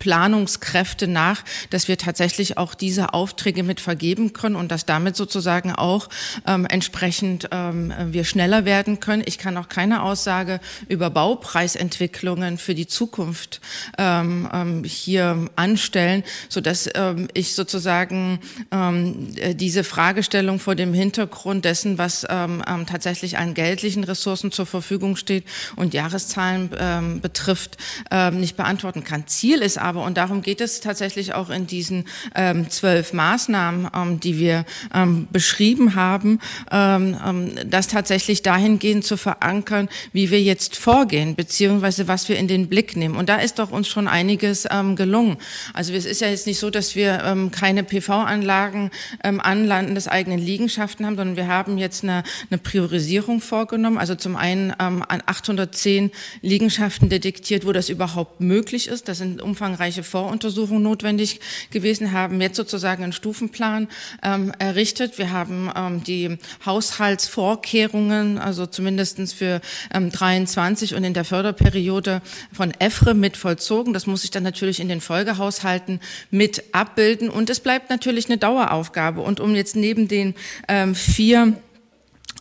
Planungskräfte 0.00 1.06
nach, 1.06 1.44
dass 1.70 1.86
wir 1.86 1.98
tatsächlich 1.98 2.58
auch 2.58 2.74
diese 2.74 3.14
Aufträge 3.14 3.62
mit 3.62 3.80
vergeben 3.80 4.32
können 4.32 4.56
und 4.56 4.72
dass 4.72 4.84
damit 4.84 5.14
sozusagen 5.14 5.72
auch 5.72 6.08
ähm, 6.48 6.66
entsprechend 6.66 7.48
ähm, 7.52 7.92
wir 8.08 8.24
schneller 8.24 8.64
werden 8.64 8.98
können. 8.98 9.22
Ich 9.24 9.38
kann 9.38 9.56
auch 9.56 9.68
keine 9.68 10.02
Aussage 10.02 10.58
über 10.88 11.10
Baupreisentwicklungen 11.10 12.58
für 12.58 12.74
die 12.74 12.88
Zukunft 12.88 13.60
ähm, 13.98 14.48
ähm, 14.52 14.82
hier 14.82 15.48
anstellen, 15.54 16.24
so 16.48 16.60
dass 16.60 16.87
ähm, 16.94 17.28
ich 17.34 17.54
sozusagen 17.54 18.40
ähm, 18.70 19.34
äh, 19.36 19.54
diese 19.54 19.84
Fragestellung 19.84 20.58
vor 20.58 20.74
dem 20.74 20.92
Hintergrund 20.94 21.64
dessen, 21.64 21.98
was 21.98 22.26
ähm, 22.28 22.62
ähm, 22.68 22.86
tatsächlich 22.86 23.38
an 23.38 23.54
geldlichen 23.54 24.04
Ressourcen 24.04 24.52
zur 24.52 24.66
Verfügung 24.66 25.16
steht 25.16 25.44
und 25.76 25.94
Jahreszahlen 25.94 26.70
ähm, 26.78 27.20
betrifft, 27.20 27.76
ähm, 28.10 28.40
nicht 28.40 28.56
beantworten 28.56 29.04
kann. 29.04 29.26
Ziel 29.26 29.60
ist 29.60 29.78
aber, 29.78 30.04
und 30.04 30.16
darum 30.16 30.42
geht 30.42 30.60
es 30.60 30.80
tatsächlich 30.80 31.34
auch 31.34 31.50
in 31.50 31.66
diesen 31.66 32.04
ähm, 32.34 32.70
zwölf 32.70 33.12
Maßnahmen, 33.12 33.88
ähm, 33.94 34.20
die 34.20 34.38
wir 34.38 34.64
ähm, 34.94 35.28
beschrieben 35.30 35.94
haben, 35.94 36.40
ähm, 36.70 37.16
ähm, 37.26 37.52
das 37.66 37.88
tatsächlich 37.88 38.42
dahingehend 38.42 39.04
zu 39.04 39.16
verankern, 39.16 39.88
wie 40.12 40.30
wir 40.30 40.40
jetzt 40.40 40.76
vorgehen, 40.76 41.34
beziehungsweise 41.34 42.08
was 42.08 42.28
wir 42.28 42.36
in 42.36 42.48
den 42.48 42.68
Blick 42.68 42.96
nehmen. 42.96 43.16
Und 43.16 43.28
da 43.28 43.36
ist 43.36 43.58
doch 43.58 43.70
uns 43.70 43.88
schon 43.88 44.08
einiges 44.08 44.66
ähm, 44.70 44.96
gelungen. 44.96 45.38
Also 45.74 45.92
es 45.92 46.04
ist 46.04 46.20
ja 46.20 46.28
jetzt 46.28 46.46
nicht 46.46 46.58
so, 46.58 46.70
dass 46.78 46.94
wir 46.94 47.24
ähm, 47.24 47.50
keine 47.50 47.82
PV-Anlagen 47.82 48.92
ähm, 49.24 49.40
an 49.40 49.66
landeseigenen 49.66 50.38
Liegenschaften 50.38 51.04
haben, 51.04 51.16
sondern 51.16 51.36
wir 51.36 51.48
haben 51.48 51.76
jetzt 51.76 52.04
eine, 52.04 52.22
eine 52.50 52.58
Priorisierung 52.58 53.40
vorgenommen. 53.40 53.98
Also 53.98 54.14
zum 54.14 54.36
einen 54.36 54.72
ähm, 54.78 55.04
an 55.08 55.20
810 55.26 56.12
Liegenschaften 56.40 57.08
detektiert, 57.08 57.66
wo 57.66 57.72
das 57.72 57.88
überhaupt 57.88 58.40
möglich 58.40 58.86
ist. 58.86 59.08
Das 59.08 59.18
sind 59.18 59.42
umfangreiche 59.42 60.04
Voruntersuchungen 60.04 60.84
notwendig 60.84 61.40
gewesen, 61.72 62.12
haben 62.12 62.40
jetzt 62.40 62.56
sozusagen 62.56 63.02
einen 63.02 63.12
Stufenplan 63.12 63.88
ähm, 64.22 64.52
errichtet. 64.60 65.18
Wir 65.18 65.32
haben 65.32 65.72
ähm, 65.74 66.04
die 66.04 66.38
Haushaltsvorkehrungen, 66.64 68.38
also 68.38 68.66
zumindestens 68.66 69.32
für 69.32 69.60
ähm, 69.92 70.12
23 70.12 70.94
und 70.94 71.02
in 71.02 71.12
der 71.12 71.24
Förderperiode 71.24 72.22
von 72.52 72.72
EFRE 72.78 73.14
mit 73.14 73.36
vollzogen. 73.36 73.92
Das 73.92 74.06
muss 74.06 74.20
sich 74.20 74.30
dann 74.30 74.44
natürlich 74.44 74.78
in 74.78 74.88
den 74.88 75.00
Folgehaushalten 75.00 75.98
mit 76.30 76.67
abbilden. 76.72 77.30
Und 77.30 77.50
es 77.50 77.60
bleibt 77.60 77.90
natürlich 77.90 78.26
eine 78.26 78.38
Daueraufgabe. 78.38 79.20
Und 79.20 79.40
um 79.40 79.54
jetzt 79.54 79.76
neben 79.76 80.08
den 80.08 80.34
ähm, 80.68 80.94
vier 80.94 81.54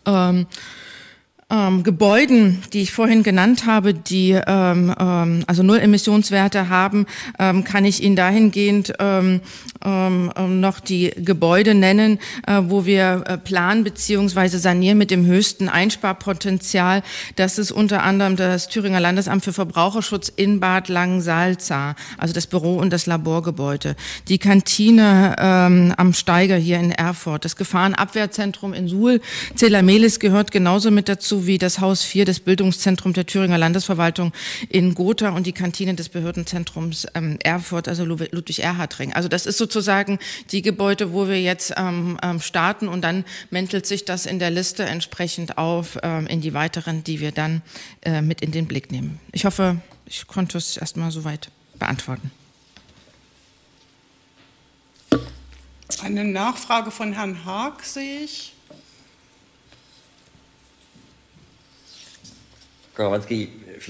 ähm, 0.05 0.47
ähm, 1.49 1.83
Gebäuden, 1.83 2.61
die 2.73 2.81
ich 2.81 2.91
vorhin 2.91 3.23
genannt 3.23 3.65
habe, 3.65 3.93
die 3.93 4.31
ähm, 4.31 4.93
ähm, 4.99 5.43
also 5.47 5.63
Null-Emissionswerte 5.63 6.67
haben, 6.67 7.05
ähm, 7.39 7.63
kann 7.63 7.85
ich 7.85 8.03
Ihnen 8.03 8.17
dahingehend 8.17 8.93
ähm, 8.99 9.39
ähm, 9.85 10.31
ähm, 10.35 10.59
noch 10.59 10.81
die 10.81 11.11
Gebäude 11.15 11.73
nennen, 11.73 12.19
äh, 12.45 12.61
wo 12.65 12.85
wir 12.85 13.23
äh, 13.25 13.37
planen 13.37 13.85
bzw. 13.85 14.57
sanieren 14.57 14.97
mit 14.97 15.09
dem 15.09 15.25
höchsten 15.25 15.69
Einsparpotenzial. 15.69 17.01
Das 17.37 17.57
ist 17.57 17.71
unter 17.71 18.03
anderem 18.03 18.35
das 18.35 18.67
Thüringer 18.67 18.99
Landesamt 18.99 19.45
für 19.45 19.53
Verbraucherschutz 19.53 20.27
in 20.27 20.59
Bad 20.59 20.89
Langensalza, 20.89 21.95
also 22.17 22.33
das 22.33 22.47
Büro 22.47 22.75
und 22.75 22.91
das 22.91 23.05
Laborgebäude, 23.05 23.95
die 24.27 24.37
Kantine 24.37 25.35
ähm, 25.39 25.93
am 25.95 26.13
Steiger 26.13 26.57
hier 26.57 26.79
in 26.79 26.91
Erfurt, 26.91 27.45
das 27.45 27.55
Gefahrenabwehrzentrum 27.55 28.73
in 28.73 28.89
Suhl, 28.89 29.21
Zelamelis 29.55 30.19
gehört 30.19 30.51
genauso 30.51 30.91
mit 30.91 31.07
dazu 31.07 31.36
sowie 31.37 31.57
das 31.57 31.79
Haus 31.79 32.03
4 32.03 32.25
des 32.25 32.39
Bildungszentrums 32.39 33.13
der 33.13 33.25
Thüringer 33.25 33.57
Landesverwaltung 33.57 34.33
in 34.69 34.95
Gotha 34.95 35.29
und 35.29 35.45
die 35.45 35.53
Kantine 35.53 35.93
des 35.93 36.09
Behördenzentrums 36.09 37.05
ähm, 37.13 37.37
Erfurt, 37.43 37.87
also 37.87 38.05
Ludwig-Erhard-Ring. 38.05 39.13
Also 39.13 39.29
das 39.29 39.45
ist 39.45 39.57
sozusagen 39.57 40.17
die 40.51 40.63
Gebäude, 40.63 41.13
wo 41.13 41.27
wir 41.27 41.39
jetzt 41.39 41.73
ähm, 41.77 42.17
ähm, 42.23 42.39
starten 42.39 42.87
und 42.87 43.01
dann 43.01 43.23
mäntelt 43.51 43.85
sich 43.85 44.03
das 44.03 44.25
in 44.25 44.39
der 44.39 44.49
Liste 44.49 44.83
entsprechend 44.85 45.57
auf 45.57 45.97
ähm, 46.01 46.25
in 46.27 46.41
die 46.41 46.53
weiteren, 46.53 47.03
die 47.03 47.19
wir 47.19 47.31
dann 47.31 47.61
äh, 48.01 48.21
mit 48.21 48.41
in 48.41 48.51
den 48.51 48.67
Blick 48.67 48.91
nehmen. 48.91 49.19
Ich 49.31 49.45
hoffe, 49.45 49.77
ich 50.07 50.25
konnte 50.25 50.57
es 50.57 50.77
erstmal 50.77 51.11
soweit 51.11 51.51
beantworten. 51.77 52.31
Eine 56.01 56.23
Nachfrage 56.23 56.89
von 56.91 57.13
Herrn 57.13 57.45
Haag 57.45 57.83
sehe 57.83 58.21
ich. 58.21 58.56
Karawanski, 62.97 63.49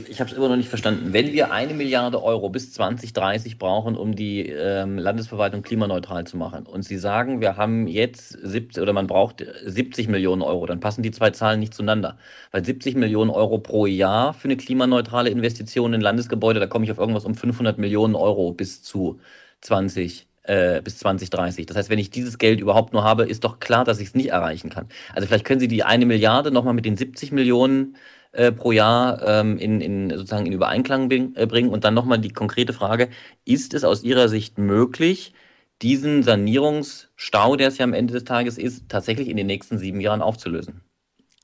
ich 0.10 0.20
habe 0.20 0.30
es 0.30 0.36
immer 0.36 0.50
noch 0.50 0.58
nicht 0.58 0.68
verstanden. 0.68 1.14
Wenn 1.14 1.32
wir 1.32 1.54
eine 1.54 1.74
Milliarde 1.74 2.22
Euro 2.22 2.50
bis 2.50 2.74
2030 2.74 3.58
brauchen, 3.58 3.96
um 3.96 4.14
die 4.14 4.50
ähm, 4.50 4.98
Landesverwaltung 4.98 5.62
klimaneutral 5.62 6.28
zu 6.28 6.36
machen, 6.36 6.66
und 6.66 6.84
Sie 6.84 6.98
sagen, 6.98 7.40
wir 7.40 7.56
haben 7.56 7.88
jetzt 7.88 8.32
70 8.32 8.84
oder 8.84 8.92
man 8.92 9.08
braucht 9.08 9.46
70 9.64 10.10
Millionen 10.10 10.42
Euro, 10.42 10.66
dann 10.66 10.82
passen 10.82 11.04
die 11.04 11.12
zwei 11.12 11.30
Zahlen 11.30 11.62
nicht 11.62 11.74
zueinander. 11.74 12.18
Weil 12.52 12.66
70 12.66 12.96
Millionen 12.96 13.30
Euro 13.30 13.60
pro 13.60 13.86
Jahr 13.86 14.34
für 14.34 14.50
eine 14.50 14.58
klimaneutrale 14.58 15.30
Investition 15.30 15.94
in 15.94 16.02
Landesgebäude, 16.02 16.60
da 16.60 16.68
komme 16.68 16.84
ich 16.84 16.92
auf 16.92 16.98
irgendwas 16.98 17.24
um 17.24 17.34
500 17.34 17.78
Millionen 17.78 18.16
Euro 18.16 18.52
bis 18.52 18.84
zu 18.84 19.22
20 19.62 20.28
äh, 20.44 20.82
bis 20.82 20.98
2030. 20.98 21.66
Das 21.66 21.78
heißt, 21.78 21.90
wenn 21.90 22.00
ich 22.00 22.10
dieses 22.10 22.38
Geld 22.38 22.60
überhaupt 22.60 22.92
nur 22.92 23.06
habe, 23.06 23.24
ist 23.24 23.46
doch 23.46 23.60
klar, 23.60 23.86
dass 23.86 24.02
ich 24.02 24.10
es 24.10 24.16
nicht 24.16 24.30
erreichen 24.32 24.70
kann. 24.70 24.88
Also 25.14 25.28
vielleicht 25.28 25.46
können 25.46 25.62
Sie 25.62 25.70
die 25.70 25.84
eine 25.84 26.06
Milliarde 26.06 26.52
nochmal 26.52 26.74
mit 26.74 26.86
den 26.86 26.98
70 26.98 27.32
Millionen 27.32 27.96
äh, 28.32 28.52
pro 28.52 28.72
Jahr 28.72 29.22
ähm, 29.26 29.58
in, 29.58 29.82
in, 29.82 30.10
sozusagen 30.10 30.46
in 30.46 30.54
Übereinklang 30.54 31.10
äh, 31.36 31.46
bringen? 31.46 31.70
Und 31.70 31.84
dann 31.84 31.94
nochmal 31.94 32.20
die 32.20 32.30
konkrete 32.30 32.74
Frage, 32.74 33.10
ist 33.46 33.74
es 33.74 33.84
aus 33.84 34.04
Ihrer 34.04 34.30
Sicht 34.30 34.58
möglich, 34.58 35.34
diesen 35.82 36.24
Sanierungsstau, 36.24 37.56
der 37.56 37.68
es 37.70 37.78
ja 37.78 37.84
am 37.84 37.94
Ende 37.94 38.14
des 38.14 38.24
Tages 38.24 38.58
ist, 38.58 38.90
tatsächlich 38.90 39.28
in 39.30 39.38
den 39.38 39.48
nächsten 39.48 39.78
sieben 39.78 40.02
Jahren 40.02 40.22
aufzulösen? 40.22 40.82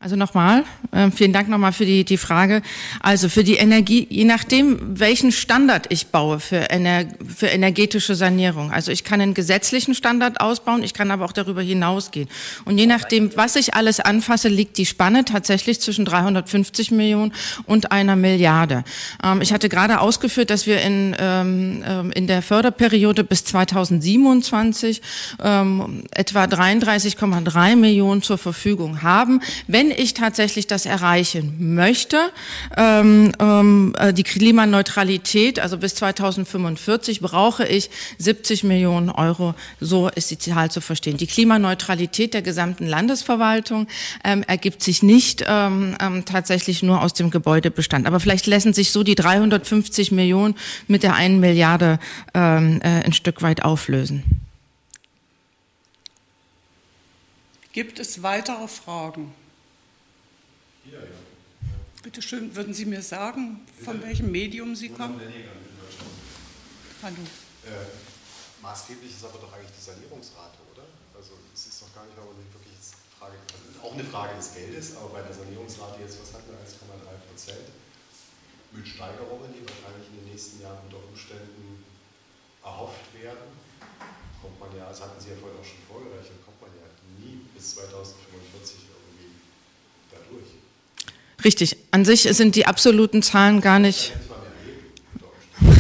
Also 0.04 0.18
nochmal, 0.18 0.66
äh, 0.92 1.12
vielen 1.12 1.32
Dank 1.32 1.48
nochmal 1.48 1.72
für 1.72 1.86
die, 1.86 2.04
die 2.04 2.18
Frage. 2.18 2.62
Also 3.00 3.30
für 3.30 3.46
die 3.46 3.56
Energie, 3.56 4.06
je 4.10 4.26
nachdem, 4.26 5.00
welchen 5.00 5.32
Standard 5.32 5.86
ich 5.88 6.08
baue 6.08 6.42
für, 6.42 6.70
Ener 6.70 7.06
für 7.34 7.48
energetische 7.48 8.14
Sanierung. 8.14 8.70
Also 8.70 8.92
ich 8.92 9.06
kann 9.06 9.22
einen 9.22 9.34
gesetzlichen 9.34 9.96
Standard 9.96 10.42
ausbauen, 10.42 10.84
ich 10.84 10.94
kann 10.94 11.10
aber 11.10 11.24
auch 11.24 11.32
darüber 11.32 11.62
hinausgehen. 11.62 12.28
Und 12.66 12.80
je 12.80 12.86
nachdem, 12.86 13.32
was 13.38 13.56
ich 13.56 13.76
alles 13.76 14.02
anfasse, 14.02 14.50
liegt 14.50 14.78
die 14.78 14.86
Spanne 14.86 15.24
tatsächlich 15.24 15.80
zwischen 15.80 16.04
350 16.04 16.92
Millionen 16.92 17.32
und 17.66 17.94
einer 17.94 18.18
Milliarde. 18.18 18.84
Ähm, 19.24 19.42
ich 19.42 19.54
hatte 19.54 19.70
gerade 19.70 20.02
ausgeführt, 20.02 20.50
dass 20.50 20.66
wir 20.66 20.82
in, 20.82 21.16
ähm, 21.18 21.82
ähm 21.88 22.12
in 22.12 22.28
der 22.28 22.42
Förderperiode 22.42 23.24
bis 23.24 23.46
2027 23.46 25.02
ähm, 25.42 26.04
etwa 26.12 26.44
33,3 26.44 27.78
Millionen 27.78 28.22
zur 28.22 28.38
Verfügung 28.38 29.02
haben. 29.02 29.40
Wenn 29.66 29.93
ich 29.94 30.14
tatsächlich 30.14 30.68
das 30.68 30.86
erreichen 30.86 31.76
möchte, 31.76 32.18
ähm, 32.78 33.32
ähm, 33.40 33.96
äh, 33.98 34.14
die 34.14 34.24
Klimaneutralität, 34.24 35.60
also 35.60 35.78
bis 35.78 35.96
2045 35.96 37.22
brauche 37.22 37.66
ich 37.66 37.90
70 38.18 38.64
Millionen 38.64 39.10
Euro, 39.10 39.56
so 39.80 40.10
ist 40.10 40.32
die 40.32 40.38
Zahl 40.38 40.72
zu 40.72 40.82
verstehen. 40.82 41.18
Die 41.18 41.28
Klimaneutralität 41.28 42.34
der 42.34 42.42
gesamten 42.42 42.86
Landesverwaltung 42.86 43.88
ähm, 44.24 44.44
ergibt 44.44 44.84
sich 44.84 45.04
nicht 45.04 45.44
ähm, 45.48 45.96
ähm, 46.00 46.26
tatsächlich 46.26 46.84
nur 46.84 47.02
aus 47.02 47.14
dem 47.14 47.32
Gebäudebestand. 47.32 48.08
Aber 48.08 48.20
vielleicht 48.20 48.48
lassen 48.48 48.74
sich 48.74 48.92
so 48.92 49.04
die 49.04 49.16
350 49.16 50.12
Millionen 50.12 50.56
mit 50.88 51.04
der 51.04 51.16
einen 51.16 51.40
Milliarde 51.40 52.00
ähm, 52.34 52.80
äh, 52.84 53.04
ein 53.04 53.14
Stück 53.14 53.42
weit 53.42 53.64
auflösen. 53.64 54.24
Gibt 57.74 58.00
es 58.00 58.22
weitere 58.22 58.68
Fragen? 58.68 59.32
Bitte 62.04 62.22
schön, 62.22 62.54
würden 62.54 62.74
Sie 62.74 62.84
mir 62.84 63.02
sagen, 63.02 63.66
von 63.80 64.04
welchem 64.04 64.30
Medium 64.30 64.76
Sie 64.76 64.90
kommen? 64.90 65.22
Hallo. 67.02 67.16
Äh, 67.64 67.88
maßgeblich 68.62 69.12
ist 69.16 69.24
aber 69.24 69.40
doch 69.40 69.54
eigentlich 69.56 69.72
die 69.72 69.86
Sanierungsrate, 69.88 70.60
oder? 70.76 70.84
Also 71.16 71.40
es 71.56 71.68
ist 71.68 71.82
doch 71.82 71.96
gar 71.96 72.04
nicht 72.04 72.20
mal 72.20 72.28
wirklich 72.28 72.76
Frage, 73.16 73.40
auch 73.80 73.94
eine 73.94 74.04
Frage 74.04 74.36
des 74.36 74.52
Geldes, 74.54 74.98
aber 74.98 75.16
bei 75.16 75.22
der 75.24 75.32
Sanierungsrate 75.32 76.04
jetzt, 76.04 76.20
was 76.20 76.36
hatten 76.36 76.52
wir, 76.52 76.60
1,3 76.60 77.08
Prozent? 77.24 77.72
Mit 78.76 78.84
Steigerungen, 78.84 79.56
die 79.56 79.64
wahrscheinlich 79.64 80.12
in 80.12 80.28
den 80.28 80.28
nächsten 80.28 80.60
Jahren 80.60 80.84
unter 80.84 81.00
Umständen 81.08 81.88
erhofft 82.60 83.16
werden, 83.16 83.48
kommt 84.44 84.60
man 84.60 84.76
ja, 84.76 84.92
das 84.92 85.00
hatten 85.00 85.24
Sie 85.24 85.32
ja 85.32 85.40
vorhin 85.40 85.56
auch 85.56 85.64
schon 85.64 85.80
vorgerechnet, 85.88 86.44
kommt 86.44 86.60
man 86.60 86.72
ja 86.76 86.84
nie 87.16 87.48
bis 87.56 87.80
2045 87.80 88.92
irgendwie 88.92 89.40
dadurch. 90.12 90.63
Richtig. 91.44 91.78
An 91.92 92.06
sich 92.06 92.22
sind 92.22 92.56
die 92.56 92.66
absoluten 92.66 93.22
Zahlen 93.22 93.60
gar 93.62 93.80
nicht. 93.80 94.14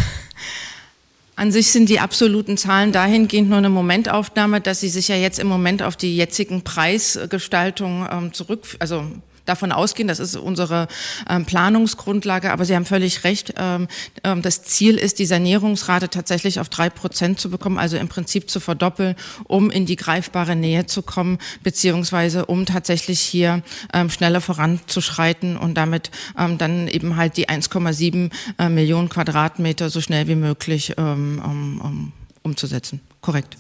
An 1.36 1.52
sich 1.52 1.71
sind 1.71 1.89
die 1.89 1.99
absoluten 1.99 2.58
Zahlen 2.58 2.91
dahingehend 2.91 3.49
nur 3.49 3.58
eine 3.58 3.69
Momentaufnahme, 3.69 4.62
dass 4.62 4.82
sie 4.82 4.89
sich 4.89 5.08
ja 5.08 5.15
jetzt 5.15 5.39
im 5.39 5.47
Moment 5.47 5.82
auf 5.82 5.95
die 5.95 6.15
jetzigen 6.15 6.63
Preisgestaltungen 6.63 8.08
ähm, 8.12 8.34
zurück, 8.34 8.65
also 8.80 9.06
davon 9.45 9.71
ausgehen. 9.71 10.08
Das 10.08 10.19
ist 10.19 10.36
unsere 10.36 10.88
ähm, 11.29 11.45
Planungsgrundlage. 11.45 12.51
Aber 12.51 12.65
Sie 12.65 12.75
haben 12.75 12.86
völlig 12.86 13.23
recht. 13.23 13.53
Ähm, 13.58 13.88
ähm, 14.23 14.41
das 14.41 14.63
Ziel 14.63 14.97
ist, 14.97 15.19
die 15.19 15.25
Sanierungsrate 15.25 16.10
tatsächlich 16.10 16.60
auf 16.60 16.69
drei 16.69 16.89
Prozent 16.89 17.39
zu 17.39 17.49
bekommen, 17.49 17.77
also 17.77 17.97
im 17.97 18.08
Prinzip 18.08 18.49
zu 18.49 18.60
verdoppeln, 18.60 19.15
um 19.45 19.69
in 19.69 19.86
die 19.86 19.95
greifbare 19.95 20.56
Nähe 20.56 20.86
zu 20.86 21.01
kommen, 21.01 21.38
beziehungsweise 21.63 22.45
um 22.45 22.65
tatsächlich 22.65 23.19
hier 23.19 23.63
ähm, 23.93 24.10
schneller 24.10 24.41
voranzuschreiten 24.41 25.58
und 25.58 25.75
damit 25.75 26.12
ähm, 26.38 26.58
dann 26.58 26.88
eben 26.88 27.17
halt 27.17 27.38
die 27.38 27.49
1,7 27.49 28.32
äh, 28.58 28.69
Millionen 28.69 29.10
Quadratmeter 29.10 29.89
so 29.89 30.01
schnell 30.01 30.27
wie 30.27 30.36
möglich 30.36 30.93
ähm, 30.97 32.12
umzusetzen. 32.43 33.01
Korrekt. 33.21 33.58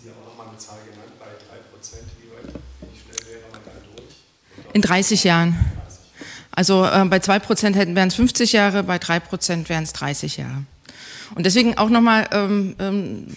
In 4.73 4.81
30 4.81 5.23
Jahren. 5.23 5.55
Also 6.51 6.85
äh, 6.85 7.05
bei 7.05 7.19
2 7.19 7.39
Prozent 7.39 7.75
wären 7.75 8.07
es 8.07 8.15
50 8.15 8.53
Jahre, 8.53 8.83
bei 8.83 8.99
3 8.99 9.19
Prozent 9.19 9.69
wären 9.69 9.83
es 9.83 9.93
30 9.93 10.37
Jahre. 10.37 10.63
Und 11.35 11.45
deswegen 11.45 11.77
auch 11.77 11.89
nochmal 11.89 12.27
ähm, 12.31 12.75
ähm, 12.79 13.27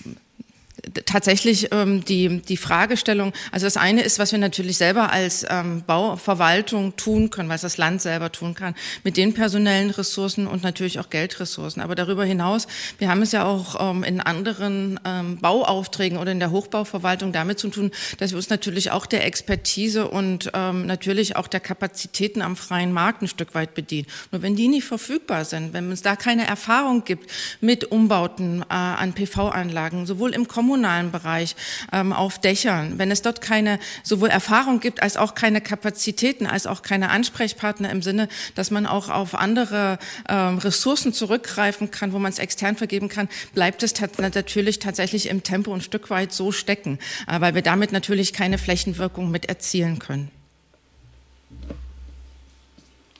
tatsächlich 1.05 1.73
ähm, 1.73 2.05
die, 2.05 2.41
die 2.41 2.57
Fragestellung, 2.57 3.33
also 3.51 3.67
das 3.67 3.77
eine 3.77 4.03
ist, 4.03 4.19
was 4.19 4.33
wir 4.33 4.39
natürlich 4.39 4.77
selber 4.77 5.13
als 5.13 5.45
ähm, 5.49 5.83
Bauverwaltung 5.87 6.97
tun 6.97 7.31
können, 7.31 7.49
was 7.49 7.63
das 7.63 7.77
Land 7.77 8.03
selber 8.03 8.31
tun 8.31 8.55
kann, 8.55 8.75
mit 9.03 9.17
den 9.17 9.35
personellen 9.35 9.91
Ressourcen 9.91 10.47
und 10.47 10.63
natürlich 10.63 11.01
auch 11.01 11.11
Geldressourcen. 11.11 11.83
Aber 11.83 11.95
darüber 11.95 12.25
hinaus, 12.25 12.69
wir 12.99 13.09
haben 13.09 13.23
es 13.23 13.33
ja 13.33 13.45
auch 13.45 13.91
ähm, 13.91 14.05
in 14.05 14.21
anderen 14.21 15.01
ähm, 15.05 15.39
Bauaufträgen 15.39 16.19
oder 16.19 16.33
in 16.33 16.39
der 16.39 16.53
Hochbauverwaltung 16.53 17.33
damit 17.33 17.59
zu 17.59 17.69
tun, 17.69 17.91
dass 18.19 18.31
wir 18.31 18.37
uns 18.37 18.49
natürlich 18.49 18.93
auch 18.93 19.07
der 19.07 19.27
Expertise 19.27 20.09
und 20.09 20.51
ähm, 20.55 20.87
natürlich 20.87 21.35
auch 21.37 21.49
der 21.49 21.61
Kapazitäten 21.61 22.43
am 22.43 22.55
freien 22.55 22.93
Markt 22.93 23.23
ein 23.23 23.29
Stück 23.29 23.55
weit 23.55 23.75
bedienen. 23.75 24.07
Nur 24.31 24.43
wenn 24.43 24.55
die 24.55 24.69
nicht 24.69 24.85
verfügbar 24.85 25.45
sind, 25.45 25.73
wenn 25.73 25.91
es 25.91 26.03
da 26.03 26.15
keine 26.15 26.47
Erfahrung 26.47 27.03
gibt 27.05 27.31
mit 27.61 27.91
Umbauten 27.91 28.63
äh, 28.63 28.75
an 28.75 29.13
PV-Anlagen, 29.13 30.07
sowohl 30.07 30.33
im 30.33 30.47
kommunalen 30.47 30.76
kommunalen 30.77 31.11
Bereich, 31.11 31.57
ähm, 31.91 32.13
auf 32.13 32.39
Dächern, 32.39 32.99
wenn 32.99 33.11
es 33.11 33.23
dort 33.23 33.41
keine 33.41 33.79
sowohl 34.03 34.29
Erfahrung 34.29 34.79
gibt 34.79 35.03
als 35.03 35.17
auch 35.17 35.35
keine 35.35 35.63
Kapazitäten, 35.63 36.47
als 36.47 36.67
auch 36.67 36.83
keine 36.83 37.09
Ansprechpartner 37.09 37.91
im 37.91 38.03
Sinne, 38.03 38.29
dass 38.55 38.71
man 38.71 38.85
auch 38.85 39.09
auf 39.09 39.35
andere 39.35 39.99
ähm, 40.29 40.59
Ressourcen 40.59 41.15
zurückgreifen 41.15 41.91
kann, 41.91 42.13
wo 42.13 42.19
man 42.19 42.31
es 42.31 42.39
extern 42.39 42.77
vergeben 42.77 43.09
kann, 43.09 43.31
bleibt 43.55 43.83
es 43.83 43.95
natürlich 44.19 44.79
tatsächlich 44.79 45.31
im 45.31 45.43
Tempo 45.43 45.73
ein 45.73 45.81
Stück 45.81 46.11
weit 46.11 46.35
so 46.35 46.53
stecken, 46.53 46.99
äh, 47.27 47.41
weil 47.41 47.55
wir 47.55 47.63
damit 47.63 47.91
natürlich 47.91 48.35
keine 48.35 48.59
Flächenwirkung 48.59 49.31
mit 49.31 49.47
erzielen 49.47 49.99
können. 49.99 50.31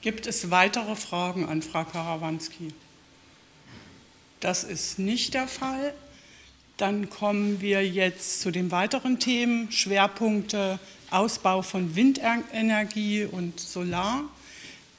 Gibt 0.03 0.27
es 0.27 0.51
weitere 0.51 0.95
Fragen 0.95 1.49
an 1.49 1.63
Frau 1.63 1.85
Karawanski? 1.85 2.75
Das 4.41 4.63
ist 4.63 4.99
nicht 4.99 5.33
der 5.33 5.49
Fall. 5.49 5.95
Dann 6.77 7.09
kommen 7.09 7.63
wir 7.63 7.87
jetzt 7.87 8.43
zu 8.43 8.51
den 8.51 8.71
weiteren 8.71 9.19
Themen, 9.19 9.73
Schwerpunkte 9.73 10.79
Ausbau 11.11 11.63
von 11.63 11.97
Windenergie 11.97 13.25
und 13.25 13.59
Solar. 13.59 14.25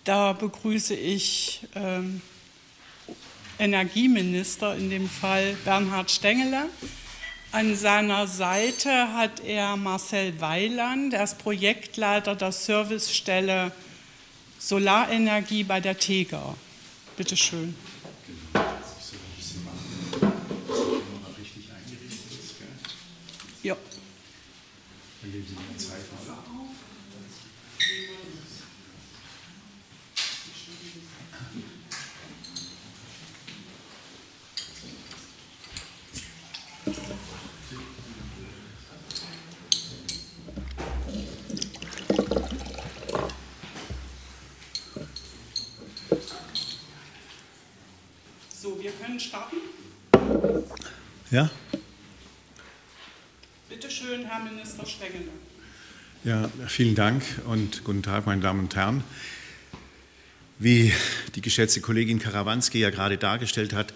Da 0.04 0.34
begrüße 0.34 0.96
ich 0.96 1.68
ähm, 1.76 2.22
Energieminister, 3.60 4.76
in 4.76 4.90
dem 4.90 5.08
Fall 5.08 5.56
Bernhard 5.66 6.10
Stengele. 6.10 6.70
An 7.52 7.76
seiner 7.76 8.26
Seite 8.26 9.14
hat 9.14 9.40
er 9.46 9.78
Marcel 9.78 10.40
Weiland, 10.42 11.14
er 11.14 11.24
ist 11.26 11.38
Projektleiter 11.38 12.36
der 12.36 12.52
Servicestelle 12.52 13.72
Solarenergie 14.58 15.64
bei 15.64 15.80
der 15.80 15.98
TEGA. 15.98 16.56
Bitte 17.16 17.38
schön. 17.38 17.76
Dann 25.22 25.32
geben 25.32 25.46
Sie 25.48 25.56
mir 25.56 25.78
Zeit 25.78 26.00
mal 26.26 26.34
auf. 26.34 26.68
So, 48.54 48.80
wir 48.82 48.92
können 48.92 49.20
starten. 49.20 49.58
Ja? 51.32 51.50
schön, 53.98 54.26
Herr 54.26 54.40
Minister 54.40 54.86
Stengele. 54.86 55.32
Ja, 56.28 56.52
vielen 56.68 56.94
Dank 56.94 57.24
und 57.46 57.86
guten 57.86 58.04
Tag, 58.04 58.26
meine 58.26 58.42
Damen 58.42 58.60
und 58.60 58.76
Herren. 58.76 59.02
Wie 60.60 60.92
die 61.36 61.40
geschätzte 61.40 61.80
Kollegin 61.80 62.20
Karawanski 62.20 62.80
ja 62.80 62.90
gerade 62.90 63.16
dargestellt 63.16 63.72
hat, 63.72 63.94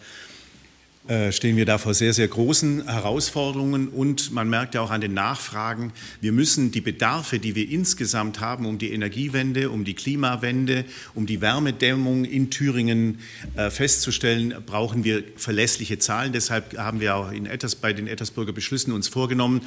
äh, 1.10 1.34
stehen 1.34 1.58
wir 1.58 1.66
da 1.66 1.78
vor 1.78 1.94
sehr, 1.94 2.14
sehr 2.14 2.30
großen 2.30 2.88
Herausforderungen 2.88 3.90
und 3.90 4.32
man 4.32 4.50
merkt 4.50 4.76
ja 4.76 4.82
auch 4.82 4.92
an 4.92 5.02
den 5.02 5.14
Nachfragen, 5.14 5.92
wir 6.22 6.32
müssen 6.32 6.72
die 6.72 6.80
Bedarfe, 6.80 7.38
die 7.38 7.56
wir 7.56 7.68
insgesamt 7.70 8.40
haben, 8.40 8.66
um 8.66 8.78
die 8.78 8.94
Energiewende, 8.94 9.70
um 9.70 9.84
die 9.84 9.96
Klimawende, 9.96 10.86
um 11.14 11.26
die 11.26 11.42
Wärmedämmung 11.42 12.24
in 12.24 12.50
Thüringen 12.50 13.20
äh, 13.58 13.70
festzustellen, 13.70 14.56
brauchen 14.66 15.04
wir 15.04 15.26
verlässliche 15.36 16.00
Zahlen. 16.00 16.32
Deshalb 16.32 16.78
haben 16.78 17.02
wir 17.02 17.18
auch 17.18 17.30
in 17.30 17.46
Etters, 17.46 17.76
bei 17.76 17.92
den 17.92 18.08
Ettersburger 18.08 18.54
Beschlüssen 18.54 18.94
uns 18.94 19.10
vorgenommen, 19.10 19.64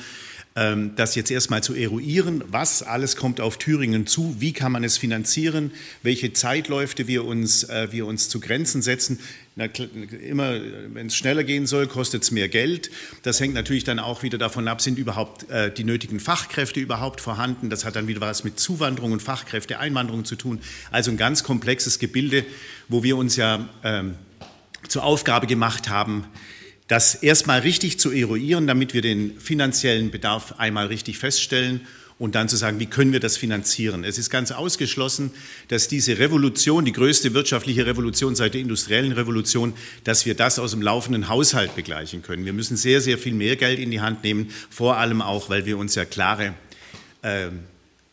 das 0.54 1.16
jetzt 1.16 1.32
erstmal 1.32 1.64
zu 1.64 1.74
eruieren, 1.74 2.44
was 2.46 2.84
alles 2.84 3.16
kommt 3.16 3.40
auf 3.40 3.58
Thüringen 3.58 4.06
zu, 4.06 4.36
wie 4.38 4.52
kann 4.52 4.70
man 4.70 4.84
es 4.84 4.96
finanzieren, 4.96 5.72
welche 6.04 6.32
Zeitläufe 6.32 7.08
wir 7.08 7.24
uns, 7.24 7.64
äh, 7.64 7.88
wir 7.90 8.06
uns 8.06 8.28
zu 8.28 8.38
Grenzen 8.38 8.80
setzen. 8.80 9.18
Na, 9.56 9.66
immer, 9.66 10.60
wenn 10.92 11.08
es 11.08 11.16
schneller 11.16 11.42
gehen 11.42 11.66
soll, 11.66 11.88
kostet 11.88 12.22
es 12.22 12.30
mehr 12.30 12.48
Geld. 12.48 12.90
Das 13.22 13.40
hängt 13.40 13.54
natürlich 13.54 13.82
dann 13.82 13.98
auch 13.98 14.22
wieder 14.22 14.38
davon 14.38 14.68
ab, 14.68 14.80
sind 14.80 14.96
überhaupt 14.96 15.50
äh, 15.50 15.72
die 15.72 15.82
nötigen 15.82 16.20
Fachkräfte 16.20 16.78
überhaupt 16.78 17.20
vorhanden. 17.20 17.68
Das 17.68 17.84
hat 17.84 17.96
dann 17.96 18.06
wieder 18.06 18.20
was 18.20 18.44
mit 18.44 18.60
Zuwanderung 18.60 19.10
und 19.10 19.22
Fachkräfteeinwanderung 19.22 20.24
zu 20.24 20.36
tun. 20.36 20.60
Also 20.92 21.10
ein 21.10 21.16
ganz 21.16 21.42
komplexes 21.42 21.98
Gebilde, 21.98 22.44
wo 22.88 23.02
wir 23.02 23.16
uns 23.16 23.34
ja 23.34 23.68
ähm, 23.82 24.14
zur 24.86 25.02
Aufgabe 25.02 25.48
gemacht 25.48 25.88
haben, 25.88 26.26
das 26.88 27.14
erstmal 27.14 27.60
richtig 27.60 27.98
zu 27.98 28.10
eruieren, 28.10 28.66
damit 28.66 28.94
wir 28.94 29.02
den 29.02 29.38
finanziellen 29.40 30.10
Bedarf 30.10 30.54
einmal 30.58 30.86
richtig 30.86 31.18
feststellen 31.18 31.80
und 32.18 32.34
dann 32.34 32.48
zu 32.48 32.56
sagen, 32.56 32.78
wie 32.78 32.86
können 32.86 33.12
wir 33.12 33.20
das 33.20 33.36
finanzieren. 33.36 34.04
Es 34.04 34.18
ist 34.18 34.30
ganz 34.30 34.52
ausgeschlossen, 34.52 35.32
dass 35.68 35.88
diese 35.88 36.18
Revolution, 36.18 36.84
die 36.84 36.92
größte 36.92 37.34
wirtschaftliche 37.34 37.86
Revolution 37.86 38.36
seit 38.36 38.54
der 38.54 38.60
industriellen 38.60 39.12
Revolution, 39.12 39.74
dass 40.04 40.24
wir 40.24 40.34
das 40.34 40.58
aus 40.58 40.70
dem 40.70 40.82
laufenden 40.82 41.28
Haushalt 41.28 41.74
begleichen 41.74 42.22
können. 42.22 42.44
Wir 42.44 42.52
müssen 42.52 42.76
sehr, 42.76 43.00
sehr 43.00 43.18
viel 43.18 43.34
mehr 43.34 43.56
Geld 43.56 43.78
in 43.78 43.90
die 43.90 44.00
Hand 44.00 44.22
nehmen, 44.22 44.50
vor 44.70 44.96
allem 44.98 45.22
auch, 45.22 45.50
weil 45.50 45.66
wir 45.66 45.76
uns 45.76 45.94
ja 45.96 46.04
klare 46.04 46.54
äh, 47.22 47.48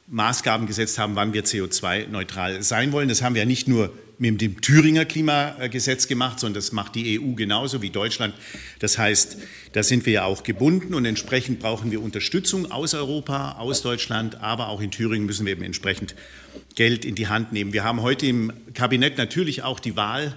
Maßgaben 0.08 0.66
gesetzt 0.66 0.98
haben, 0.98 1.16
wann 1.16 1.34
wir 1.34 1.44
CO2-neutral 1.44 2.64
sein 2.64 2.92
wollen. 2.92 3.08
Das 3.08 3.22
haben 3.22 3.36
wir 3.36 3.44
ja 3.44 3.46
nicht 3.46 3.68
nur 3.68 3.94
mit 4.22 4.40
dem 4.40 4.62
Thüringer 4.62 5.04
Klimagesetz 5.04 6.08
gemacht, 6.08 6.40
sondern 6.40 6.62
das 6.62 6.72
macht 6.72 6.94
die 6.94 7.20
EU 7.20 7.34
genauso 7.34 7.82
wie 7.82 7.90
Deutschland. 7.90 8.36
Das 8.78 9.00
heißt, 9.00 9.38
da 9.72 9.82
sind 9.82 10.06
wir 10.06 10.14
ja 10.14 10.26
auch 10.26 10.44
gebunden 10.44 10.94
und 10.94 11.06
entsprechend 11.06 11.60
brauchen 11.60 11.90
wir 11.90 12.04
Unterstützung 12.04 12.72
aus 12.72 12.94
Europa, 12.94 13.54
aus 13.54 13.82
Deutschland, 13.82 14.36
aber 14.36 14.68
auch 14.68 14.80
in 14.80 14.92
Thüringen 14.92 15.26
müssen 15.26 15.48
wir 15.48 15.54
eben 15.54 15.64
entsprechend 15.64 16.14
Geld 16.76 17.04
in 17.04 17.16
die 17.16 17.30
Hand 17.30 17.52
nehmen. 17.52 17.74
Wir 17.74 17.84
haben 17.84 18.04
heute 18.04 18.28
im 18.28 18.54
Kabinett 18.76 19.18
natürlich 19.18 19.64
auch 19.64 19.80
die 19.80 19.96
Wahl 19.96 20.36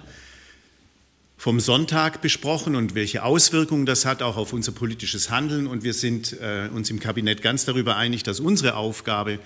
vom 1.37 1.59
Sonntag 1.59 2.23
besprochen 2.23 2.75
und 2.75 2.95
welche 2.95 3.21
Auswirkungen 3.21 3.85
das 3.85 4.03
hat 4.03 4.23
auch 4.23 4.35
auf 4.35 4.51
unser 4.51 4.71
politisches 4.71 5.29
Handeln. 5.29 5.67
Und 5.67 5.83
wir 5.83 5.93
sind 5.93 6.33
äh, 6.41 6.69
uns 6.73 6.89
im 6.89 6.99
Kabinett 6.99 7.43
ganz 7.43 7.65
darüber 7.65 7.97
einig, 7.97 8.23
dass 8.23 8.39
unsere 8.39 8.77
Aufgabe 8.77 9.37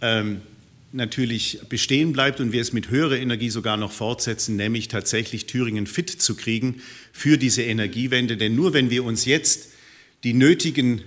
ähm, 0.00 0.40
natürlich 0.92 1.60
bestehen 1.68 2.12
bleibt 2.12 2.40
und 2.40 2.52
wir 2.52 2.60
es 2.60 2.72
mit 2.72 2.90
höherer 2.90 3.16
Energie 3.16 3.50
sogar 3.50 3.76
noch 3.76 3.92
fortsetzen, 3.92 4.56
nämlich 4.56 4.88
tatsächlich 4.88 5.46
Thüringen 5.46 5.86
fit 5.86 6.10
zu 6.10 6.36
kriegen 6.36 6.80
für 7.12 7.38
diese 7.38 7.62
Energiewende. 7.62 8.36
Denn 8.36 8.54
nur 8.54 8.72
wenn 8.72 8.90
wir 8.90 9.04
uns 9.04 9.24
jetzt 9.24 9.72
die 10.24 10.32
nötigen 10.32 11.02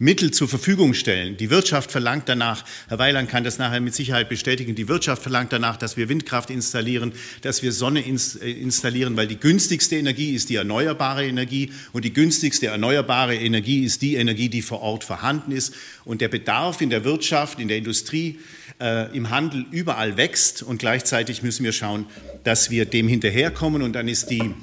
Mittel 0.00 0.30
zur 0.30 0.48
Verfügung 0.48 0.94
stellen. 0.94 1.36
Die 1.36 1.50
Wirtschaft 1.50 1.90
verlangt 1.90 2.28
danach, 2.28 2.64
Herr 2.88 3.00
Weiland 3.00 3.28
kann 3.28 3.42
das 3.42 3.58
nachher 3.58 3.80
mit 3.80 3.94
Sicherheit 3.94 4.28
bestätigen, 4.28 4.76
die 4.76 4.86
Wirtschaft 4.86 5.22
verlangt 5.22 5.52
danach, 5.52 5.76
dass 5.76 5.96
wir 5.96 6.08
Windkraft 6.08 6.50
installieren, 6.50 7.12
dass 7.42 7.62
wir 7.62 7.72
Sonne 7.72 8.00
äh, 8.00 8.50
installieren, 8.52 9.16
weil 9.16 9.26
die 9.26 9.40
günstigste 9.40 9.96
Energie 9.96 10.34
ist 10.34 10.50
die 10.50 10.54
erneuerbare 10.54 11.26
Energie 11.26 11.72
und 11.92 12.04
die 12.04 12.12
günstigste 12.12 12.68
erneuerbare 12.68 13.34
Energie 13.34 13.84
ist 13.84 14.00
die 14.02 14.14
Energie, 14.14 14.48
die 14.48 14.62
vor 14.62 14.82
Ort 14.82 15.02
vorhanden 15.02 15.50
ist. 15.50 15.74
Und 16.04 16.20
der 16.20 16.28
Bedarf 16.28 16.80
in 16.80 16.90
der 16.90 17.02
Wirtschaft, 17.02 17.58
in 17.58 17.66
der 17.66 17.78
Industrie, 17.78 18.38
äh, 18.80 19.14
im 19.16 19.30
Handel 19.30 19.66
überall 19.72 20.16
wächst 20.16 20.62
und 20.62 20.78
gleichzeitig 20.78 21.42
müssen 21.42 21.64
wir 21.64 21.72
schauen, 21.72 22.06
dass 22.44 22.70
wir 22.70 22.84
dem 22.84 23.08
hinterherkommen 23.08 23.82
und 23.82 23.94
dann 23.94 24.06
ist 24.06 24.30
die 24.30 24.54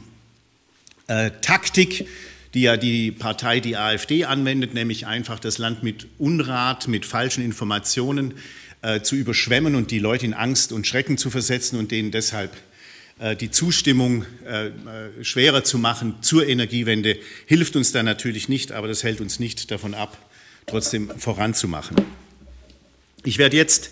äh, 1.08 1.32
Taktik, 1.42 2.08
die 2.56 2.62
ja 2.62 2.78
die 2.78 3.12
Partei, 3.12 3.60
die 3.60 3.76
AfD 3.76 4.24
anwendet, 4.24 4.74
nämlich 4.74 5.06
einfach 5.06 5.40
das 5.40 5.58
Land 5.58 5.84
mit 5.84 6.08
Unrat, 6.18 6.88
mit 6.88 7.06
falschen 7.06 7.44
Informationen 7.44 8.34
äh, 8.82 9.02
zu 9.02 9.18
überschwemmen 9.18 9.76
und 9.76 9.92
die 9.92 10.00
Leute 10.00 10.26
in 10.26 10.34
Angst 10.34 10.72
und 10.72 10.88
Schrecken 10.88 11.18
zu 11.18 11.30
versetzen 11.30 11.78
und 11.78 11.92
denen 11.92 12.12
deshalb 12.12 12.56
äh, 13.20 13.36
die 13.36 13.52
Zustimmung 13.52 14.26
äh, 14.48 14.68
äh, 14.68 14.72
schwerer 15.22 15.66
zu 15.66 15.78
machen 15.78 16.16
zur 16.22 16.48
Energiewende, 16.48 17.18
hilft 17.46 17.76
uns 17.76 17.92
da 17.92 18.04
natürlich 18.04 18.48
nicht, 18.48 18.72
aber 18.72 18.88
das 18.88 19.04
hält 19.04 19.20
uns 19.20 19.38
nicht 19.38 19.70
davon 19.70 19.94
ab, 19.94 20.18
trotzdem 20.66 21.12
voranzumachen. 21.18 21.98
Ich 23.26 23.38
werde 23.38 23.58
jetzt 23.58 23.92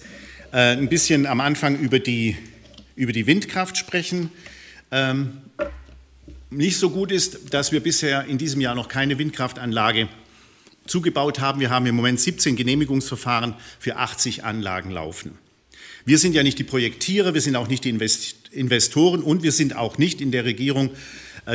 äh, 0.54 0.78
ein 0.78 0.88
bisschen 0.88 1.26
am 1.26 1.42
Anfang 1.42 1.78
über 1.78 2.00
die, 2.00 2.38
über 2.96 3.12
die 3.12 3.28
Windkraft 3.28 3.76
sprechen. 3.76 4.32
Ähm, 4.90 5.42
nicht 6.56 6.78
so 6.78 6.90
gut 6.90 7.12
ist, 7.12 7.54
dass 7.54 7.72
wir 7.72 7.80
bisher 7.80 8.26
in 8.26 8.38
diesem 8.38 8.62
Jahr 8.62 8.76
noch 8.76 8.88
keine 8.88 9.18
Windkraftanlage 9.18 10.08
zugebaut 10.86 11.40
haben. 11.40 11.60
Wir 11.60 11.70
haben 11.70 11.86
im 11.86 11.96
Moment 11.96 12.20
17 12.20 12.56
Genehmigungsverfahren 12.56 13.56
für 13.80 13.98
80 13.98 14.44
Anlagen 14.44 14.92
laufen. 14.92 15.38
Wir 16.06 16.18
sind 16.18 16.36
ja 16.36 16.44
nicht 16.44 16.60
die 16.60 16.64
Projektierer, 16.64 17.34
wir 17.34 17.42
sind 17.42 17.56
auch 17.56 17.70
nicht 17.70 17.86
die 17.86 17.98
Investoren 18.52 19.22
und 19.22 19.42
wir 19.42 19.54
sind 19.54 19.76
auch 19.76 19.98
nicht 19.98 20.20
in 20.20 20.32
der 20.32 20.44
Regierung 20.44 20.92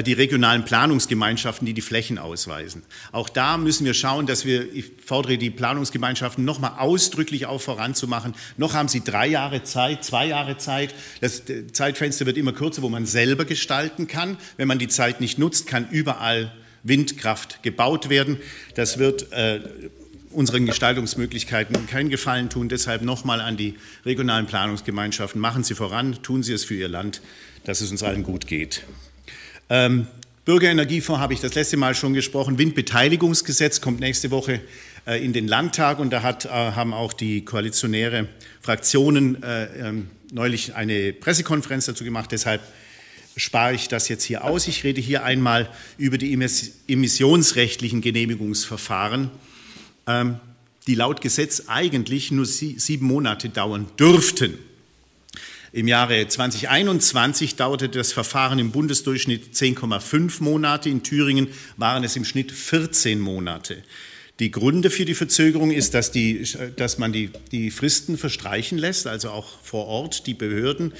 die 0.05 0.13
regionalen 0.13 0.65
Planungsgemeinschaften, 0.65 1.65
die 1.67 1.73
die 1.73 1.81
Flächen 1.81 2.19
ausweisen. 2.19 2.83
Auch 3.11 3.29
da 3.29 3.57
müssen 3.57 3.87
wir 3.87 3.95
schauen, 3.95 4.27
dass 4.27 4.45
wir, 4.45 4.73
ich 4.75 4.91
fordere 5.05 5.39
die 5.39 5.51
Planungsgemeinschaften 5.51 6.45
nochmal 6.45 6.73
ausdrücklich 6.79 7.47
auf 7.47 7.63
voranzumachen. 7.63 8.35
Noch 8.57 8.75
haben 8.75 8.89
sie 8.89 9.03
drei 9.03 9.27
Jahre 9.27 9.63
Zeit, 9.63 10.05
zwei 10.05 10.27
Jahre 10.27 10.59
Zeit. 10.59 10.95
Das 11.21 11.43
Zeitfenster 11.73 12.27
wird 12.27 12.37
immer 12.37 12.53
kürzer, 12.53 12.83
wo 12.83 12.89
man 12.89 13.07
selber 13.07 13.45
gestalten 13.45 14.07
kann. 14.09 14.37
Wenn 14.57 14.69
man 14.69 14.79
die 14.79 14.89
Zeit 14.89 15.21
nicht 15.21 15.39
nutzt, 15.39 15.67
kann 15.67 15.89
überall 15.91 16.53
Windkraft 16.83 17.63
gebaut 17.63 18.11
werden. 18.11 18.39
Das 18.75 18.99
wird 18.99 19.33
äh, 19.33 19.61
unseren 20.31 20.67
Gestaltungsmöglichkeiten 20.67 21.87
keinen 21.87 22.11
Gefallen 22.11 22.51
tun. 22.51 22.69
Deshalb 22.69 23.03
nochmal 23.03 23.41
an 23.41 23.57
die 23.57 23.75
regionalen 24.05 24.47
Planungsgemeinschaften. 24.47 25.41
Machen 25.41 25.65
Sie 25.65 25.75
voran, 25.75 26.23
tun 26.23 26.43
Sie 26.43 26.53
es 26.53 26.65
für 26.65 26.75
Ihr 26.75 26.89
Land, 26.89 27.23
dass 27.65 27.81
es 27.81 27.91
uns 27.91 28.03
allen 28.03 28.23
gut 28.23 28.47
geht. 28.47 28.85
Ähm, 29.71 30.07
Bürgerenergiefonds 30.45 31.21
habe 31.21 31.35
ich 31.35 31.41
das 31.41 31.55
letzte 31.55 31.77
Mal 31.77 31.95
schon 31.95 32.15
gesprochen. 32.15 32.57
Windbeteiligungsgesetz 32.57 33.83
kommt 33.83 34.01
nächste 34.01 34.31
Woche 34.31 34.61
äh, 35.07 35.23
in 35.23 35.35
den 35.35 35.47
Landtag 35.47 35.99
und 35.99 36.11
da 36.11 36.23
hat, 36.23 36.47
äh, 36.47 36.49
haben 36.49 36.95
auch 36.95 37.13
die 37.13 37.45
koalitionäre 37.45 38.29
Fraktionen 38.63 39.43
äh, 39.43 39.89
ähm, 39.89 40.11
neulich 40.33 40.75
eine 40.75 41.13
Pressekonferenz 41.13 41.85
dazu 41.85 42.03
gemacht. 42.03 42.33
Deshalb 42.33 42.63
spare 43.37 43.75
ich 43.75 43.89
das 43.89 44.09
jetzt 44.09 44.25
hier 44.25 44.45
aus. 44.45 44.69
Ich 44.69 44.85
rede 44.85 45.01
hier 45.01 45.23
einmal 45.23 45.69
über 45.99 46.19
die 46.19 46.33
emissionsrechtlichen 46.33 48.01
Genehmigungsverfahren, 48.01 49.31
ähm, 50.07 50.41
die 50.87 50.95
laut 50.95 51.21
Gesetz 51.21 51.65
eigentlich 51.67 52.31
nur 52.31 52.47
sieben 52.47 53.07
Monate 53.07 53.51
dauern 53.51 53.87
dürften. 53.99 54.59
Im 55.73 55.87
Jahre 55.87 56.27
2021 56.27 57.57
dauerte 57.57 57.91
das 57.91 58.13
Verfahren 58.13 58.59
im 58.59 58.71
Bundesdurchschnitt 58.71 59.55
10,5 59.55 60.43
Monate. 60.43 60.89
In 60.89 61.03
Thüringen 61.03 61.49
waren 61.77 62.05
es 62.05 62.17
im 62.17 62.25
Schnitt 62.25 62.53
14 62.53 63.21
Monate. 63.21 63.83
Die 64.41 64.51
Gründe 64.51 64.89
für 64.89 65.05
die 65.05 65.15
Verzögerung 65.15 65.71
ist, 65.71 65.93
dass, 65.93 66.11
die, 66.11 66.45
dass 66.77 66.97
man 66.97 67.13
die, 67.13 67.31
die 67.53 67.71
Fristen 67.71 68.17
verstreichen 68.17 68.79
lässt, 68.79 69.07
also 69.07 69.31
auch 69.31 69.61
vor 69.63 69.87
Ort 69.87 70.27
die 70.27 70.35
Behörden. 70.35 70.95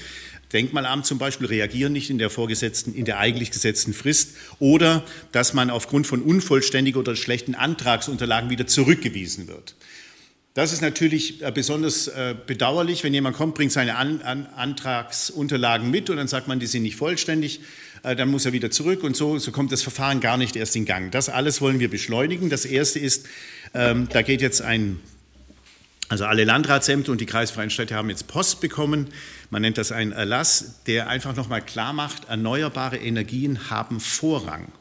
Denkmalamt 0.53 1.05
zum 1.05 1.17
Beispiel 1.17 1.47
reagieren 1.47 1.93
nicht 1.93 2.11
in 2.11 2.19
der 2.19 2.29
vorgesetzten, 2.29 2.93
in 2.93 3.05
der 3.05 3.17
eigentlich 3.17 3.49
gesetzten 3.49 3.93
Frist 3.93 4.35
oder 4.59 5.03
dass 5.31 5.53
man 5.53 5.69
aufgrund 5.71 6.05
von 6.05 6.21
unvollständigen 6.21 6.99
oder 6.99 7.15
schlechten 7.15 7.55
Antragsunterlagen 7.55 8.49
wieder 8.49 8.67
zurückgewiesen 8.67 9.47
wird. 9.47 9.75
Das 10.55 10.73
ist 10.73 10.81
natürlich 10.81 11.43
äh, 11.43 11.51
besonders 11.51 12.07
äh, 12.07 12.35
bedauerlich, 12.45 13.03
wenn 13.03 13.13
jemand 13.13 13.37
kommt, 13.37 13.55
bringt 13.55 13.71
seine 13.71 13.95
Antragsunterlagen 13.95 15.91
mit 15.91 16.09
und 16.09 16.17
dann 16.17 16.27
sagt 16.27 16.47
man, 16.47 16.59
die 16.59 16.65
sind 16.65 16.81
nicht 16.83 16.95
vollständig, 16.95 17.61
äh, 18.03 18.15
dann 18.15 18.29
muss 18.29 18.45
er 18.45 18.53
wieder 18.53 18.71
zurück 18.71 19.03
und 19.03 19.15
so, 19.15 19.37
so 19.37 19.51
kommt 19.51 19.71
das 19.71 19.83
Verfahren 19.83 20.21
gar 20.21 20.37
nicht 20.37 20.55
erst 20.55 20.75
in 20.75 20.85
Gang. 20.85 21.11
Das 21.11 21.29
alles 21.29 21.61
wollen 21.61 21.79
wir 21.79 21.89
beschleunigen. 21.89 22.49
Das 22.49 22.65
Erste 22.65 22.97
ist, 22.97 23.27
ähm, 23.75 24.09
da 24.11 24.23
geht 24.23 24.41
jetzt 24.41 24.63
ein, 24.63 24.99
also 26.07 26.25
alle 26.25 26.45
Landratsämter 26.45 27.11
und 27.11 27.21
die 27.21 27.27
kreisfreien 27.27 27.69
Städte 27.69 27.93
haben 27.93 28.09
jetzt 28.09 28.27
Post 28.27 28.59
bekommen. 28.59 29.09
Man 29.51 29.61
nennt 29.61 29.77
das 29.77 29.91
einen 29.91 30.13
Erlass, 30.13 30.81
der 30.87 31.09
einfach 31.09 31.35
nochmal 31.35 31.61
klar 31.61 31.93
macht, 31.93 32.27
erneuerbare 32.27 32.97
Energien 32.97 33.69
haben 33.69 33.99
Vorrang. 33.99 34.71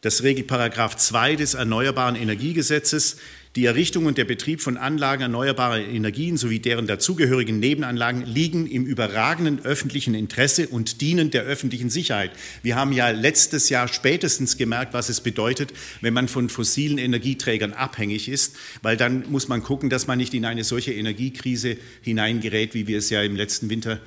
Das 0.00 0.22
regelt 0.22 0.46
Paragraph 0.46 0.96
2 0.96 1.34
des 1.34 1.54
Erneuerbaren 1.54 2.14
Energiegesetzes. 2.14 3.16
Die 3.58 3.64
Errichtung 3.64 4.06
und 4.06 4.18
der 4.18 4.24
Betrieb 4.24 4.60
von 4.60 4.76
Anlagen 4.76 5.22
erneuerbarer 5.22 5.80
Energien 5.80 6.36
sowie 6.36 6.60
deren 6.60 6.86
dazugehörigen 6.86 7.58
Nebenanlagen 7.58 8.24
liegen 8.24 8.68
im 8.68 8.86
überragenden 8.86 9.64
öffentlichen 9.64 10.14
Interesse 10.14 10.68
und 10.68 11.00
dienen 11.00 11.32
der 11.32 11.42
öffentlichen 11.42 11.90
Sicherheit. 11.90 12.30
Wir 12.62 12.76
haben 12.76 12.92
ja 12.92 13.10
letztes 13.10 13.68
Jahr 13.68 13.88
spätestens 13.88 14.58
gemerkt, 14.58 14.94
was 14.94 15.08
es 15.08 15.20
bedeutet, 15.20 15.72
wenn 16.02 16.14
man 16.14 16.28
von 16.28 16.50
fossilen 16.50 16.98
Energieträgern 16.98 17.72
abhängig 17.72 18.28
ist, 18.28 18.54
weil 18.82 18.96
dann 18.96 19.28
muss 19.28 19.48
man 19.48 19.64
gucken, 19.64 19.90
dass 19.90 20.06
man 20.06 20.18
nicht 20.18 20.34
in 20.34 20.44
eine 20.44 20.62
solche 20.62 20.92
Energiekrise 20.92 21.78
hineingerät, 22.02 22.74
wie 22.74 22.86
wir 22.86 22.98
es 22.98 23.10
ja 23.10 23.24
im 23.24 23.34
letzten 23.34 23.70
Winter 23.70 23.98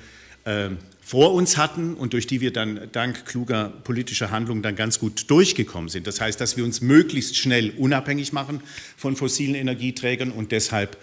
äh, 0.46 0.70
vor 1.12 1.34
uns 1.34 1.58
hatten 1.58 1.92
und 1.92 2.14
durch 2.14 2.26
die 2.26 2.40
wir 2.40 2.54
dann 2.54 2.88
dank 2.90 3.26
kluger 3.26 3.70
politischer 3.84 4.30
Handlungen 4.30 4.62
dann 4.62 4.76
ganz 4.76 4.98
gut 4.98 5.28
durchgekommen 5.28 5.90
sind. 5.90 6.06
Das 6.06 6.22
heißt, 6.22 6.40
dass 6.40 6.56
wir 6.56 6.64
uns 6.64 6.80
möglichst 6.80 7.36
schnell 7.36 7.74
unabhängig 7.76 8.32
machen 8.32 8.62
von 8.96 9.14
fossilen 9.14 9.54
Energieträgern 9.54 10.32
und 10.32 10.52
deshalb 10.52 10.96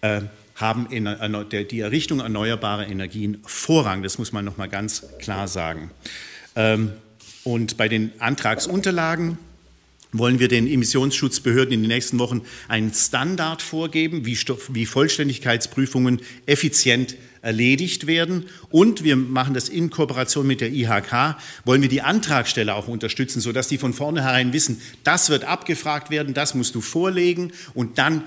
äh, 0.00 0.22
haben 0.56 0.88
in, 0.90 1.04
der, 1.04 1.62
die 1.62 1.78
Errichtung 1.78 2.18
erneuerbarer 2.18 2.88
Energien 2.88 3.38
Vorrang. 3.46 4.02
Das 4.02 4.18
muss 4.18 4.32
man 4.32 4.44
noch 4.44 4.56
mal 4.56 4.68
ganz 4.68 5.04
klar 5.20 5.46
sagen. 5.46 5.92
Ähm, 6.56 6.90
und 7.44 7.76
bei 7.76 7.86
den 7.86 8.10
Antragsunterlagen 8.18 9.38
wollen 10.10 10.40
wir 10.40 10.48
den 10.48 10.66
Emissionsschutzbehörden 10.66 11.72
in 11.72 11.82
den 11.82 11.88
nächsten 11.88 12.18
Wochen 12.18 12.42
einen 12.66 12.92
Standard 12.92 13.62
vorgeben, 13.62 14.26
wie, 14.26 14.36
wie 14.70 14.86
Vollständigkeitsprüfungen 14.86 16.20
effizient 16.46 17.14
erledigt 17.42 18.06
werden. 18.06 18.46
Und 18.70 19.04
wir 19.04 19.16
machen 19.16 19.52
das 19.52 19.68
in 19.68 19.90
Kooperation 19.90 20.46
mit 20.46 20.60
der 20.60 20.72
IHK, 20.72 21.36
wollen 21.64 21.82
wir 21.82 21.88
die 21.88 22.00
Antragsteller 22.00 22.76
auch 22.76 22.88
unterstützen, 22.88 23.40
sodass 23.40 23.68
die 23.68 23.78
von 23.78 23.92
vornherein 23.92 24.52
wissen, 24.52 24.80
das 25.04 25.28
wird 25.28 25.44
abgefragt 25.44 26.10
werden, 26.10 26.32
das 26.32 26.54
musst 26.54 26.74
du 26.74 26.80
vorlegen 26.80 27.52
und 27.74 27.98
dann 27.98 28.22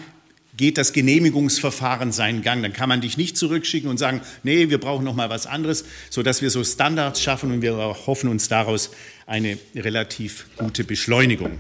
geht 0.58 0.78
das 0.78 0.94
Genehmigungsverfahren 0.94 2.12
seinen 2.12 2.42
Gang. 2.42 2.62
Dann 2.62 2.74
kann 2.74 2.90
man 2.90 3.02
dich 3.02 3.18
nicht 3.18 3.38
zurückschicken 3.38 3.90
und 3.90 3.98
sagen, 3.98 4.22
nee, 4.44 4.70
wir 4.70 4.80
brauchen 4.80 5.04
noch 5.04 5.16
mal 5.16 5.30
was 5.30 5.48
anderes, 5.48 5.86
sodass 6.10 6.42
wir 6.42 6.50
so 6.50 6.64
Standards 6.64 7.22
schaffen 7.22 7.52
und 7.52 7.62
wir 7.62 7.76
hoffen 7.76 8.30
uns 8.30 8.48
daraus 8.48 8.92
eine 9.26 9.58
relativ 9.76 10.46
gute 10.58 10.84
Beschleunigung. 10.84 11.60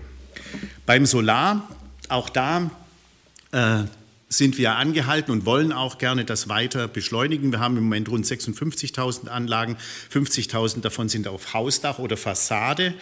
Beim 0.85 1.05
Solar, 1.05 1.69
auch 2.07 2.29
da 2.29 2.71
äh, 3.51 3.83
sind 4.29 4.57
wir 4.57 4.75
angehalten 4.75 5.31
und 5.31 5.45
wollen 5.45 5.71
auch 5.71 5.97
gerne 5.97 6.25
das 6.25 6.49
weiter 6.49 6.87
beschleunigen. 6.87 7.51
Wir 7.51 7.59
haben 7.59 7.77
im 7.77 7.83
Moment 7.83 8.09
rund 8.09 8.25
56.000 8.25 9.27
Anlagen, 9.27 9.77
50.000 10.13 10.81
davon 10.81 11.09
sind 11.09 11.27
auf 11.27 11.53
Hausdach 11.53 11.99
oder 11.99 12.17
Fassade, 12.17 12.93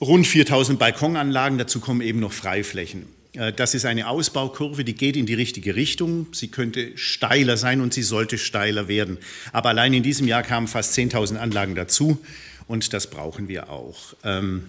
rund 0.00 0.26
4.000 0.26 0.76
Balkonanlagen, 0.76 1.58
dazu 1.58 1.80
kommen 1.80 2.00
eben 2.00 2.20
noch 2.20 2.32
Freiflächen. 2.32 3.06
Äh, 3.34 3.52
das 3.52 3.74
ist 3.74 3.84
eine 3.84 4.08
Ausbaukurve, 4.08 4.84
die 4.84 4.94
geht 4.94 5.16
in 5.16 5.26
die 5.26 5.34
richtige 5.34 5.76
Richtung. 5.76 6.26
Sie 6.32 6.48
könnte 6.48 6.96
steiler 6.96 7.56
sein 7.56 7.80
und 7.80 7.92
sie 7.92 8.02
sollte 8.02 8.38
steiler 8.38 8.88
werden. 8.88 9.18
Aber 9.52 9.70
allein 9.70 9.92
in 9.92 10.02
diesem 10.02 10.26
Jahr 10.26 10.42
kamen 10.42 10.68
fast 10.68 10.96
10.000 10.96 11.36
Anlagen 11.36 11.74
dazu 11.74 12.18
und 12.66 12.92
das 12.92 13.10
brauchen 13.10 13.48
wir 13.48 13.70
auch. 13.70 14.14
Ähm, 14.24 14.64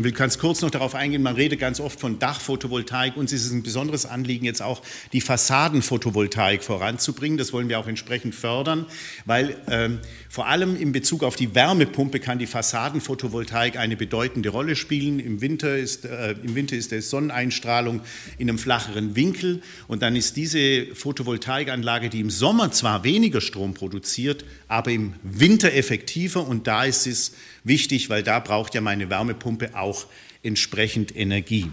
ich 0.00 0.04
will 0.04 0.12
ganz 0.12 0.38
kurz 0.38 0.62
noch 0.62 0.70
darauf 0.70 0.94
eingehen, 0.94 1.22
man 1.22 1.34
redet 1.34 1.60
ganz 1.60 1.78
oft 1.78 2.00
von 2.00 2.18
Dachphotovoltaik. 2.18 3.18
Uns 3.18 3.34
ist 3.34 3.44
es 3.44 3.52
ein 3.52 3.62
besonderes 3.62 4.06
Anliegen, 4.06 4.46
jetzt 4.46 4.62
auch 4.62 4.80
die 5.12 5.20
Fassadenphotovoltaik 5.20 6.64
voranzubringen. 6.64 7.36
Das 7.36 7.52
wollen 7.52 7.68
wir 7.68 7.78
auch 7.78 7.86
entsprechend 7.86 8.34
fördern, 8.34 8.86
weil 9.26 9.58
ähm, 9.68 9.98
vor 10.30 10.46
allem 10.46 10.74
in 10.74 10.92
Bezug 10.92 11.22
auf 11.22 11.36
die 11.36 11.54
Wärmepumpe 11.54 12.18
kann 12.18 12.38
die 12.38 12.46
Fassadenphotovoltaik 12.46 13.76
eine 13.76 13.94
bedeutende 13.94 14.48
Rolle 14.48 14.74
spielen. 14.74 15.20
Im 15.20 15.42
Winter 15.42 15.76
ist, 15.76 16.06
äh, 16.06 16.32
im 16.32 16.54
Winter 16.54 16.76
ist 16.76 16.94
es 16.94 17.10
Sonneneinstrahlung 17.10 18.00
in 18.38 18.48
einem 18.48 18.58
flacheren 18.58 19.16
Winkel 19.16 19.60
und 19.86 20.00
dann 20.00 20.16
ist 20.16 20.38
diese 20.38 20.86
Photovoltaikanlage, 20.94 22.08
die 22.08 22.20
im 22.20 22.30
Sommer 22.30 22.72
zwar 22.72 23.04
weniger 23.04 23.42
Strom 23.42 23.74
produziert, 23.74 24.46
aber 24.66 24.92
im 24.92 25.12
Winter 25.22 25.74
effektiver 25.74 26.48
und 26.48 26.66
da 26.66 26.84
ist 26.84 27.06
es 27.06 27.32
wichtig, 27.64 28.08
weil 28.08 28.22
da 28.22 28.38
braucht 28.38 28.74
ja 28.74 28.80
meine 28.80 29.10
Wärmepumpe 29.10 29.74
auch 29.90 30.06
entsprechend 30.42 31.16
Energie. 31.16 31.66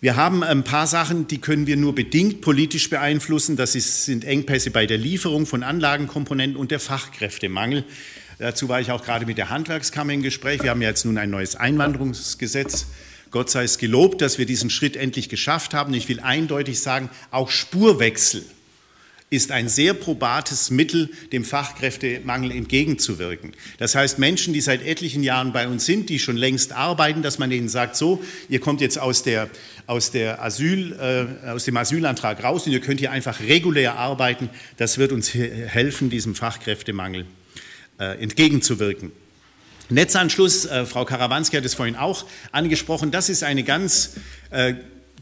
Wir 0.00 0.16
haben 0.16 0.42
ein 0.42 0.62
paar 0.62 0.86
Sachen, 0.86 1.26
die 1.26 1.38
können 1.38 1.66
wir 1.66 1.78
nur 1.78 1.94
bedingt 1.94 2.42
politisch 2.42 2.90
beeinflussen. 2.90 3.56
Das 3.56 3.74
ist, 3.74 4.04
sind 4.04 4.24
Engpässe 4.24 4.70
bei 4.70 4.84
der 4.84 4.98
Lieferung 4.98 5.46
von 5.46 5.62
Anlagenkomponenten 5.62 6.58
und 6.58 6.70
der 6.70 6.80
Fachkräftemangel. 6.80 7.84
Dazu 8.38 8.68
war 8.68 8.80
ich 8.80 8.90
auch 8.90 9.02
gerade 9.02 9.24
mit 9.24 9.38
der 9.38 9.48
Handwerkskammer 9.48 10.12
im 10.12 10.22
Gespräch. 10.22 10.62
Wir 10.62 10.70
haben 10.70 10.82
ja 10.82 10.90
jetzt 10.90 11.06
nun 11.06 11.16
ein 11.16 11.30
neues 11.30 11.56
Einwanderungsgesetz. 11.56 12.86
Gott 13.30 13.48
sei 13.50 13.64
es 13.64 13.78
gelobt, 13.78 14.20
dass 14.20 14.36
wir 14.36 14.44
diesen 14.44 14.68
Schritt 14.68 14.96
endlich 14.96 15.30
geschafft 15.30 15.72
haben. 15.72 15.94
Ich 15.94 16.08
will 16.10 16.20
eindeutig 16.20 16.80
sagen, 16.80 17.08
auch 17.30 17.50
Spurwechsel 17.50 18.44
ist 19.28 19.50
ein 19.50 19.68
sehr 19.68 19.92
probates 19.92 20.70
Mittel, 20.70 21.10
dem 21.32 21.44
Fachkräftemangel 21.44 22.52
entgegenzuwirken. 22.52 23.54
Das 23.78 23.96
heißt, 23.96 24.20
Menschen, 24.20 24.54
die 24.54 24.60
seit 24.60 24.86
etlichen 24.86 25.24
Jahren 25.24 25.52
bei 25.52 25.66
uns 25.66 25.84
sind, 25.84 26.10
die 26.10 26.20
schon 26.20 26.36
längst 26.36 26.72
arbeiten, 26.72 27.22
dass 27.22 27.38
man 27.38 27.50
ihnen 27.50 27.68
sagt, 27.68 27.96
so, 27.96 28.22
ihr 28.48 28.60
kommt 28.60 28.80
jetzt 28.80 28.98
aus, 28.98 29.24
der, 29.24 29.50
aus, 29.88 30.12
der 30.12 30.42
Asyl, 30.42 30.92
äh, 31.44 31.48
aus 31.48 31.64
dem 31.64 31.76
Asylantrag 31.76 32.44
raus 32.44 32.66
und 32.66 32.72
ihr 32.72 32.80
könnt 32.80 33.00
hier 33.00 33.10
einfach 33.10 33.40
regulär 33.40 33.96
arbeiten, 33.96 34.48
das 34.76 34.98
wird 34.98 35.10
uns 35.10 35.34
helfen, 35.34 36.08
diesem 36.08 36.36
Fachkräftemangel 36.36 37.26
äh, 37.98 38.22
entgegenzuwirken. 38.22 39.10
Netzanschluss, 39.88 40.66
äh, 40.66 40.86
Frau 40.86 41.04
Karawanski 41.04 41.56
hat 41.56 41.64
es 41.64 41.74
vorhin 41.74 41.96
auch 41.96 42.26
angesprochen, 42.52 43.10
das 43.10 43.28
ist 43.28 43.42
eine 43.42 43.64
ganz 43.64 44.14
äh, 44.50 44.74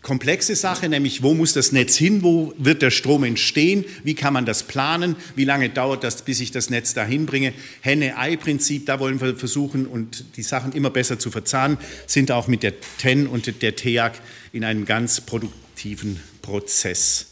komplexe 0.05 0.55
Sache, 0.55 0.89
nämlich 0.89 1.23
wo 1.23 1.33
muss 1.33 1.55
das 1.55 1.73
Netz 1.73 1.97
hin, 1.97 2.23
wo 2.23 2.53
wird 2.59 2.83
der 2.83 2.91
Strom 2.91 3.25
entstehen, 3.25 3.87
wie 4.05 4.15
kann 4.15 4.35
man 4.35 4.45
das 4.45 4.63
planen, 4.63 5.17
wie 5.35 5.47
lange 5.47 5.71
dauert 5.71 6.05
das, 6.05 6.23
bis 6.23 6.41
ich 6.41 6.51
das 6.51 6.69
Netz 6.69 6.93
dahin 6.93 7.25
bringe. 7.25 7.55
Henne-Ei-Prinzip, 7.81 8.85
da 8.85 9.01
wollen 9.01 9.21
wir 9.21 9.35
versuchen 9.35 9.87
und 9.87 10.37
die 10.37 10.43
Sachen 10.43 10.73
immer 10.73 10.91
besser 10.91 11.19
zu 11.19 11.31
verzahnen, 11.31 11.79
sind 12.07 12.31
auch 12.31 12.49
mit 12.49 12.63
der 12.63 12.75
TEN 12.99 13.27
und 13.27 13.63
der 13.63 13.77
TEAG 13.77 14.13
in 14.53 14.63
einem 14.63 14.85
ganz 14.85 15.23
produktiven 15.23 16.21
Prozess. 16.43 17.29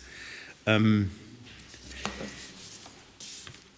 Ähm, 0.65 1.11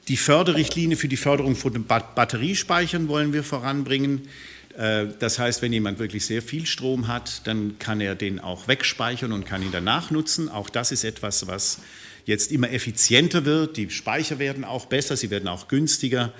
die 0.07 0.17
Förderrichtlinie 0.17 0.97
für 0.97 1.09
die 1.09 1.17
Förderung 1.17 1.57
von 1.57 1.85
Batteriespeichern 1.85 3.09
wollen 3.09 3.33
wir 3.33 3.43
voranbringen. 3.43 4.29
Äh, 4.77 5.07
das 5.19 5.39
heißt, 5.39 5.63
wenn 5.63 5.73
jemand 5.73 5.99
wirklich 5.99 6.27
sehr 6.27 6.43
viel 6.43 6.67
Strom 6.67 7.09
hat, 7.09 7.47
dann 7.47 7.79
kann 7.79 8.01
er 8.01 8.15
den 8.15 8.41
auch 8.41 8.69
wegspeichern 8.69 9.33
und 9.33 9.45
kann 9.45 9.63
ihn 9.63 9.73
danach 9.73 10.11
nutzen. 10.11 10.49
Auch 10.49 10.71
das 10.71 10.93
ist 10.93 11.05
etwas, 11.05 11.47
was 11.47 11.81
jetzt 12.25 12.53
immer 12.53 12.71
effizienter 12.71 13.45
wird. 13.45 13.77
Die 13.77 13.91
Speicher 13.91 14.39
werden 14.39 14.65
auch 14.65 14.87
besser, 14.87 15.17
sie 15.17 15.31
werden 15.31 15.49
auch 15.49 15.69
günstiger. 15.69 16.33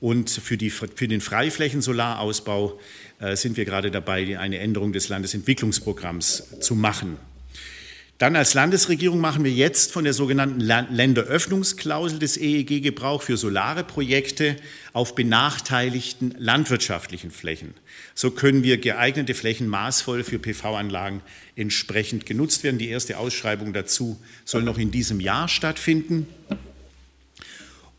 Und 0.00 0.30
für, 0.30 0.56
die, 0.56 0.70
für 0.70 1.08
den 1.08 1.20
Freiflächensolarausbau 1.20 2.80
äh, 3.20 3.36
sind 3.36 3.56
wir 3.56 3.66
gerade 3.66 3.90
dabei, 3.90 4.38
eine 4.38 4.58
Änderung 4.58 4.92
des 4.92 5.08
Landesentwicklungsprogramms 5.08 6.60
zu 6.60 6.74
machen. 6.74 7.18
Dann 8.20 8.36
als 8.36 8.52
Landesregierung 8.52 9.18
machen 9.18 9.44
wir 9.44 9.50
jetzt 9.50 9.92
von 9.92 10.04
der 10.04 10.12
sogenannten 10.12 10.60
Länderöffnungsklausel 10.60 12.18
des 12.18 12.36
EEG 12.36 12.82
Gebrauch 12.82 13.22
für 13.22 13.38
solare 13.38 13.82
Projekte 13.82 14.56
auf 14.92 15.14
benachteiligten 15.14 16.34
landwirtschaftlichen 16.36 17.30
Flächen. 17.30 17.72
So 18.14 18.30
können 18.30 18.62
wir 18.62 18.76
geeignete 18.76 19.32
Flächen 19.32 19.68
maßvoll 19.68 20.22
für 20.22 20.38
PV-Anlagen 20.38 21.22
entsprechend 21.56 22.26
genutzt 22.26 22.62
werden. 22.62 22.76
Die 22.76 22.90
erste 22.90 23.16
Ausschreibung 23.16 23.72
dazu 23.72 24.20
soll 24.44 24.64
noch 24.64 24.76
in 24.76 24.90
diesem 24.90 25.18
Jahr 25.20 25.48
stattfinden. 25.48 26.26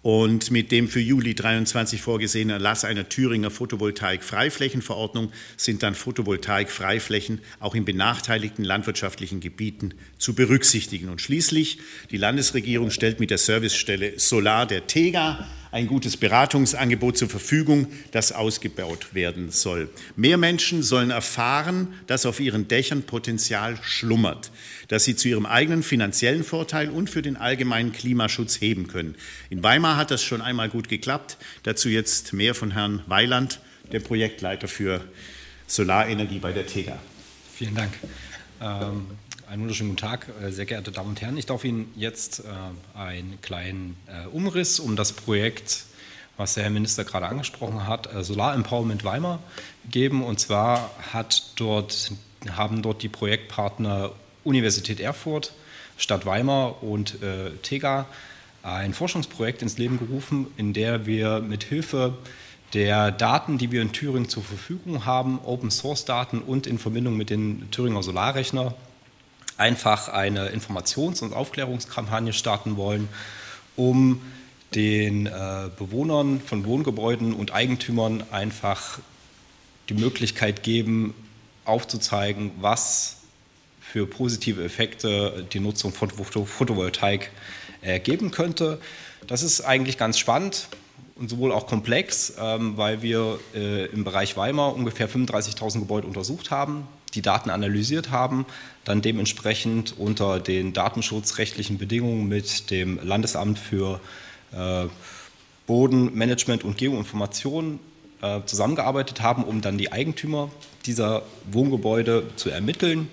Und 0.04 0.50
mit 0.50 0.72
dem 0.72 0.88
für 0.88 1.00
Juli 1.00 1.36
23 1.36 2.02
vorgesehenen 2.02 2.56
Erlass 2.56 2.86
einer 2.86 3.08
Thüringer 3.08 3.52
Photovoltaik-Freiflächenverordnung 3.52 5.32
sind 5.58 5.84
dann 5.84 5.94
Photovoltaik-Freiflächen 5.94 7.40
auch 7.60 7.76
in 7.76 7.86
benachteiligten 7.86 8.66
landwirtschaftlichen 8.66 9.42
Gebieten 9.42 9.94
zu 10.18 10.34
berücksichtigen. 10.34 11.10
Und 11.10 11.22
schließlich, 11.22 11.78
die 12.10 12.18
Landesregierung 12.18 12.90
stellt 12.90 13.20
mit 13.20 13.30
der 13.30 13.38
Servicestelle 13.38 14.18
Solar 14.18 14.66
der 14.66 14.88
TEGA 14.88 15.48
ein 15.72 15.88
gutes 15.88 16.18
Beratungsangebot 16.18 17.18
zur 17.18 17.30
Verfügung, 17.30 17.88
das 18.12 18.32
ausgebaut 18.32 19.14
werden 19.14 19.52
soll. 19.52 19.90
Mehr 20.16 20.38
Menschen 20.38 20.84
sollen 20.84 21.12
erfahren, 21.12 21.94
dass 22.08 22.26
auf 22.26 22.40
ihren 22.40 22.68
Dächern 22.68 23.04
Potenzial 23.04 23.78
schlummert 23.82 24.52
das 24.92 25.06
sie 25.06 25.16
zu 25.16 25.30
ihrem 25.30 25.46
eigenen 25.46 25.84
finanziellen 25.84 26.44
Vorteil 26.44 26.90
und 26.90 27.10
für 27.10 27.22
den 27.22 27.38
allgemeinen 27.38 27.94
Klimaschutz 27.94 28.60
heben 28.60 28.88
können. 28.88 29.16
In 29.50 29.64
Weimar 29.64 29.96
hat 29.96 30.12
das 30.12 30.22
schon 30.22 30.42
einmal 30.42 30.68
gut 30.68 30.90
geklappt. 30.90 31.38
Dazu 31.64 31.88
jetzt 31.88 32.34
mehr 32.34 32.54
von 32.54 32.72
Herrn 32.72 33.02
Weiland, 33.08 33.62
dem 33.94 34.04
Projektleiter 34.04 34.68
für 34.68 35.02
Solarenergie 35.66 36.40
bei 36.40 36.52
der 36.52 36.68
TEGA. 36.68 37.00
Vielen 37.56 37.74
Dank. 37.74 37.94
Ähm, 38.62 39.06
einen 39.52 39.64
wunderschönen 39.64 39.90
guten 39.92 40.08
Tag, 40.08 40.28
äh, 40.42 40.50
sehr 40.52 40.66
geehrte 40.66 40.94
Damen 40.94 41.10
und 41.10 41.22
Herren. 41.22 41.36
Ich 41.36 41.46
darf 41.46 41.66
Ihnen 41.66 41.92
jetzt 41.98 42.40
äh, 42.40 42.98
einen 42.98 43.38
kleinen 43.42 43.98
äh, 44.08 44.28
Umriss 44.28 44.80
um 44.80 44.96
das 44.96 45.12
Projekt, 45.12 45.84
was 46.38 46.54
der 46.54 46.64
Herr 46.64 46.70
Minister 46.70 47.04
gerade 47.04 47.26
angesprochen 47.26 47.86
hat, 47.86 48.10
Solar 48.22 48.56
Empowerment 48.56 49.04
Weimar 49.04 49.40
geben. 49.90 50.24
Und 50.24 50.40
zwar 50.40 50.90
dort, 51.58 52.14
haben 52.50 52.82
dort 52.82 53.04
die 53.04 53.10
Projektpartner 53.10 54.14
Universität 54.46 55.02
Erfurt, 55.02 55.54
Stadt 55.98 56.26
Weimar 56.26 56.82
und 56.82 57.18
TEGA 57.62 58.08
ein 58.64 58.94
Forschungsprojekt 58.96 59.62
ins 59.62 59.78
Leben 59.78 60.00
gerufen, 60.00 60.48
in 60.58 60.74
der 60.74 61.06
wir 61.06 61.42
mit 61.42 61.64
Hilfe 61.66 62.18
der 62.74 63.12
Daten, 63.12 63.60
die 63.60 63.72
wir 63.72 63.84
in 63.84 63.92
Thüringen 63.92 64.30
zur 64.30 64.42
Verfügung 64.42 65.06
haben, 65.06 65.40
Open 65.44 65.70
Source 65.70 66.06
Daten 66.06 66.40
und 66.40 66.66
in 66.66 66.80
Verbindung 66.80 67.18
mit 67.18 67.30
den 67.30 67.70
Thüringer 67.70 68.02
Solarrechner 68.02 68.74
einfach 69.62 70.10
eine 70.10 70.50
Informations- 70.50 71.22
und 71.22 71.34
Aufklärungskampagne 71.34 72.34
starten 72.34 72.78
wollen, 72.78 73.08
um 73.76 74.22
den 74.74 75.28
äh, 75.28 75.70
Bewohnern 75.78 76.42
von 76.42 76.66
Wohngebäuden 76.66 77.34
und 77.34 77.54
Eigentümern 77.54 78.24
einfach 78.32 79.00
die 79.90 79.94
Möglichkeit 79.94 80.64
geben, 80.64 81.14
aufzuzeigen, 81.64 82.52
was 82.60 83.18
für 83.80 84.08
positive 84.08 84.64
Effekte 84.64 85.46
die 85.54 85.60
Nutzung 85.60 85.94
von 85.94 86.10
Photovoltaik 86.10 87.30
äh, 87.82 88.00
geben 88.00 88.32
könnte. 88.32 88.80
Das 89.28 89.44
ist 89.44 89.62
eigentlich 89.62 90.00
ganz 90.00 90.18
spannend 90.18 90.70
und 91.16 91.30
sowohl 91.30 91.52
auch 91.52 91.68
komplex, 91.68 92.34
ähm, 92.40 92.78
weil 92.78 93.04
wir 93.04 93.40
äh, 93.54 93.86
im 93.88 94.06
Bereich 94.06 94.38
Weimar 94.38 94.74
ungefähr 94.74 95.08
35.000 95.08 95.82
Gebäude 95.82 96.08
untersucht 96.08 96.50
haben, 96.50 96.88
die 97.14 97.22
Daten 97.22 97.50
analysiert 97.50 98.12
haben, 98.12 98.46
dann 98.84 99.02
dementsprechend 99.02 99.98
unter 99.98 100.40
den 100.40 100.74
datenschutzrechtlichen 100.74 101.78
Bedingungen 101.78 102.28
mit 102.28 102.72
dem 102.72 103.00
Landesamt 103.04 103.60
für 103.60 104.00
äh, 104.54 104.86
Bodenmanagement 105.68 106.64
und 106.64 106.78
Geoinformation 106.78 107.80
zusammengearbeitet 108.46 109.22
haben, 109.22 109.44
um 109.44 109.62
dann 109.62 109.80
die 109.80 109.92
Eigentümer 109.92 110.52
dieser 110.86 111.24
Wohngebäude 111.52 112.24
zu 112.36 112.52
ermitteln. 112.52 113.08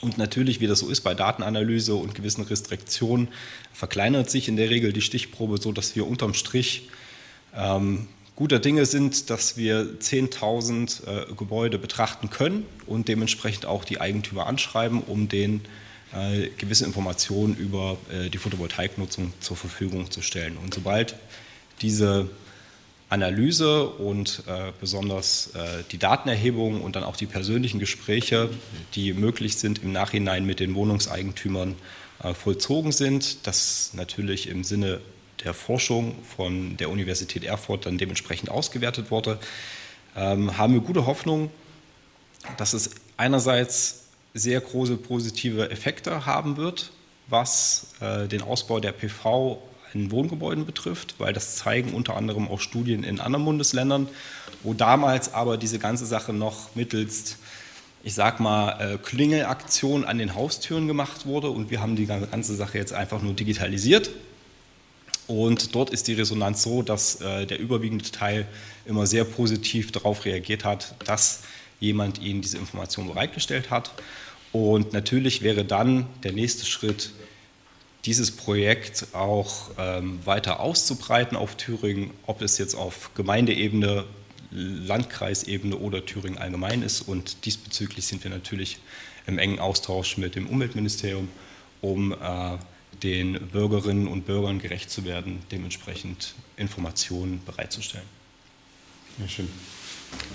Und 0.00 0.16
natürlich, 0.16 0.60
wie 0.60 0.66
das 0.66 0.80
so 0.80 0.88
ist 0.88 1.00
bei 1.00 1.14
Datenanalyse 1.14 1.94
und 1.94 2.14
gewissen 2.14 2.44
Restriktionen, 2.44 3.28
verkleinert 3.72 4.30
sich 4.30 4.48
in 4.48 4.56
der 4.56 4.70
Regel 4.70 4.92
die 4.92 5.00
Stichprobe 5.00 5.58
so, 5.58 5.72
dass 5.72 5.96
wir 5.96 6.06
unterm 6.06 6.34
Strich 6.34 6.88
ähm, 7.56 8.06
guter 8.38 8.60
Dinge 8.60 8.86
sind, 8.86 9.30
dass 9.30 9.56
wir 9.56 9.98
10.000 9.98 11.06
äh, 11.08 11.34
Gebäude 11.34 11.76
betrachten 11.76 12.30
können 12.30 12.66
und 12.86 13.08
dementsprechend 13.08 13.66
auch 13.66 13.84
die 13.84 14.00
Eigentümer 14.00 14.46
anschreiben, 14.46 15.02
um 15.02 15.28
denen 15.28 15.62
äh, 16.14 16.46
gewisse 16.56 16.84
Informationen 16.84 17.56
über 17.56 17.96
äh, 18.12 18.30
die 18.30 18.38
Photovoltaiknutzung 18.38 19.32
zur 19.40 19.56
Verfügung 19.56 20.12
zu 20.12 20.22
stellen. 20.22 20.56
Und 20.56 20.72
sobald 20.72 21.16
diese 21.82 22.30
Analyse 23.08 23.88
und 23.88 24.44
äh, 24.46 24.70
besonders 24.80 25.48
äh, 25.56 25.82
die 25.90 25.98
Datenerhebung 25.98 26.80
und 26.80 26.94
dann 26.94 27.02
auch 27.02 27.16
die 27.16 27.26
persönlichen 27.26 27.80
Gespräche, 27.80 28.50
die 28.94 29.14
möglich 29.14 29.56
sind 29.56 29.82
im 29.82 29.90
Nachhinein 29.90 30.46
mit 30.46 30.60
den 30.60 30.76
Wohnungseigentümern, 30.76 31.74
äh, 32.22 32.34
vollzogen 32.34 32.92
sind. 32.92 33.48
Das 33.48 33.94
natürlich 33.94 34.48
im 34.48 34.62
Sinne 34.62 35.00
der 35.44 35.54
Forschung 35.54 36.16
von 36.36 36.76
der 36.76 36.90
Universität 36.90 37.44
Erfurt 37.44 37.86
dann 37.86 37.98
dementsprechend 37.98 38.50
ausgewertet 38.50 39.10
wurde, 39.10 39.38
ähm, 40.16 40.56
haben 40.58 40.74
wir 40.74 40.80
gute 40.80 41.06
Hoffnung, 41.06 41.50
dass 42.56 42.72
es 42.72 42.90
einerseits 43.16 44.04
sehr 44.34 44.60
große 44.60 44.96
positive 44.96 45.70
Effekte 45.70 46.26
haben 46.26 46.56
wird, 46.56 46.90
was 47.28 47.88
äh, 48.00 48.26
den 48.26 48.42
Ausbau 48.42 48.80
der 48.80 48.92
PV 48.92 49.62
in 49.94 50.10
Wohngebäuden 50.10 50.66
betrifft, 50.66 51.14
weil 51.18 51.32
das 51.32 51.56
zeigen 51.56 51.94
unter 51.94 52.16
anderem 52.16 52.48
auch 52.48 52.60
Studien 52.60 53.04
in 53.04 53.20
anderen 53.20 53.44
Bundesländern, 53.44 54.08
wo 54.62 54.74
damals 54.74 55.32
aber 55.32 55.56
diese 55.56 55.78
ganze 55.78 56.06
Sache 56.06 56.32
noch 56.32 56.74
mittels, 56.74 57.36
ich 58.02 58.14
sag 58.14 58.40
mal, 58.40 58.94
äh, 58.94 58.98
Klingelaktion 58.98 60.04
an 60.04 60.18
den 60.18 60.34
Haustüren 60.34 60.86
gemacht 60.86 61.26
wurde 61.26 61.50
und 61.50 61.70
wir 61.70 61.80
haben 61.80 61.96
die 61.96 62.06
ganze 62.06 62.54
Sache 62.54 62.78
jetzt 62.78 62.92
einfach 62.92 63.22
nur 63.22 63.34
digitalisiert. 63.34 64.10
Und 65.28 65.74
dort 65.74 65.90
ist 65.90 66.08
die 66.08 66.14
Resonanz 66.14 66.62
so, 66.62 66.82
dass 66.82 67.20
äh, 67.20 67.46
der 67.46 67.60
überwiegende 67.60 68.10
Teil 68.10 68.48
immer 68.86 69.06
sehr 69.06 69.24
positiv 69.24 69.92
darauf 69.92 70.24
reagiert 70.24 70.64
hat, 70.64 70.94
dass 71.04 71.42
jemand 71.80 72.20
ihnen 72.20 72.40
diese 72.40 72.56
Information 72.56 73.06
bereitgestellt 73.08 73.70
hat. 73.70 73.92
Und 74.52 74.94
natürlich 74.94 75.42
wäre 75.42 75.66
dann 75.66 76.06
der 76.22 76.32
nächste 76.32 76.64
Schritt, 76.64 77.12
dieses 78.06 78.30
Projekt 78.30 79.08
auch 79.12 79.70
ähm, 79.76 80.20
weiter 80.24 80.60
auszubreiten 80.60 81.36
auf 81.36 81.56
Thüringen, 81.56 82.10
ob 82.26 82.40
es 82.40 82.56
jetzt 82.56 82.74
auf 82.74 83.10
Gemeindeebene, 83.14 84.04
Landkreisebene 84.50 85.76
oder 85.76 86.06
Thüringen 86.06 86.38
allgemein 86.38 86.82
ist. 86.82 87.02
Und 87.02 87.44
diesbezüglich 87.44 88.06
sind 88.06 88.24
wir 88.24 88.30
natürlich 88.30 88.78
im 89.26 89.38
engen 89.38 89.58
Austausch 89.58 90.16
mit 90.16 90.36
dem 90.36 90.46
Umweltministerium, 90.46 91.28
um 91.82 92.12
äh, 92.12 92.16
den 93.02 93.48
Bürgerinnen 93.48 94.08
und 94.08 94.26
Bürgern 94.26 94.58
gerecht 94.58 94.90
zu 94.90 95.04
werden, 95.04 95.42
dementsprechend 95.50 96.34
Informationen 96.56 97.42
bereitzustellen. 97.44 98.06
Ja, 99.18 99.28
schön. 99.28 99.48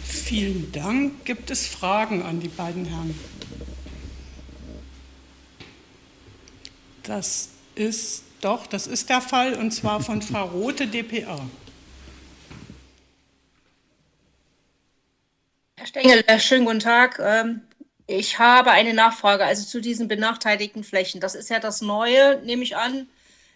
Vielen 0.03 0.71
Dank. 0.71 1.25
Gibt 1.25 1.49
es 1.49 1.67
Fragen 1.67 2.21
an 2.21 2.39
die 2.39 2.47
beiden 2.47 2.85
Herren? 2.85 3.17
Das 7.03 7.49
ist 7.75 8.23
doch, 8.41 8.67
das 8.67 8.87
ist 8.87 9.09
der 9.09 9.21
Fall, 9.21 9.55
und 9.55 9.71
zwar 9.71 10.01
von 10.01 10.21
Frau 10.21 10.45
Rote, 10.53 10.87
DPA. 10.87 11.39
Herr 15.75 15.87
Stengel, 15.87 16.23
äh, 16.27 16.39
schönen 16.39 16.65
guten 16.65 16.79
Tag. 16.79 17.19
Ich 18.15 18.37
habe 18.37 18.71
eine 18.71 18.93
Nachfrage, 18.93 19.43
also 19.43 19.65
zu 19.65 19.81
diesen 19.81 20.07
benachteiligten 20.07 20.83
Flächen. 20.83 21.19
Das 21.19 21.33
ist 21.33 21.49
ja 21.49 21.59
das 21.59 21.81
Neue, 21.81 22.39
nehme 22.43 22.61
ich 22.61 22.77
an. 22.77 23.07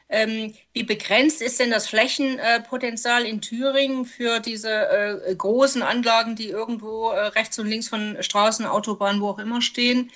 Ähm, 0.10 0.56
wie 0.74 0.84
begrenzt 0.84 1.42
ist 1.42 1.60
denn 1.60 1.70
das 1.70 1.88
Flächenpotenzial 1.88 3.26
in 3.26 3.42
Thüringen 3.42 4.06
für 4.06 4.40
diese 4.40 4.70
äh, 4.70 5.36
großen 5.36 5.84
Anlagen, 5.84 6.36
die 6.36 6.50
irgendwo 6.50 7.12
äh, 7.12 7.28
rechts 7.28 7.60
und 7.60 7.68
links 7.68 7.90
von 7.90 8.18
Straßen, 8.20 8.66
Autobahnen, 8.66 9.22
wo 9.22 9.30
auch 9.30 9.40
immer 9.40 9.62
stehen? 9.62 10.12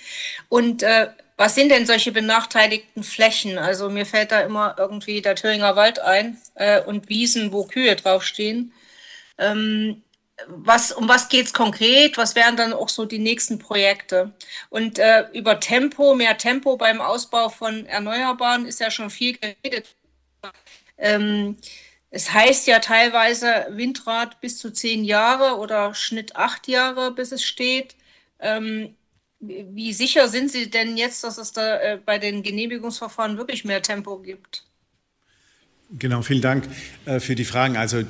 Und 0.48 0.82
was 1.36 1.54
sind 1.54 1.70
denn 1.70 1.86
solche 1.86 2.10
benachteiligten 2.12 3.04
Flächen? 3.04 3.58
Also 3.58 3.90
mir 3.90 4.06
fällt 4.06 4.32
da 4.32 4.40
immer 4.40 4.74
irgendwie 4.78 5.22
der 5.22 5.36
Thüringer 5.36 5.76
Wald 5.76 5.98
ein 6.00 6.38
äh, 6.54 6.80
und 6.80 7.08
Wiesen, 7.08 7.52
wo 7.52 7.64
Kühe 7.64 7.94
draufstehen. 7.96 8.72
Ähm, 9.38 10.02
was, 10.48 10.92
um 10.92 11.08
was 11.08 11.28
geht 11.28 11.46
es 11.46 11.52
konkret? 11.52 12.16
Was 12.16 12.34
wären 12.34 12.56
dann 12.56 12.72
auch 12.72 12.88
so 12.88 13.04
die 13.04 13.18
nächsten 13.18 13.58
Projekte? 13.58 14.32
Und 14.70 14.98
äh, 14.98 15.26
über 15.32 15.60
Tempo, 15.60 16.14
mehr 16.14 16.38
Tempo 16.38 16.76
beim 16.76 17.00
Ausbau 17.00 17.48
von 17.48 17.86
Erneuerbaren 17.86 18.66
ist 18.66 18.80
ja 18.80 18.90
schon 18.90 19.10
viel 19.10 19.36
geredet. 19.38 19.94
Ähm, 20.98 21.56
es 22.10 22.32
heißt 22.32 22.66
ja 22.66 22.78
teilweise 22.78 23.66
Windrad 23.70 24.40
bis 24.40 24.58
zu 24.58 24.70
zehn 24.70 25.04
Jahre 25.04 25.58
oder 25.58 25.94
Schnitt 25.94 26.36
acht 26.36 26.68
Jahre, 26.68 27.12
bis 27.12 27.32
es 27.32 27.42
steht. 27.42 27.96
Ähm, 28.38 28.94
wie 29.40 29.92
sicher 29.92 30.28
sind 30.28 30.50
Sie 30.50 30.70
denn 30.70 30.96
jetzt, 30.96 31.24
dass 31.24 31.38
es 31.38 31.52
da 31.52 31.80
äh, 31.80 31.98
bei 32.04 32.18
den 32.18 32.42
Genehmigungsverfahren 32.42 33.38
wirklich 33.38 33.64
mehr 33.64 33.82
Tempo 33.82 34.18
gibt? 34.18 34.64
Genau, 35.98 36.22
vielen 36.22 36.42
Dank 36.42 36.68
äh, 37.06 37.18
für 37.18 37.34
die 37.34 37.44
Fragen. 37.44 37.76
Also 37.76 38.02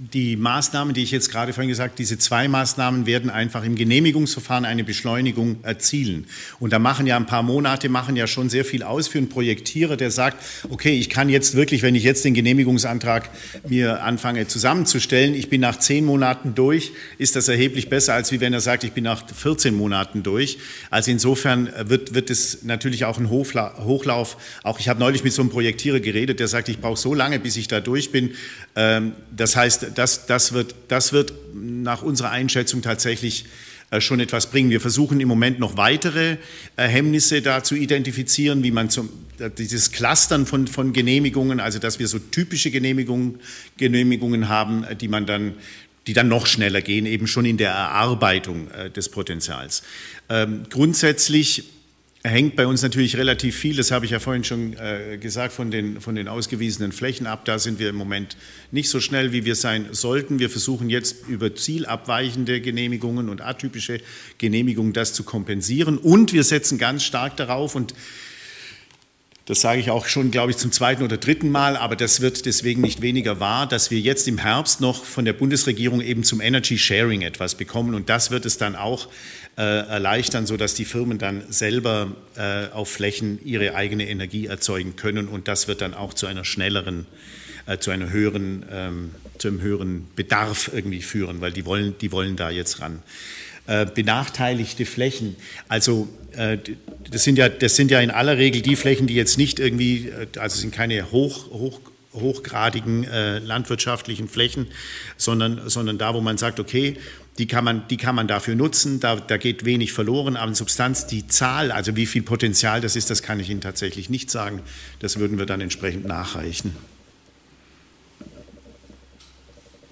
die 0.00 0.36
Maßnahmen, 0.36 0.94
die 0.94 1.02
ich 1.02 1.10
jetzt 1.10 1.28
gerade 1.28 1.52
vorhin 1.52 1.68
gesagt 1.68 1.90
habe, 1.90 1.96
diese 1.96 2.18
zwei 2.18 2.46
Maßnahmen 2.46 3.04
werden 3.06 3.30
einfach 3.30 3.64
im 3.64 3.74
Genehmigungsverfahren 3.74 4.64
eine 4.64 4.84
Beschleunigung 4.84 5.58
erzielen. 5.64 6.26
Und 6.60 6.72
da 6.72 6.78
machen 6.78 7.08
ja 7.08 7.16
ein 7.16 7.26
paar 7.26 7.42
Monate, 7.42 7.88
machen 7.88 8.14
ja 8.14 8.28
schon 8.28 8.48
sehr 8.48 8.64
viel 8.64 8.84
aus 8.84 9.08
für 9.08 9.18
einen 9.18 9.28
Projektierer, 9.28 9.96
der 9.96 10.12
sagt, 10.12 10.44
okay, 10.70 10.96
ich 10.96 11.10
kann 11.10 11.28
jetzt 11.28 11.56
wirklich, 11.56 11.82
wenn 11.82 11.96
ich 11.96 12.04
jetzt 12.04 12.24
den 12.24 12.34
Genehmigungsantrag 12.34 13.28
mir 13.68 14.04
anfange 14.04 14.46
zusammenzustellen, 14.46 15.34
ich 15.34 15.50
bin 15.50 15.60
nach 15.60 15.80
zehn 15.80 16.04
Monaten 16.04 16.54
durch, 16.54 16.92
ist 17.18 17.34
das 17.34 17.48
erheblich 17.48 17.88
besser, 17.88 18.14
als 18.14 18.30
wie 18.30 18.40
wenn 18.40 18.52
er 18.52 18.60
sagt, 18.60 18.84
ich 18.84 18.92
bin 18.92 19.02
nach 19.02 19.24
14 19.28 19.74
Monaten 19.74 20.22
durch. 20.22 20.58
Also 20.90 21.10
insofern 21.10 21.70
wird, 21.86 22.14
wird 22.14 22.30
es 22.30 22.62
natürlich 22.62 23.04
auch 23.04 23.18
ein 23.18 23.30
Hochlauf, 23.30 24.36
auch 24.62 24.78
ich 24.78 24.88
habe 24.88 25.00
neulich 25.00 25.24
mit 25.24 25.32
so 25.32 25.42
einem 25.42 25.50
Projektierer 25.50 25.98
geredet, 25.98 26.38
der 26.38 26.46
sagt, 26.46 26.68
ich 26.68 26.78
brauche 26.78 26.96
so 26.96 27.14
lange, 27.14 27.40
bis 27.40 27.56
ich 27.56 27.66
da 27.66 27.80
durch 27.80 28.12
bin. 28.12 28.34
Ähm, 28.76 29.14
das 29.36 29.56
heißt, 29.56 29.87
das, 29.94 30.26
das, 30.26 30.52
wird, 30.52 30.74
das 30.88 31.12
wird 31.12 31.32
nach 31.54 32.02
unserer 32.02 32.30
Einschätzung 32.30 32.82
tatsächlich 32.82 33.46
äh, 33.90 34.02
schon 34.02 34.20
etwas 34.20 34.50
bringen. 34.50 34.68
Wir 34.68 34.82
versuchen 34.82 35.18
im 35.18 35.28
Moment 35.28 35.58
noch 35.58 35.78
weitere 35.78 36.36
äh, 36.76 36.86
Hemmnisse 36.86 37.40
da 37.40 37.64
zu 37.64 37.74
identifizieren, 37.74 38.62
wie 38.62 38.70
man 38.70 38.90
zum, 38.90 39.08
äh, 39.38 39.48
dieses 39.50 39.92
Clustern 39.92 40.44
von, 40.44 40.66
von 40.66 40.92
Genehmigungen, 40.92 41.58
also 41.58 41.78
dass 41.78 41.98
wir 41.98 42.06
so 42.06 42.18
typische 42.18 42.70
Genehmigungen, 42.70 43.40
Genehmigungen 43.78 44.48
haben, 44.48 44.84
die 45.00 45.08
man 45.08 45.24
dann 45.24 45.54
die 46.06 46.14
dann 46.14 46.28
noch 46.28 46.46
schneller 46.46 46.80
gehen, 46.80 47.04
eben 47.04 47.26
schon 47.26 47.44
in 47.44 47.58
der 47.58 47.70
Erarbeitung 47.70 48.68
des 48.96 49.10
Potenzials. 49.10 49.82
Ähm, 50.30 50.62
grundsätzlich 50.70 51.64
hängt 52.24 52.56
bei 52.56 52.66
uns 52.66 52.82
natürlich 52.82 53.16
relativ 53.16 53.56
viel, 53.56 53.76
das 53.76 53.90
habe 53.90 54.04
ich 54.04 54.10
ja 54.10 54.18
vorhin 54.18 54.42
schon 54.42 54.76
äh, 54.76 55.18
gesagt, 55.18 55.52
von 55.52 55.70
den, 55.70 56.00
von 56.00 56.14
den 56.14 56.26
ausgewiesenen 56.26 56.92
Flächen 56.92 57.26
ab. 57.26 57.44
Da 57.44 57.58
sind 57.58 57.78
wir 57.78 57.88
im 57.88 57.96
Moment 57.96 58.36
nicht 58.72 58.90
so 58.90 59.00
schnell, 59.00 59.32
wie 59.32 59.44
wir 59.44 59.54
sein 59.54 59.86
sollten. 59.92 60.38
Wir 60.38 60.50
versuchen 60.50 60.90
jetzt 60.90 61.28
über 61.28 61.54
zielabweichende 61.54 62.60
Genehmigungen 62.60 63.28
und 63.28 63.40
atypische 63.40 64.00
Genehmigungen 64.38 64.92
das 64.92 65.12
zu 65.12 65.22
kompensieren. 65.22 65.96
Und 65.96 66.32
wir 66.32 66.42
setzen 66.42 66.76
ganz 66.76 67.04
stark 67.04 67.36
darauf 67.36 67.76
und 67.76 67.94
das 69.48 69.62
sage 69.62 69.80
ich 69.80 69.90
auch 69.90 70.06
schon, 70.06 70.30
glaube 70.30 70.50
ich, 70.50 70.58
zum 70.58 70.72
zweiten 70.72 71.02
oder 71.02 71.16
dritten 71.16 71.50
Mal, 71.50 71.78
aber 71.78 71.96
das 71.96 72.20
wird 72.20 72.44
deswegen 72.44 72.82
nicht 72.82 73.00
weniger 73.00 73.40
wahr, 73.40 73.66
dass 73.66 73.90
wir 73.90 73.98
jetzt 73.98 74.28
im 74.28 74.36
Herbst 74.36 74.82
noch 74.82 75.06
von 75.06 75.24
der 75.24 75.32
Bundesregierung 75.32 76.02
eben 76.02 76.22
zum 76.22 76.42
Energy 76.42 76.76
Sharing 76.76 77.22
etwas 77.22 77.54
bekommen. 77.54 77.94
Und 77.94 78.10
das 78.10 78.30
wird 78.30 78.44
es 78.44 78.58
dann 78.58 78.76
auch 78.76 79.08
äh, 79.56 79.62
erleichtern, 79.62 80.44
sodass 80.44 80.74
die 80.74 80.84
Firmen 80.84 81.16
dann 81.16 81.44
selber 81.48 82.12
äh, 82.36 82.66
auf 82.74 82.90
Flächen 82.90 83.40
ihre 83.42 83.74
eigene 83.74 84.06
Energie 84.10 84.44
erzeugen 84.44 84.96
können. 84.96 85.28
Und 85.28 85.48
das 85.48 85.66
wird 85.66 85.80
dann 85.80 85.94
auch 85.94 86.12
zu 86.12 86.26
einer 86.26 86.44
schnelleren, 86.44 87.06
äh, 87.64 87.78
zu 87.78 87.90
einer 87.90 88.10
höheren, 88.10 88.66
ähm, 88.70 89.14
zu 89.38 89.48
einem 89.48 89.62
höheren 89.62 90.08
Bedarf 90.14 90.70
irgendwie 90.74 91.00
führen, 91.00 91.40
weil 91.40 91.52
die 91.52 91.64
wollen, 91.64 91.96
die 92.02 92.12
wollen 92.12 92.36
da 92.36 92.50
jetzt 92.50 92.82
ran. 92.82 93.02
Äh, 93.68 93.84
benachteiligte 93.84 94.86
Flächen. 94.86 95.36
Also 95.68 96.08
äh, 96.32 96.56
das 97.10 97.24
sind 97.24 97.36
ja, 97.36 97.50
das 97.50 97.76
sind 97.76 97.90
ja 97.90 98.00
in 98.00 98.10
aller 98.10 98.38
Regel 98.38 98.62
die 98.62 98.76
Flächen, 98.76 99.06
die 99.06 99.14
jetzt 99.14 99.36
nicht 99.36 99.60
irgendwie, 99.60 100.08
äh, 100.08 100.26
also 100.38 100.58
sind 100.58 100.74
keine 100.74 101.12
hoch, 101.12 101.50
hoch 101.50 101.78
hochgradigen 102.14 103.04
äh, 103.04 103.40
landwirtschaftlichen 103.40 104.26
Flächen, 104.26 104.68
sondern, 105.18 105.68
sondern 105.68 105.98
da, 105.98 106.14
wo 106.14 106.22
man 106.22 106.38
sagt, 106.38 106.60
okay, 106.60 106.96
die 107.36 107.46
kann 107.46 107.62
man, 107.62 107.86
die 107.88 107.98
kann 107.98 108.14
man 108.14 108.26
dafür 108.26 108.54
nutzen, 108.54 109.00
da, 109.00 109.16
da 109.16 109.36
geht 109.36 109.66
wenig 109.66 109.92
verloren, 109.92 110.38
aber 110.38 110.48
in 110.48 110.54
Substanz 110.54 111.06
die 111.06 111.28
Zahl, 111.28 111.70
also 111.70 111.94
wie 111.94 112.06
viel 112.06 112.22
Potenzial 112.22 112.80
das 112.80 112.96
ist, 112.96 113.10
das 113.10 113.22
kann 113.22 113.38
ich 113.38 113.50
Ihnen 113.50 113.60
tatsächlich 113.60 114.08
nicht 114.08 114.30
sagen. 114.30 114.62
Das 115.00 115.18
würden 115.18 115.38
wir 115.38 115.44
dann 115.44 115.60
entsprechend 115.60 116.06
nachreichen. 116.06 116.74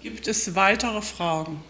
Gibt 0.02 0.26
es 0.26 0.54
weitere 0.54 1.02
Fragen? 1.02 1.60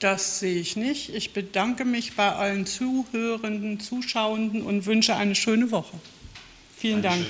Das 0.00 0.40
sehe 0.40 0.58
ich 0.58 0.76
nicht. 0.76 1.14
Ich 1.14 1.34
bedanke 1.34 1.84
mich 1.84 2.16
bei 2.16 2.32
allen 2.32 2.66
Zuhörenden, 2.66 3.80
Zuschauenden 3.80 4.62
und 4.62 4.86
wünsche 4.86 5.14
eine 5.14 5.34
schöne 5.34 5.70
Woche. 5.70 5.98
Vielen 6.76 7.02
Dank. 7.02 7.24